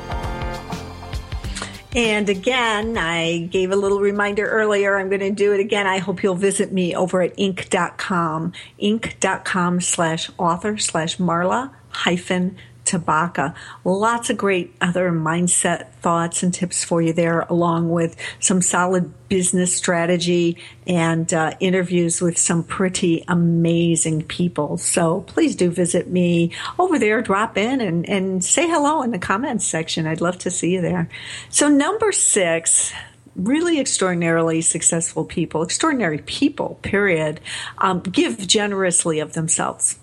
And 1.95 2.27
again, 2.27 2.97
I 2.97 3.47
gave 3.51 3.71
a 3.71 3.75
little 3.75 3.99
reminder 3.99 4.47
earlier. 4.47 4.97
I'm 4.97 5.09
going 5.09 5.21
to 5.21 5.31
do 5.31 5.53
it 5.53 5.59
again. 5.59 5.85
I 5.85 5.99
hope 5.99 6.23
you'll 6.23 6.33
visit 6.35 6.71
me 6.71 6.95
over 6.95 7.21
at 7.21 7.37
inc.com, 7.37 8.53
inc.com 8.81 9.81
slash 9.81 10.29
author 10.39 10.77
slash 10.77 11.17
Marla 11.17 11.71
hyphen 11.89 12.57
Tabaka. 12.85 13.55
Lots 13.83 14.29
of 14.29 14.37
great 14.37 14.75
other 14.81 15.11
mindset 15.11 15.91
thoughts 16.01 16.43
and 16.43 16.53
tips 16.53 16.83
for 16.83 17.01
you 17.01 17.13
there, 17.13 17.41
along 17.41 17.89
with 17.89 18.15
some 18.39 18.61
solid 18.61 19.11
business 19.29 19.75
strategy 19.75 20.57
and 20.85 21.33
uh, 21.33 21.53
interviews 21.59 22.21
with 22.21 22.37
some 22.37 22.63
pretty 22.63 23.23
amazing 23.27 24.23
people. 24.23 24.77
So 24.77 25.21
please 25.21 25.55
do 25.55 25.71
visit 25.71 26.09
me 26.09 26.51
over 26.77 26.99
there, 26.99 27.21
drop 27.21 27.57
in 27.57 27.81
and, 27.81 28.07
and 28.07 28.43
say 28.43 28.67
hello 28.67 29.01
in 29.01 29.11
the 29.11 29.19
comments 29.19 29.65
section. 29.65 30.05
I'd 30.05 30.21
love 30.21 30.37
to 30.39 30.51
see 30.51 30.73
you 30.73 30.81
there. 30.81 31.09
So, 31.49 31.67
number 31.67 32.11
six, 32.11 32.93
really 33.35 33.79
extraordinarily 33.79 34.61
successful 34.61 35.25
people, 35.25 35.63
extraordinary 35.63 36.19
people, 36.19 36.79
period, 36.81 37.39
um, 37.79 38.01
give 38.01 38.45
generously 38.47 39.19
of 39.19 39.33
themselves. 39.33 39.97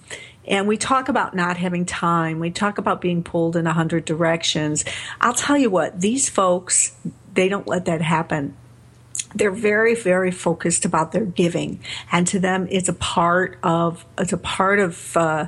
And 0.47 0.67
we 0.67 0.77
talk 0.77 1.09
about 1.09 1.35
not 1.35 1.57
having 1.57 1.85
time. 1.85 2.41
We 2.41 2.51
talk 2.51 2.79
about 2.79 3.01
being 3.01 3.23
pulled 3.23 3.57
in 3.57 3.67
a 3.67 3.73
hundred 3.73 4.05
directions. 4.05 4.85
I'll 5.21 5.35
tell 5.35 5.57
you 5.57 5.71
what, 5.71 6.01
these 6.01 6.29
folks, 6.29 6.97
they 7.35 7.49
don't 7.49 7.67
let 7.67 7.85
that 7.85 8.03
happen. 8.03 8.57
They're 9.35 9.51
very, 9.51 9.95
very 9.95 10.31
focused 10.31 10.85
about 10.85 11.13
their 11.13 11.25
giving. 11.25 11.81
And 12.11 12.27
to 12.29 12.41
them, 12.41 12.67
it's 12.71 12.89
a 12.89 12.95
part 12.95 13.59
of, 13.63 14.05
it's 14.19 14.33
a 14.33 14.39
part 14.39 14.81
of, 14.81 15.17
uh, 15.17 15.47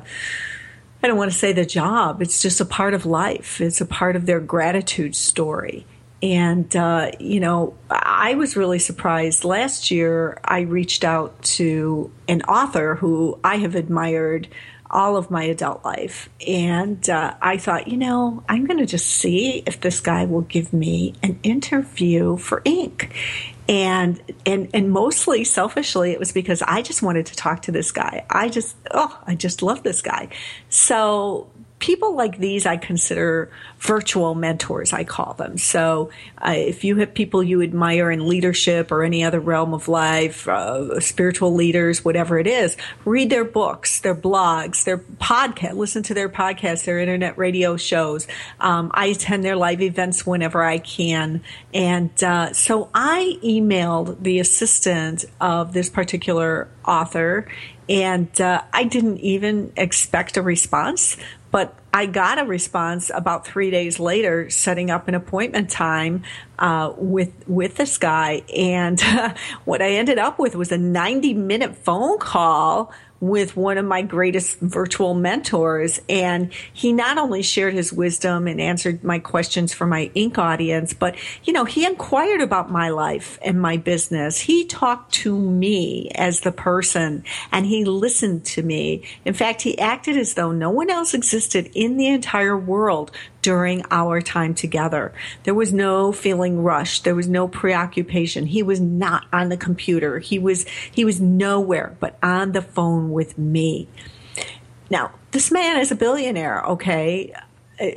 I 1.03 1.09
don't 1.09 1.17
want 1.17 1.33
to 1.33 1.39
say 1.39 1.53
the 1.53 1.65
job. 1.65 2.23
It's 2.23 2.41
just 2.41 2.61
a 2.61 2.65
part 2.65 2.95
of 2.95 3.05
life. 3.07 3.61
It's 3.61 3.81
a 3.81 3.87
part 3.87 4.15
of 4.15 4.27
their 4.27 4.39
gratitude 4.39 5.17
story. 5.17 5.85
And, 6.23 6.75
uh, 6.77 7.11
you 7.19 7.41
know, 7.41 7.75
I 7.91 8.35
was 8.35 8.57
really 8.57 8.79
surprised. 8.79 9.45
Last 9.45 9.91
year, 9.91 10.39
I 10.45 10.61
reached 10.61 11.03
out 11.03 11.43
to 11.43 12.13
an 12.29 12.43
author 12.43 12.95
who 12.95 13.41
I 13.43 13.57
have 13.57 13.75
admired 13.75 14.47
all 14.93 15.17
of 15.17 15.31
my 15.31 15.45
adult 15.45 15.85
life. 15.85 16.29
And 16.47 17.09
uh, 17.09 17.35
I 17.41 17.57
thought, 17.57 17.89
you 17.89 17.97
know, 17.97 18.45
I'm 18.49 18.67
going 18.67 18.79
to 18.79 18.87
just 18.87 19.07
see 19.07 19.63
if 19.67 19.81
this 19.81 20.01
guy 20.01 20.25
will 20.25 20.43
give 20.43 20.73
me 20.73 21.15
an 21.23 21.39
interview 21.43 22.37
for 22.37 22.61
Inc. 22.63 23.11
And 23.69 24.21
and 24.45 24.69
and 24.75 24.91
mostly 24.91 25.45
selfishly, 25.45 26.11
it 26.11 26.19
was 26.19 26.33
because 26.33 26.63
I 26.63 26.83
just 26.83 27.01
wanted 27.01 27.27
to 27.27 27.37
talk 27.37 27.63
to 27.63 27.73
this 27.73 27.93
guy. 27.93 28.27
I 28.29 28.49
just 28.49 28.77
oh, 28.91 29.19
I 29.25 29.37
just 29.37 29.63
love 29.63 29.85
this 29.85 30.03
guy. 30.03 30.29
So 30.69 31.49
people 31.83 32.15
like 32.15 32.39
these 32.39 32.65
I 32.65 32.77
consider 32.77 33.51
virtual 33.81 34.37
mentors, 34.37 34.93
I 34.93 35.03
call 35.03 35.35
them. 35.35 35.59
So 35.59 36.11
uh, 36.39 36.55
if 36.57 36.85
you 36.85 36.97
have 36.99 37.13
people 37.13 37.43
you 37.43 37.61
admire 37.61 38.09
in 38.13 38.29
leadership 38.29 38.93
or 38.93 39.03
any 39.03 39.25
other 39.25 39.41
realm 39.41 39.75
of 39.75 39.89
life, 39.89 40.47
uh, 40.47 41.01
spiritual 41.01 41.55
leaders, 41.55 42.05
whatever 42.05 42.39
it 42.39 42.47
is, 42.47 42.77
read 43.05 43.31
their 43.31 43.45
books, 43.45 43.99
their 43.99 44.15
blogs, 44.15 44.85
their 44.85 44.99
podcast, 44.99 45.75
listen 45.75 46.05
to 46.05 46.15
their 46.15 46.29
podcasts, 46.29 46.85
their 46.85 47.01
internet 47.01 47.37
radio 47.37 47.77
shows. 47.77 48.29
Um, 48.61 48.93
I 48.95 49.07
attend 49.07 49.45
their 49.45 49.57
live 49.57 49.83
events 49.83 50.25
whenever 50.25 50.63
I 50.63 50.79
can. 50.79 51.43
And 51.75 52.11
uh, 52.23 52.53
so 52.53 52.91
I 52.95 53.39
emailed 53.43 54.23
the 54.23 54.39
assistant 54.39 55.25
of 55.41 55.73
this 55.73 55.91
particular 55.91 56.69
author 56.85 57.49
and 57.89 58.41
uh, 58.41 58.63
I 58.73 58.85
didn't 58.85 59.19
even 59.19 59.73
expect 59.77 60.37
a 60.37 60.43
response, 60.43 61.17
but 61.53 61.79
I 61.93 62.07
got 62.07 62.39
a 62.39 62.45
response 62.45 63.11
about 63.15 63.47
three 63.47 63.71
days 63.71 64.01
later, 64.01 64.49
setting 64.49 64.91
up 64.91 65.07
an 65.07 65.15
appointment 65.15 65.71
time 65.71 66.25
uh, 66.59 66.93
with 66.97 67.33
with 67.47 67.77
this 67.77 67.99
guy, 67.99 68.43
and 68.57 69.01
uh, 69.05 69.35
what 69.65 69.83
I 69.83 69.91
ended 69.91 70.19
up 70.19 70.39
with 70.39 70.57
was 70.57 70.73
a 70.73 70.79
ninety 70.79 71.35
minute 71.35 71.77
phone 71.77 72.19
call 72.19 72.93
with 73.23 73.57
one 73.57 73.79
of 73.79 73.85
my 73.85 74.03
greatest 74.03 74.59
virtual 74.59 75.15
mentors. 75.15 76.01
And 76.09 76.53
he 76.53 76.93
not 76.93 77.19
only 77.19 77.41
shared 77.43 77.73
his 77.73 77.93
wisdom 77.93 78.49
and 78.49 78.61
answered 78.61 79.05
my 79.05 79.21
questions 79.21 79.73
for 79.73 79.87
my 79.87 80.11
Inc. 80.17 80.39
audience, 80.39 80.93
but, 80.93 81.15
you 81.45 81.53
know, 81.53 81.65
he 81.65 81.87
inquired 81.87 82.41
about 82.41 82.69
my 82.69 82.89
life 82.89 83.39
and 83.41 83.63
my 83.63 83.77
business. 83.77 84.41
He 84.41 84.65
talked 84.65 85.15
to 85.15 85.39
me 85.39 86.11
as 86.17 86.41
the 86.41 86.51
person 86.51 87.23
and 87.53 87.65
he 87.65 87.85
listened 87.85 88.45
to 88.47 88.63
me. 88.63 89.05
In 89.25 89.35
fact, 89.35 89.63
he 89.63 89.79
acted 89.79 90.17
as 90.17 90.35
though 90.35 90.51
no 90.51 90.71
one 90.71 90.91
else 90.91 91.15
existed 91.15 91.71
in 91.75 91.99
the 91.99 92.09
entire 92.09 92.59
world 92.59 93.13
during 93.43 93.85
our 93.91 94.21
time 94.21 94.55
together. 94.55 95.13
There 95.43 95.55
was 95.55 95.73
no 95.73 96.13
feeling 96.13 96.63
rushed. 96.63 97.05
There 97.05 97.15
was 97.15 97.29
no 97.29 97.49
preoccupation. 97.49 98.47
He 98.47 98.63
was 98.63 98.81
not 98.81 99.27
on 99.33 99.49
the 99.49 99.57
computer. 99.57 100.19
He 100.19 100.39
was, 100.39 100.65
he 100.91 101.05
was 101.05 101.21
nowhere 101.21 101.97
but 102.01 102.17
on 102.23 102.53
the 102.53 102.63
phone 102.63 103.11
with 103.11 103.37
me. 103.37 103.89
Now, 104.91 105.13
this 105.33 105.51
man 105.51 105.81
is 105.81 105.91
a 105.91 105.97
billionaire, 105.97 106.63
okay? 106.63 107.35
Uh, 107.81 107.89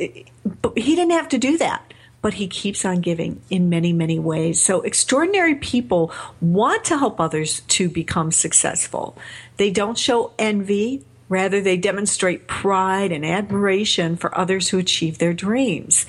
but 0.61 0.77
he 0.77 0.95
didn't 0.95 1.11
have 1.11 1.29
to 1.29 1.37
do 1.37 1.57
that 1.57 1.93
but 2.25 2.33
he 2.33 2.47
keeps 2.47 2.83
on 2.85 3.01
giving 3.01 3.39
in 3.51 3.69
many, 3.69 3.93
many 3.93 4.17
ways. 4.17 4.59
So 4.59 4.81
extraordinary 4.81 5.53
people 5.53 6.11
want 6.41 6.83
to 6.85 6.97
help 6.97 7.19
others 7.19 7.59
to 7.59 7.87
become 7.87 8.31
successful. 8.31 9.15
They 9.57 9.69
don't 9.69 9.95
show 9.95 10.33
envy. 10.39 11.05
Rather, 11.27 11.61
they 11.61 11.77
demonstrate 11.77 12.47
pride 12.47 13.11
and 13.11 13.25
admiration 13.25 14.15
for 14.15 14.37
others 14.37 14.69
who 14.69 14.77
achieve 14.77 15.17
their 15.17 15.33
dreams. 15.33 16.05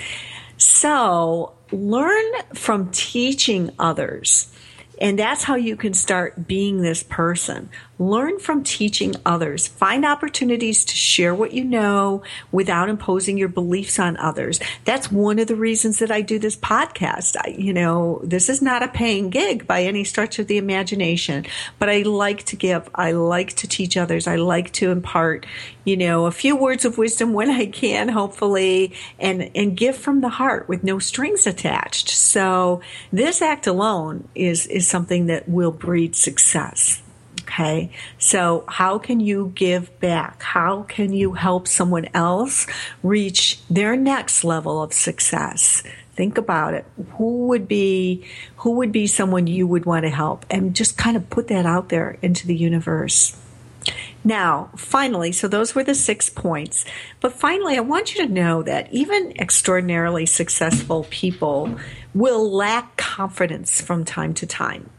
So, 0.59 1.55
learn 1.73 2.25
from 2.55 2.91
teaching 2.91 3.71
others. 3.79 4.53
And 5.01 5.19
that's 5.19 5.43
how 5.43 5.57
you 5.57 5.77
can 5.77 5.95
start 5.95 6.47
being 6.47 6.81
this 6.81 7.03
person. 7.03 7.69
Learn 7.99 8.39
from 8.39 8.63
teaching 8.63 9.15
others. 9.25 9.67
Find 9.67 10.05
opportunities 10.05 10.85
to 10.85 10.95
share 10.95 11.35
what 11.35 11.53
you 11.53 11.65
know 11.65 12.23
without 12.53 12.91
imposing 12.91 13.39
your 13.39 13.49
beliefs 13.49 13.99
on 13.99 14.19
others. 14.19 14.61
That's 14.85 15.11
one 15.11 15.39
of 15.39 15.47
the 15.47 15.57
reasons 15.57 15.99
that 16.01 16.11
I 16.11 16.21
do 16.21 16.39
this 16.39 16.57
podcast. 16.57 17.37
I, 17.43 17.55
you 17.57 17.73
know, 17.73 18.21
this 18.23 18.51
is 18.51 18.61
not 18.61 18.83
a 18.83 18.89
paying 18.89 19.31
gig 19.31 19.67
by 19.67 19.83
any 19.83 20.05
stretch 20.05 20.39
of 20.39 20.47
the 20.47 20.59
imagination, 20.59 21.47
but 21.79 21.89
I 21.89 22.03
like 22.03 22.45
to 22.45 22.57
give. 22.57 22.91
I 22.95 23.13
like 23.13 23.55
to 23.55 23.69
teach 23.69 23.97
others. 23.97 24.27
I 24.27 24.37
like 24.37 24.73
to 24.75 24.91
impart, 24.91 25.47
you 25.85 25.97
know, 25.97 26.27
a 26.27 26.33
few 26.33 26.55
words 26.55 26.85
of 26.85 26.99
wisdom 26.99 27.33
when 27.33 27.49
I 27.49 27.65
can, 27.65 28.11
hopefully, 28.11 28.93
and, 29.19 29.51
and 29.55 29.75
give 29.75 29.97
from 29.97 30.21
the 30.21 30.29
heart 30.29 30.69
with 30.69 30.85
no 30.85 30.99
strings 30.99 31.47
attached. 31.47 32.11
So 32.11 32.83
this 33.11 33.41
act 33.41 33.67
alone 33.67 34.29
is, 34.35 34.67
is 34.67 34.87
something 34.87 35.27
that 35.27 35.49
will 35.49 35.73
breed 35.73 36.15
success. 36.15 37.03
Okay. 37.47 37.91
So 38.19 38.65
how 38.67 38.99
can 38.99 39.21
you 39.21 39.53
give 39.55 39.99
back? 40.01 40.43
How 40.43 40.83
can 40.83 41.13
you 41.13 41.35
help 41.35 41.69
someone 41.69 42.09
else 42.13 42.67
reach 43.05 43.61
their 43.71 43.97
next 43.97 44.43
level 44.43 44.83
of 44.83 44.93
success? 44.93 45.85
Think 46.17 46.39
about 46.39 46.75
it. 46.75 46.85
Who 47.13 47.47
would 47.47 47.69
be, 47.69 48.25
who 48.57 48.73
would 48.73 48.91
be 48.91 49.07
someone 49.07 49.47
you 49.47 49.67
would 49.69 49.87
want 49.87 50.03
to 50.03 50.11
help? 50.11 50.45
And 50.51 50.75
just 50.75 50.99
kind 50.99 51.17
of 51.17 51.31
put 51.31 51.47
that 51.47 51.67
out 51.67 51.89
there 51.89 52.19
into 52.21 52.49
the 52.49 52.57
universe. 52.57 53.37
Now, 54.25 54.71
finally, 54.77 55.31
so 55.31 55.47
those 55.47 55.73
were 55.75 55.85
the 55.85 55.95
six 55.95 56.29
points. 56.29 56.85
But 57.21 57.33
finally, 57.33 57.77
I 57.77 57.81
want 57.81 58.13
you 58.15 58.27
to 58.27 58.33
know 58.33 58.65
that 58.65 58.93
even 58.93 59.35
extraordinarily 59.39 60.27
successful 60.27 61.07
people 61.11 61.79
will 62.13 62.51
lack 62.51 62.97
confidence 62.97 63.81
from 63.81 64.05
time 64.05 64.35
to 64.35 64.47
time. 64.47 64.91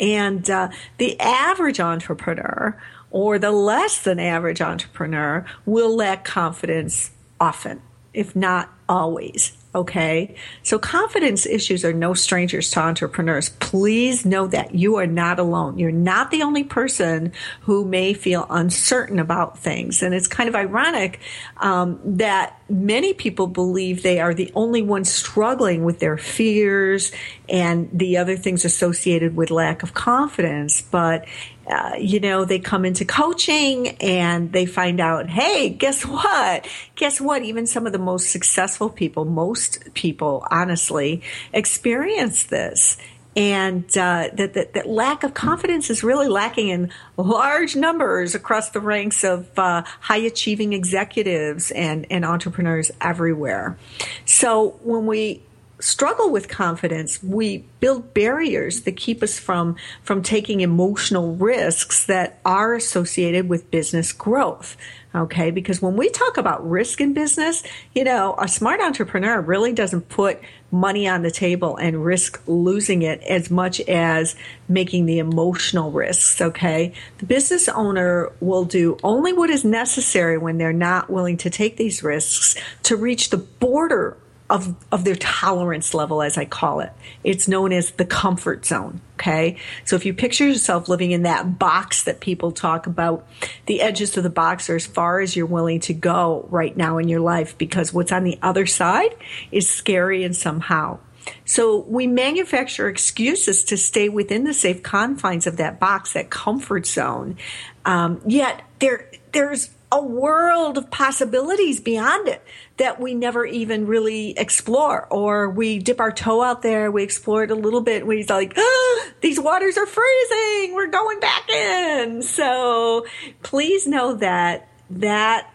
And 0.00 0.48
uh, 0.48 0.70
the 0.98 1.20
average 1.20 1.78
entrepreneur 1.78 2.80
or 3.10 3.38
the 3.38 3.50
less 3.50 4.00
than 4.00 4.18
average 4.18 4.60
entrepreneur 4.60 5.44
will 5.66 5.94
lack 5.94 6.24
confidence 6.24 7.10
often, 7.38 7.82
if 8.14 8.34
not 8.34 8.70
always. 8.88 9.59
Okay. 9.72 10.34
So 10.64 10.80
confidence 10.80 11.46
issues 11.46 11.84
are 11.84 11.92
no 11.92 12.12
strangers 12.12 12.72
to 12.72 12.80
entrepreneurs. 12.80 13.50
Please 13.60 14.26
know 14.26 14.48
that 14.48 14.74
you 14.74 14.96
are 14.96 15.06
not 15.06 15.38
alone. 15.38 15.78
You're 15.78 15.92
not 15.92 16.32
the 16.32 16.42
only 16.42 16.64
person 16.64 17.32
who 17.60 17.84
may 17.84 18.12
feel 18.12 18.48
uncertain 18.50 19.20
about 19.20 19.60
things. 19.60 20.02
And 20.02 20.12
it's 20.12 20.26
kind 20.26 20.48
of 20.48 20.56
ironic 20.56 21.20
um, 21.58 22.00
that 22.04 22.60
many 22.68 23.12
people 23.14 23.46
believe 23.46 24.02
they 24.02 24.18
are 24.18 24.34
the 24.34 24.50
only 24.56 24.82
ones 24.82 25.08
struggling 25.08 25.84
with 25.84 26.00
their 26.00 26.18
fears 26.18 27.12
and 27.48 27.88
the 27.92 28.16
other 28.16 28.36
things 28.36 28.64
associated 28.64 29.36
with 29.36 29.52
lack 29.52 29.84
of 29.84 29.94
confidence. 29.94 30.80
But 30.80 31.26
uh, 31.70 31.92
you 31.98 32.20
know, 32.20 32.44
they 32.44 32.58
come 32.58 32.84
into 32.84 33.04
coaching 33.04 33.88
and 34.00 34.52
they 34.52 34.66
find 34.66 35.00
out, 35.00 35.28
hey, 35.28 35.68
guess 35.70 36.04
what? 36.04 36.66
Guess 36.96 37.20
what? 37.20 37.42
Even 37.42 37.66
some 37.66 37.86
of 37.86 37.92
the 37.92 37.98
most 37.98 38.30
successful 38.30 38.90
people, 38.90 39.24
most 39.24 39.94
people, 39.94 40.46
honestly, 40.50 41.22
experience 41.52 42.44
this. 42.44 42.96
And 43.36 43.84
uh, 43.96 44.28
that, 44.32 44.54
that, 44.54 44.74
that, 44.74 44.88
lack 44.88 45.22
of 45.22 45.34
confidence 45.34 45.88
is 45.88 46.02
really 46.02 46.26
lacking 46.26 46.68
in 46.68 46.90
large 47.16 47.76
numbers 47.76 48.34
across 48.34 48.70
the 48.70 48.80
ranks 48.80 49.22
of 49.22 49.56
uh, 49.56 49.84
high 50.00 50.16
achieving 50.16 50.72
executives 50.72 51.70
and, 51.70 52.06
and 52.10 52.24
entrepreneurs 52.24 52.90
everywhere. 53.00 53.78
So 54.24 54.80
when 54.82 55.06
we 55.06 55.42
struggle 55.80 56.30
with 56.30 56.48
confidence, 56.48 57.22
we 57.22 57.64
build 57.80 58.14
barriers 58.14 58.82
that 58.82 58.96
keep 58.96 59.22
us 59.22 59.38
from, 59.38 59.76
from 60.02 60.22
taking 60.22 60.60
emotional 60.60 61.34
risks 61.34 62.06
that 62.06 62.38
are 62.44 62.74
associated 62.74 63.48
with 63.48 63.70
business 63.70 64.12
growth. 64.12 64.76
Okay. 65.12 65.50
Because 65.50 65.82
when 65.82 65.96
we 65.96 66.08
talk 66.08 66.36
about 66.36 66.68
risk 66.68 67.00
in 67.00 67.12
business, 67.14 67.64
you 67.94 68.04
know, 68.04 68.36
a 68.38 68.46
smart 68.46 68.80
entrepreneur 68.80 69.40
really 69.40 69.72
doesn't 69.72 70.08
put 70.08 70.38
money 70.70 71.08
on 71.08 71.22
the 71.22 71.32
table 71.32 71.76
and 71.76 72.04
risk 72.04 72.40
losing 72.46 73.02
it 73.02 73.20
as 73.22 73.50
much 73.50 73.80
as 73.80 74.36
making 74.68 75.06
the 75.06 75.18
emotional 75.18 75.90
risks. 75.90 76.40
Okay. 76.40 76.92
The 77.18 77.26
business 77.26 77.68
owner 77.68 78.30
will 78.40 78.64
do 78.64 78.98
only 79.02 79.32
what 79.32 79.50
is 79.50 79.64
necessary 79.64 80.38
when 80.38 80.58
they're 80.58 80.72
not 80.72 81.10
willing 81.10 81.38
to 81.38 81.50
take 81.50 81.76
these 81.76 82.04
risks 82.04 82.54
to 82.84 82.96
reach 82.96 83.30
the 83.30 83.38
border 83.38 84.16
of, 84.50 84.74
of 84.90 85.04
their 85.04 85.14
tolerance 85.14 85.94
level, 85.94 86.22
as 86.22 86.36
I 86.36 86.44
call 86.44 86.80
it. 86.80 86.92
It's 87.22 87.46
known 87.46 87.72
as 87.72 87.92
the 87.92 88.04
comfort 88.04 88.66
zone. 88.66 89.00
Okay. 89.14 89.58
So 89.84 89.96
if 89.96 90.04
you 90.04 90.12
picture 90.12 90.46
yourself 90.46 90.88
living 90.88 91.12
in 91.12 91.22
that 91.22 91.58
box 91.58 92.04
that 92.04 92.20
people 92.20 92.52
talk 92.52 92.86
about, 92.86 93.26
the 93.66 93.80
edges 93.80 94.16
of 94.16 94.22
the 94.22 94.30
box 94.30 94.68
are 94.68 94.76
as 94.76 94.86
far 94.86 95.20
as 95.20 95.36
you're 95.36 95.46
willing 95.46 95.80
to 95.80 95.94
go 95.94 96.46
right 96.50 96.76
now 96.76 96.98
in 96.98 97.08
your 97.08 97.20
life 97.20 97.56
because 97.56 97.92
what's 97.92 98.12
on 98.12 98.24
the 98.24 98.38
other 98.42 98.66
side 98.66 99.14
is 99.52 99.68
scary 99.68 100.24
and 100.24 100.34
somehow. 100.34 100.98
So 101.44 101.78
we 101.80 102.06
manufacture 102.06 102.88
excuses 102.88 103.64
to 103.64 103.76
stay 103.76 104.08
within 104.08 104.44
the 104.44 104.54
safe 104.54 104.82
confines 104.82 105.46
of 105.46 105.58
that 105.58 105.78
box, 105.78 106.14
that 106.14 106.30
comfort 106.30 106.86
zone. 106.86 107.36
Um, 107.84 108.22
yet 108.26 108.62
there, 108.78 109.10
there's 109.32 109.70
a 109.92 110.02
world 110.02 110.78
of 110.78 110.90
possibilities 110.90 111.80
beyond 111.80 112.28
it 112.28 112.42
that 112.76 113.00
we 113.00 113.14
never 113.14 113.44
even 113.44 113.86
really 113.86 114.30
explore. 114.38 115.06
Or 115.10 115.50
we 115.50 115.78
dip 115.78 116.00
our 116.00 116.12
toe 116.12 116.42
out 116.42 116.62
there 116.62 116.90
we 116.90 117.02
explore 117.02 117.44
it 117.44 117.50
a 117.50 117.54
little 117.54 117.80
bit 117.80 118.06
we're 118.06 118.24
like 118.28 118.54
ah, 118.56 119.06
these 119.20 119.40
waters 119.40 119.76
are 119.76 119.86
freezing 119.86 120.74
we're 120.74 120.88
going 120.88 121.20
back 121.20 121.48
in. 121.50 122.22
So 122.22 123.06
please 123.42 123.86
know 123.86 124.14
that 124.14 124.68
that 124.90 125.52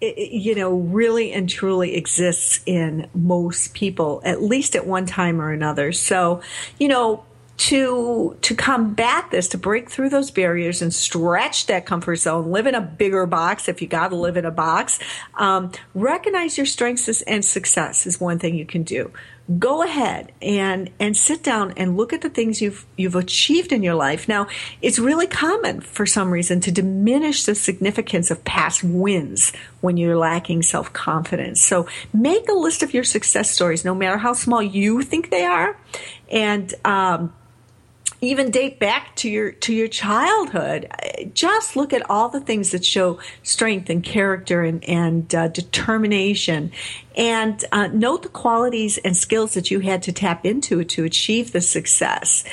you 0.00 0.54
know 0.54 0.74
really 0.76 1.32
and 1.32 1.48
truly 1.48 1.96
exists 1.96 2.60
in 2.66 3.08
most 3.14 3.74
people 3.74 4.22
at 4.24 4.40
least 4.42 4.76
at 4.76 4.86
one 4.86 5.06
time 5.06 5.40
or 5.40 5.52
another. 5.52 5.92
So 5.92 6.40
you 6.78 6.88
know 6.88 7.24
to 7.58 8.36
to 8.40 8.54
combat 8.54 9.30
this, 9.32 9.48
to 9.48 9.58
break 9.58 9.90
through 9.90 10.08
those 10.08 10.30
barriers 10.30 10.80
and 10.80 10.94
stretch 10.94 11.66
that 11.66 11.86
comfort 11.86 12.16
zone, 12.16 12.52
live 12.52 12.66
in 12.66 12.74
a 12.74 12.80
bigger 12.80 13.26
box 13.26 13.68
if 13.68 13.82
you 13.82 13.88
got 13.88 14.08
to 14.08 14.16
live 14.16 14.36
in 14.36 14.44
a 14.44 14.50
box. 14.50 15.00
Um, 15.34 15.72
recognize 15.92 16.56
your 16.56 16.66
strengths 16.66 17.20
and 17.22 17.44
success 17.44 18.06
is 18.06 18.20
one 18.20 18.38
thing 18.38 18.54
you 18.54 18.64
can 18.64 18.84
do. 18.84 19.12
Go 19.58 19.82
ahead 19.82 20.30
and 20.40 20.90
and 21.00 21.16
sit 21.16 21.42
down 21.42 21.72
and 21.76 21.96
look 21.96 22.12
at 22.12 22.20
the 22.20 22.30
things 22.30 22.62
you've 22.62 22.86
you've 22.96 23.16
achieved 23.16 23.72
in 23.72 23.82
your 23.82 23.94
life. 23.94 24.28
Now, 24.28 24.46
it's 24.80 25.00
really 25.00 25.26
common 25.26 25.80
for 25.80 26.06
some 26.06 26.30
reason 26.30 26.60
to 26.60 26.70
diminish 26.70 27.44
the 27.44 27.56
significance 27.56 28.30
of 28.30 28.44
past 28.44 28.84
wins 28.84 29.52
when 29.80 29.96
you're 29.96 30.18
lacking 30.18 30.62
self 30.62 30.92
confidence. 30.92 31.60
So 31.60 31.88
make 32.12 32.48
a 32.48 32.52
list 32.54 32.84
of 32.84 32.94
your 32.94 33.04
success 33.04 33.50
stories, 33.50 33.84
no 33.84 33.96
matter 33.96 34.18
how 34.18 34.34
small 34.34 34.62
you 34.62 35.02
think 35.02 35.30
they 35.30 35.44
are, 35.44 35.76
and 36.30 36.72
um, 36.84 37.32
even 38.20 38.50
date 38.50 38.78
back 38.78 39.14
to 39.16 39.30
your 39.30 39.52
to 39.52 39.72
your 39.72 39.88
childhood. 39.88 40.90
Just 41.34 41.76
look 41.76 41.92
at 41.92 42.08
all 42.10 42.28
the 42.28 42.40
things 42.40 42.72
that 42.72 42.84
show 42.84 43.18
strength 43.42 43.90
and 43.90 44.02
character 44.02 44.62
and, 44.62 44.82
and 44.84 45.34
uh, 45.34 45.48
determination, 45.48 46.72
and 47.16 47.64
uh, 47.72 47.88
note 47.88 48.22
the 48.22 48.28
qualities 48.28 48.98
and 48.98 49.16
skills 49.16 49.54
that 49.54 49.70
you 49.70 49.80
had 49.80 50.02
to 50.04 50.12
tap 50.12 50.44
into 50.44 50.84
to 50.84 51.04
achieve 51.04 51.52
the 51.52 51.60
success. 51.60 52.44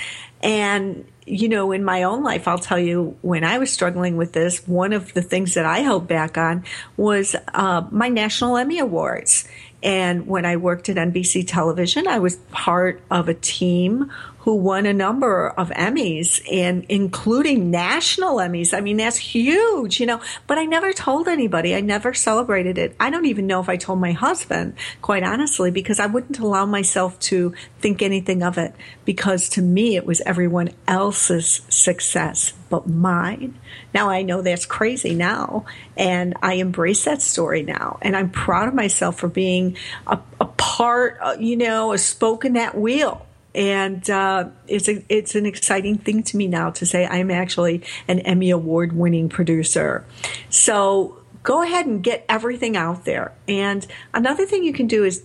And 0.43 1.05
you 1.25 1.49
know, 1.49 1.71
in 1.71 1.83
my 1.83 2.03
own 2.03 2.21
life, 2.23 2.47
I'll 2.47 2.59
tell 2.59 2.77
you, 2.77 3.17
when 3.21 3.43
I 3.43 3.57
was 3.57 3.71
struggling 3.71 4.15
with 4.15 4.33
this, 4.33 4.67
one 4.67 4.93
of 4.93 5.13
the 5.13 5.23
things 5.23 5.55
that 5.55 5.65
I 5.65 5.79
held 5.79 6.07
back 6.07 6.37
on 6.37 6.63
was 6.97 7.35
uh, 7.53 7.83
my 7.89 8.09
National 8.09 8.57
Emmy 8.57 8.77
Awards. 8.77 9.47
And 9.81 10.27
when 10.27 10.45
I 10.45 10.57
worked 10.57 10.89
at 10.89 10.97
NBC 10.97 11.47
television, 11.47 12.07
I 12.07 12.19
was 12.19 12.35
part 12.51 13.01
of 13.09 13.27
a 13.27 13.33
team 13.33 14.11
who 14.45 14.53
won 14.53 14.85
a 14.85 14.93
number 14.93 15.49
of 15.49 15.71
Emmys 15.71 16.39
and 16.51 16.85
including 16.87 17.71
national 17.71 18.35
Emmys. 18.35 18.77
I 18.77 18.79
mean, 18.79 18.97
that's 18.97 19.17
huge, 19.17 19.99
you 19.99 20.05
know, 20.05 20.21
but 20.45 20.59
I 20.59 20.65
never 20.65 20.93
told 20.93 21.27
anybody. 21.27 21.73
I 21.73 21.81
never 21.81 22.13
celebrated 22.13 22.77
it. 22.77 22.95
I 22.99 23.09
don't 23.09 23.25
even 23.25 23.47
know 23.47 23.59
if 23.59 23.69
I 23.69 23.77
told 23.77 23.99
my 23.99 24.11
husband, 24.11 24.75
quite 25.01 25.23
honestly, 25.23 25.71
because 25.71 25.99
I 25.99 26.05
wouldn't 26.05 26.37
allow 26.37 26.67
myself 26.67 27.19
to 27.21 27.55
think 27.79 28.03
anything 28.03 28.43
of 28.43 28.59
it 28.59 28.75
because 29.03 29.49
to 29.49 29.63
me 29.63 29.95
it 29.95 30.05
was 30.05 30.21
everyone 30.21 30.69
else's 30.87 31.61
success 31.67 32.53
but 32.69 32.87
mine. 32.87 33.57
Now 33.95 34.09
I 34.09 34.21
know 34.21 34.43
that's 34.43 34.67
crazy 34.67 35.15
now 35.15 35.65
and 35.97 36.35
I 36.43 36.55
embrace 36.55 37.05
that 37.05 37.23
story 37.23 37.63
now 37.63 37.97
and 38.03 38.15
I'm 38.15 38.29
proud 38.29 38.67
of 38.67 38.75
myself 38.75 39.17
for 39.17 39.27
being 39.27 39.75
a, 40.05 40.19
a 40.39 40.45
part, 40.45 41.17
uh, 41.19 41.35
you 41.39 41.57
know, 41.57 41.93
a 41.93 41.97
spoke 41.97 42.45
in 42.45 42.53
that 42.53 42.77
wheel 42.77 43.25
and 43.55 44.07
uh, 44.09 44.49
it's 44.67 44.89
a, 44.89 45.03
it's 45.09 45.33
an 45.33 45.45
exciting 45.45 45.97
thing 45.97 46.21
to 46.23 46.37
me 46.37 46.47
now 46.47 46.71
to 46.71 46.85
say 46.85 47.07
I'm 47.07 47.31
actually 47.31 47.83
an 48.07 48.19
Emmy 48.19 48.51
award 48.51 48.93
winning 48.93 49.29
producer. 49.29 50.05
So 50.49 51.21
go 51.43 51.63
ahead 51.63 51.85
and 51.85 52.03
get 52.03 52.25
everything 52.27 52.75
out 52.75 53.05
there. 53.05 53.31
And 53.47 53.87
another 54.13 54.45
thing 54.45 54.63
you 54.63 54.73
can 54.73 54.87
do 54.87 55.05
is 55.05 55.23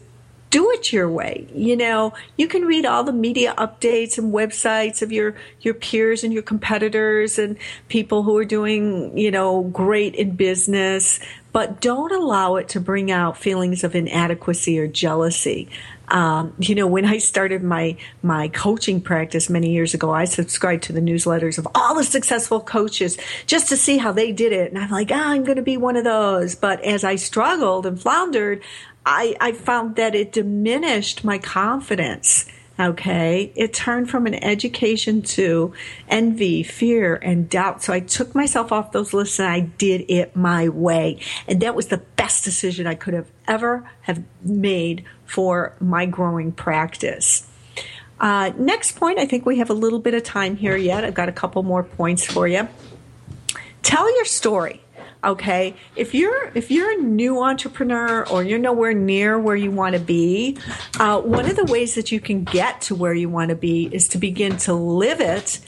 do 0.51 0.71
it 0.73 0.93
your 0.93 1.09
way. 1.09 1.47
You 1.55 1.77
know, 1.77 2.13
you 2.37 2.49
can 2.49 2.65
read 2.65 2.85
all 2.85 3.05
the 3.05 3.13
media 3.13 3.55
updates 3.57 4.19
and 4.19 4.35
websites 4.35 5.01
of 5.01 5.13
your, 5.13 5.37
your 5.61 5.75
peers 5.75 6.25
and 6.25 6.33
your 6.33 6.43
competitors 6.43 7.39
and 7.39 7.57
people 7.89 8.25
who 8.25 8.37
are 8.37 8.45
doing, 8.45 9.17
you 9.17 9.31
know, 9.31 9.63
great 9.63 10.17
in 10.17 10.33
business, 10.33 11.21
but 11.53 11.81
don't 11.81 12.13
allow 12.13 12.57
it 12.57 12.69
to 12.71 12.81
bring 12.81 13.11
out 13.11 13.37
feelings 13.37 13.85
of 13.85 13.95
inadequacy 13.95 14.79
or 14.79 14.89
jealousy. 14.89 15.69
Um, 16.11 16.55
you 16.59 16.75
know, 16.75 16.87
when 16.87 17.05
I 17.05 17.19
started 17.19 17.63
my 17.63 17.97
my 18.23 18.49
coaching 18.49 19.01
practice 19.01 19.49
many 19.49 19.71
years 19.71 19.95
ago, 19.95 20.11
I 20.11 20.25
subscribed 20.25 20.83
to 20.85 20.93
the 20.93 21.01
newsletters 21.01 21.59
of 21.59 21.69
all 21.75 21.95
the 21.95 22.05
successful 22.05 22.61
coaches 22.61 23.17
just 23.47 23.69
to 23.69 23.77
see 23.77 23.99
how 23.99 24.13
they 24.13 24.33
did 24.33 24.53
it, 24.53 24.71
and 24.71 24.79
I'm 24.79 24.91
like, 24.91 25.11
ah, 25.13 25.31
I'm 25.31 25.45
going 25.45 25.57
to 25.57 25.63
be 25.63 25.77
one 25.77 25.97
of 25.97 26.05
those. 26.05 26.55
But 26.55 26.83
as 26.83 27.05
I 27.05 27.17
struggled 27.17 27.87
and 27.87 28.01
floundered, 28.01 28.63
I, 29.07 29.37
I 29.41 29.53
found 29.53 29.97
that 29.97 30.15
it 30.15 30.33
diminished 30.33 31.25
my 31.25 31.39
confidence. 31.39 32.47
Okay. 32.81 33.53
It 33.57 33.75
turned 33.75 34.09
from 34.09 34.27
an 34.27 34.43
education 34.43 35.21
to 35.23 35.75
envy, 36.09 36.63
fear, 36.63 37.17
and 37.17 37.47
doubt. 37.47 37.83
So 37.83 37.93
I 37.93 38.01
took 38.01 38.35
myself 38.35 38.73
off 38.73 38.93
those 38.93 39.13
lists 39.13 39.39
and 39.39 39.49
I 39.49 39.61
did 39.61 40.07
it 40.09 40.35
my 40.35 40.71
way. 40.71 41.21
And 41.47 41.61
that 41.61 41.75
was 41.75 41.89
the 41.89 41.99
best 42.17 42.43
decision 42.43 42.87
I 42.87 42.95
could 42.95 43.13
have 43.13 43.31
ever 43.47 43.87
have 44.03 44.23
made 44.43 45.05
for 45.27 45.77
my 45.79 46.07
growing 46.07 46.53
practice. 46.53 47.47
Uh, 48.19 48.53
next 48.57 48.97
point, 48.97 49.19
I 49.19 49.27
think 49.27 49.45
we 49.45 49.59
have 49.59 49.69
a 49.69 49.75
little 49.75 49.99
bit 49.99 50.15
of 50.15 50.23
time 50.23 50.57
here 50.57 50.77
yet. 50.77 51.05
I've 51.05 51.15
got 51.15 51.29
a 51.29 51.33
couple 51.33 51.63
more 51.63 51.83
points 51.83 52.25
for 52.25 52.49
you. 52.49 52.67
Tell 53.83 54.15
your 54.17 54.25
story 54.25 54.83
okay 55.23 55.75
if 55.97 56.15
you're 56.15 56.51
if 56.55 56.71
you're 56.71 56.93
a 56.93 57.03
new 57.03 57.43
entrepreneur 57.43 58.27
or 58.29 58.43
you're 58.43 58.59
nowhere 58.59 58.95
near 58.95 59.39
where 59.39 59.57
you 59.57 59.71
want 59.71 59.95
to 59.95 60.01
be 60.01 60.57
uh, 60.99 61.21
one 61.21 61.47
of 61.47 61.57
the 61.57 61.65
ways 61.67 61.95
that 61.95 62.11
you 62.11 62.21
can 62.21 62.45
get 62.45 62.81
to 62.81 62.95
where 62.95 63.15
you 63.15 63.29
want 63.29 63.51
to 63.51 63.55
be 63.55 63.87
is 63.95 64.09
to 64.09 64.19
begin 64.19 64.57
to 64.57 64.73
live 64.73 65.21
it 65.21 65.61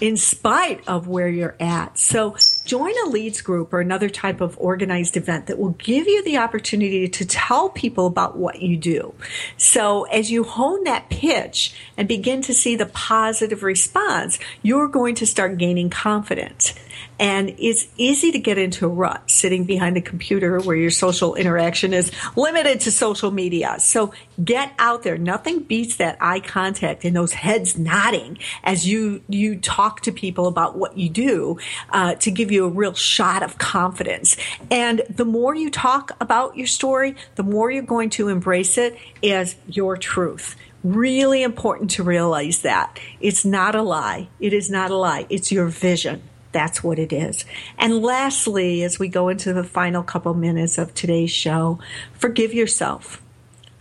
in 0.00 0.16
spite 0.16 0.86
of 0.86 1.08
where 1.08 1.28
you're 1.28 1.56
at. 1.60 1.98
So 1.98 2.36
join 2.66 2.92
a 3.06 3.08
leads 3.08 3.40
group 3.40 3.72
or 3.72 3.80
another 3.80 4.08
type 4.08 4.40
of 4.40 4.58
organized 4.58 5.16
event 5.16 5.46
that 5.46 5.58
will 5.58 5.70
give 5.70 6.06
you 6.06 6.22
the 6.24 6.38
opportunity 6.38 7.08
to 7.08 7.24
tell 7.24 7.68
people 7.68 8.06
about 8.06 8.36
what 8.36 8.60
you 8.60 8.76
do. 8.76 9.14
So 9.56 10.04
as 10.04 10.30
you 10.30 10.44
hone 10.44 10.84
that 10.84 11.08
pitch 11.08 11.74
and 11.96 12.08
begin 12.08 12.42
to 12.42 12.54
see 12.54 12.76
the 12.76 12.86
positive 12.86 13.62
response, 13.62 14.38
you're 14.62 14.88
going 14.88 15.14
to 15.16 15.26
start 15.26 15.58
gaining 15.58 15.90
confidence. 15.90 16.74
And 17.18 17.54
it's 17.58 17.86
easy 17.96 18.32
to 18.32 18.38
get 18.38 18.58
into 18.58 18.86
a 18.86 18.88
rut 18.88 19.30
sitting 19.30 19.64
behind 19.64 19.96
a 19.96 20.00
computer 20.00 20.60
where 20.60 20.76
your 20.76 20.90
social 20.90 21.34
interaction 21.34 21.94
is 21.94 22.10
limited 22.36 22.80
to 22.80 22.90
social 22.90 23.30
media. 23.30 23.76
So 23.78 24.12
get 24.42 24.72
out 24.78 25.02
there. 25.02 25.16
Nothing 25.16 25.60
beats 25.60 25.96
that 25.96 26.18
eye 26.20 26.40
contact 26.40 27.04
and 27.04 27.16
those 27.16 27.32
heads 27.32 27.78
nodding 27.78 28.38
as 28.62 28.86
you, 28.86 29.22
you 29.28 29.56
talk 29.56 30.02
to 30.02 30.12
people 30.12 30.46
about 30.46 30.76
what 30.76 30.98
you 30.98 31.08
do 31.08 31.58
uh, 31.90 32.14
to 32.16 32.30
give 32.30 32.50
you 32.50 32.55
a 32.64 32.68
real 32.68 32.94
shot 32.94 33.42
of 33.42 33.58
confidence. 33.58 34.36
And 34.70 35.02
the 35.10 35.24
more 35.24 35.54
you 35.54 35.70
talk 35.70 36.12
about 36.20 36.56
your 36.56 36.66
story, 36.66 37.16
the 37.34 37.42
more 37.42 37.70
you're 37.70 37.82
going 37.82 38.10
to 38.10 38.28
embrace 38.28 38.78
it 38.78 38.96
as 39.22 39.56
your 39.66 39.96
truth 39.96 40.56
really 40.84 41.42
important 41.42 41.90
to 41.90 42.02
realize 42.04 42.62
that. 42.62 43.00
It's 43.20 43.44
not 43.44 43.74
a 43.74 43.82
lie. 43.82 44.28
It 44.38 44.52
is 44.52 44.70
not 44.70 44.92
a 44.92 44.96
lie. 44.96 45.26
It's 45.28 45.50
your 45.50 45.66
vision. 45.66 46.22
That's 46.52 46.82
what 46.82 46.98
it 46.98 47.12
is. 47.12 47.44
And 47.76 48.02
lastly, 48.02 48.82
as 48.84 48.98
we 48.98 49.08
go 49.08 49.28
into 49.28 49.52
the 49.52 49.64
final 49.64 50.02
couple 50.02 50.32
minutes 50.34 50.78
of 50.78 50.94
today's 50.94 51.32
show, 51.32 51.80
forgive 52.12 52.54
yourself. 52.54 53.20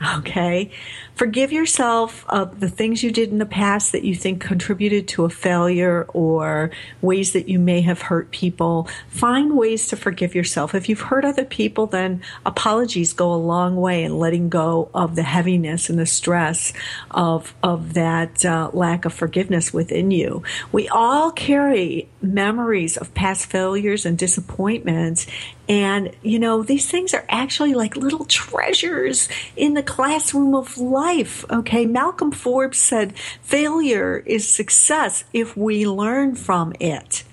Okay. 0.18 0.72
Forgive 1.16 1.54
yourself 1.54 2.26
of 2.28 2.60
the 2.60 2.70
things 2.70 3.02
you 3.02 3.10
did 3.10 3.30
in 3.30 3.38
the 3.38 3.46
past 3.46 3.94
that 3.94 4.04
you 4.04 4.14
think 4.14 4.42
contributed 4.42 5.08
to 5.08 5.24
a 5.24 5.30
failure 5.30 6.06
or 6.10 6.72
ways 7.02 7.32
that 7.32 7.48
you 7.48 7.58
may 7.58 7.80
have 7.82 8.02
hurt 8.02 8.32
people. 8.32 8.90
Find 9.08 9.56
ways 9.56 9.88
to 9.88 9.96
forgive 9.96 10.36
yourself. 10.36 10.76
If 10.76 10.90
you've 10.90 11.00
hurt 11.00 11.24
other 11.24 11.46
people, 11.46 11.88
then 11.88 12.22
apologies 12.46 13.14
go 13.14 13.34
a 13.34 13.36
long 13.36 13.78
way 13.78 14.04
in 14.04 14.20
letting 14.20 14.50
go 14.50 14.90
of 14.94 15.16
the 15.16 15.24
heaviness 15.24 15.90
and 15.90 15.98
the 15.98 16.06
stress 16.06 16.74
of, 17.12 17.56
of 17.64 17.94
that 17.94 18.44
uh, 18.44 18.72
lack 18.74 19.06
of 19.06 19.14
forgiveness 19.14 19.74
within 19.74 20.12
you. 20.12 20.44
We 20.74 20.90
all 20.90 21.32
carry 21.32 22.10
memories 22.22 22.98
of 22.98 23.14
past 23.14 23.46
failures 23.46 24.06
and 24.06 24.18
disappointments. 24.18 25.28
And, 25.68 26.16
you 26.22 26.40
know, 26.40 26.64
these 26.64 26.90
things 26.90 27.14
are 27.14 27.26
actually 27.30 27.74
like 27.74 27.96
little 27.96 28.26
treasures 28.26 29.28
in 29.56 29.74
the 29.74 29.84
classroom 29.84 30.54
of 30.54 30.78
life. 30.78 31.44
Okay. 31.50 31.86
Malcolm 31.86 32.32
Forbes 32.32 32.78
said 32.78 33.18
failure 33.42 34.24
is 34.26 34.48
success 34.48 35.24
if 35.34 35.58
we 35.58 35.88
learn 35.88 36.36
from 36.36 36.74
it. 36.80 37.24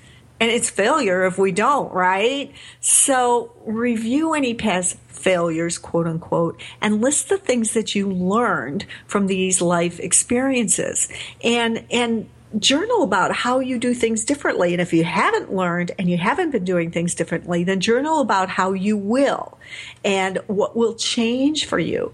And 0.40 0.50
it's 0.50 0.70
failure 0.70 1.24
if 1.24 1.38
we 1.38 1.52
don't, 1.52 1.92
right? 1.92 2.52
So 2.80 3.52
review 3.64 4.34
any 4.34 4.54
past 4.54 4.96
failures, 5.06 5.78
quote 5.78 6.08
unquote, 6.08 6.60
and 6.80 7.00
list 7.00 7.28
the 7.28 7.38
things 7.38 7.74
that 7.74 7.94
you 7.94 8.10
learned 8.10 8.84
from 9.06 9.28
these 9.28 9.62
life 9.62 10.00
experiences. 10.00 11.08
And, 11.44 11.84
and, 11.92 12.28
journal 12.58 13.02
about 13.02 13.34
how 13.34 13.60
you 13.60 13.78
do 13.78 13.94
things 13.94 14.24
differently. 14.24 14.72
And 14.72 14.80
if 14.80 14.92
you 14.92 15.04
haven't 15.04 15.52
learned 15.52 15.92
and 15.98 16.10
you 16.10 16.18
haven't 16.18 16.50
been 16.50 16.64
doing 16.64 16.90
things 16.90 17.14
differently, 17.14 17.64
then 17.64 17.80
journal 17.80 18.20
about 18.20 18.48
how 18.48 18.72
you 18.72 18.96
will 18.96 19.58
and 20.04 20.38
what 20.46 20.76
will 20.76 20.94
change 20.94 21.66
for 21.66 21.78
you. 21.78 22.12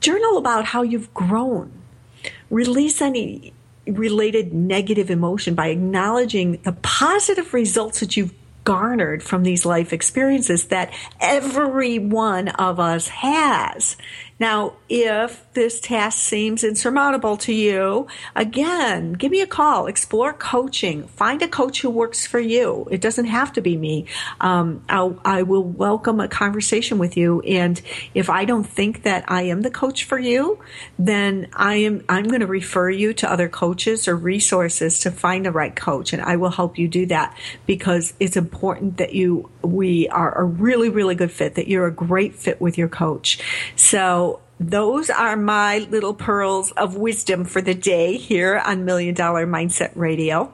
Journal 0.00 0.38
about 0.38 0.64
how 0.66 0.82
you've 0.82 1.12
grown. 1.12 1.72
Release 2.50 3.00
any 3.02 3.52
related 3.86 4.52
negative 4.52 5.10
emotion 5.10 5.54
by 5.54 5.68
acknowledging 5.68 6.60
the 6.62 6.72
positive 6.72 7.52
results 7.54 8.00
that 8.00 8.16
you've 8.16 8.34
garnered 8.64 9.22
from 9.22 9.42
these 9.42 9.64
life 9.64 9.92
experiences 9.92 10.66
that 10.66 10.92
every 11.20 11.98
one 11.98 12.48
of 12.48 12.78
us 12.78 13.08
has. 13.08 13.96
Now, 14.40 14.72
if 14.88 15.44
this 15.52 15.80
task 15.80 16.18
seems 16.18 16.64
insurmountable 16.64 17.36
to 17.38 17.52
you, 17.52 18.06
again, 18.34 19.12
give 19.12 19.30
me 19.30 19.42
a 19.42 19.46
call, 19.46 19.86
explore 19.86 20.32
coaching, 20.32 21.06
find 21.08 21.42
a 21.42 21.48
coach 21.48 21.82
who 21.82 21.90
works 21.90 22.26
for 22.26 22.40
you. 22.40 22.88
It 22.90 23.02
doesn't 23.02 23.26
have 23.26 23.52
to 23.52 23.60
be 23.60 23.76
me. 23.76 24.06
Um, 24.40 24.82
I 24.88 25.42
will 25.42 25.62
welcome 25.62 26.20
a 26.20 26.28
conversation 26.28 26.96
with 26.96 27.18
you. 27.18 27.42
And 27.42 27.82
if 28.14 28.30
I 28.30 28.46
don't 28.46 28.64
think 28.64 29.02
that 29.02 29.24
I 29.28 29.42
am 29.42 29.60
the 29.60 29.70
coach 29.70 30.04
for 30.04 30.18
you, 30.18 30.58
then 30.98 31.48
I 31.52 31.74
am, 31.76 32.02
I'm 32.08 32.24
going 32.24 32.40
to 32.40 32.46
refer 32.46 32.88
you 32.88 33.12
to 33.14 33.30
other 33.30 33.50
coaches 33.50 34.08
or 34.08 34.16
resources 34.16 35.00
to 35.00 35.10
find 35.10 35.44
the 35.44 35.52
right 35.52 35.76
coach. 35.76 36.14
And 36.14 36.22
I 36.22 36.36
will 36.36 36.50
help 36.50 36.78
you 36.78 36.88
do 36.88 37.04
that 37.06 37.36
because 37.66 38.14
it's 38.18 38.38
important 38.38 38.96
that 38.96 39.12
you, 39.12 39.50
we 39.60 40.08
are 40.08 40.40
a 40.40 40.44
really, 40.44 40.88
really 40.88 41.14
good 41.14 41.30
fit, 41.30 41.56
that 41.56 41.68
you're 41.68 41.86
a 41.86 41.92
great 41.92 42.34
fit 42.34 42.58
with 42.58 42.78
your 42.78 42.88
coach. 42.88 43.38
So, 43.76 44.29
those 44.60 45.08
are 45.08 45.36
my 45.36 45.78
little 45.78 46.12
pearls 46.12 46.70
of 46.72 46.94
wisdom 46.94 47.46
for 47.46 47.62
the 47.62 47.74
day 47.74 48.18
here 48.18 48.58
on 48.58 48.84
Million 48.84 49.14
Dollar 49.14 49.46
Mindset 49.46 49.90
Radio. 49.94 50.52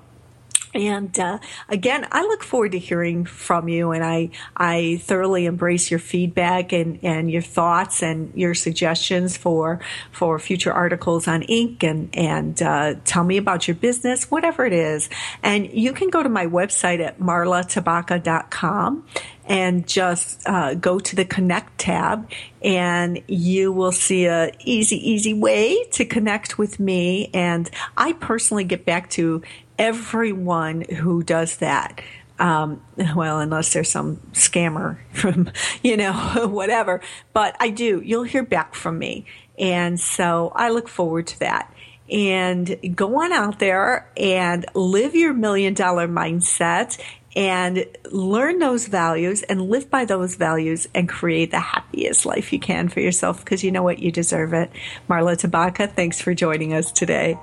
And 0.75 1.19
uh, 1.19 1.39
again, 1.71 2.07
I 2.13 2.21
look 2.23 2.43
forward 2.43 2.73
to 2.73 2.79
hearing 2.79 3.25
from 3.25 3.67
you, 3.69 3.93
and 3.93 4.05
I 4.05 4.31
I 4.55 5.01
thoroughly 5.03 5.47
embrace 5.47 5.91
your 5.91 6.01
feedback 6.01 6.73
and, 6.73 6.99
and 7.03 7.31
your 7.31 7.41
thoughts 7.41 8.03
and 8.03 8.33
your 8.35 8.53
suggestions 8.53 9.39
for 9.39 9.81
for 10.13 10.39
future 10.39 10.73
articles 10.73 11.27
on 11.27 11.43
Inc. 11.45 11.83
and 11.83 12.15
and 12.15 12.61
uh, 12.63 12.95
tell 13.05 13.25
me 13.25 13.39
about 13.39 13.67
your 13.67 13.75
business, 13.75 14.31
whatever 14.31 14.67
it 14.67 14.75
is. 14.75 15.09
And 15.43 15.73
you 15.73 15.95
can 15.95 16.11
go 16.11 16.23
to 16.23 16.29
my 16.29 16.47
website 16.47 17.01
at 17.01 17.19
marlatabaka.com 17.19 19.07
and 19.47 19.87
just 19.87 20.47
uh, 20.47 20.75
go 20.75 20.99
to 20.99 21.17
the 21.17 21.25
connect 21.25 21.79
tab 21.79 22.29
and 22.63 23.23
you 23.29 23.73
will 23.73 23.93
see 23.93 24.27
a 24.27 24.53
easy 24.65 24.97
easy 25.11 25.33
way 25.33 25.85
to 25.93 26.05
connect 26.05 26.59
with 26.59 26.81
me 26.81 27.31
and 27.33 27.71
i 27.97 28.13
personally 28.15 28.65
get 28.65 28.85
back 28.85 29.09
to 29.11 29.43
everyone 29.79 30.83
who 30.83 31.23
does 31.23 31.59
that 31.59 32.01
um, 32.39 32.83
well, 33.17 33.41
unless 33.41 33.73
there's 33.73 33.91
some 33.91 34.17
scammer 34.33 34.99
from, 35.13 35.51
you 35.83 35.97
know, 35.97 36.13
whatever. 36.51 37.01
But 37.33 37.57
I 37.61 37.71
do. 37.71 38.03
You'll 38.05 38.25
hear 38.25 38.43
back 38.43 38.75
from 38.75 38.99
me. 38.99 39.27
And 39.59 39.99
so 39.99 40.53
I 40.55 40.71
look 40.71 40.89
forward 40.89 41.29
to 41.29 41.39
that. 41.41 41.73
And 42.09 42.95
go 42.95 43.21
on 43.23 43.33
out 43.33 43.59
there 43.59 44.09
and 44.17 44.65
live 44.75 45.17
your 45.17 45.33
million 45.33 45.75
dollar 45.75 46.07
mindset 46.07 47.01
and 47.37 47.87
learn 48.11 48.59
those 48.59 48.89
values 48.89 49.43
and 49.45 49.69
live 49.69 49.91
by 49.91 50.07
those 50.07 50.35
values 50.35 50.89
and 50.95 51.09
create 51.09 51.53
the 51.53 51.61
happiest 51.61 52.25
life 52.27 52.53
you 52.53 52.59
can 52.59 52.89
for 52.89 53.01
yourself 53.01 53.45
because 53.45 53.63
you 53.63 53.71
know 53.71 53.83
what? 53.83 53.99
You 54.01 54.11
deserve 54.11 54.55
it. 54.55 54.71
Marla 55.09 55.37
Tabaka, 55.37 55.93
thanks 55.93 56.21
for 56.21 56.35
joining 56.35 56.73
us 56.73 56.91
today. 56.91 57.39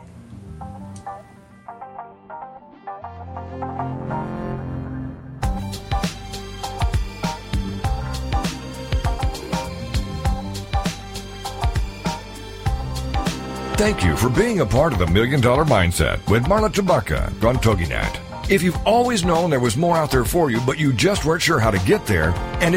thank 13.83 14.01
you 14.01 14.15
for 14.15 14.29
being 14.29 14.61
a 14.61 14.65
part 14.65 14.93
of 14.93 14.99
the 14.99 15.07
Million 15.07 15.41
Dollar 15.41 15.65
Mindset 15.65 16.25
with 16.29 16.45
Marla 16.45 16.69
Tabaka 16.69 17.27
on 17.45 17.57
TogiNet. 17.57 18.22
If 18.49 18.61
you've 18.61 18.85
always 18.85 19.23
known 19.23 19.49
there 19.49 19.59
was 19.61 19.77
more 19.77 19.95
out 19.95 20.11
there 20.11 20.25
for 20.25 20.51
you, 20.51 20.59
but 20.65 20.77
you 20.77 20.91
just 20.91 21.23
weren't 21.23 21.41
sure 21.41 21.59
how 21.59 21.71
to 21.71 21.79
get 21.85 22.05
there, 22.05 22.31
and 22.59 22.65
if 22.65 22.71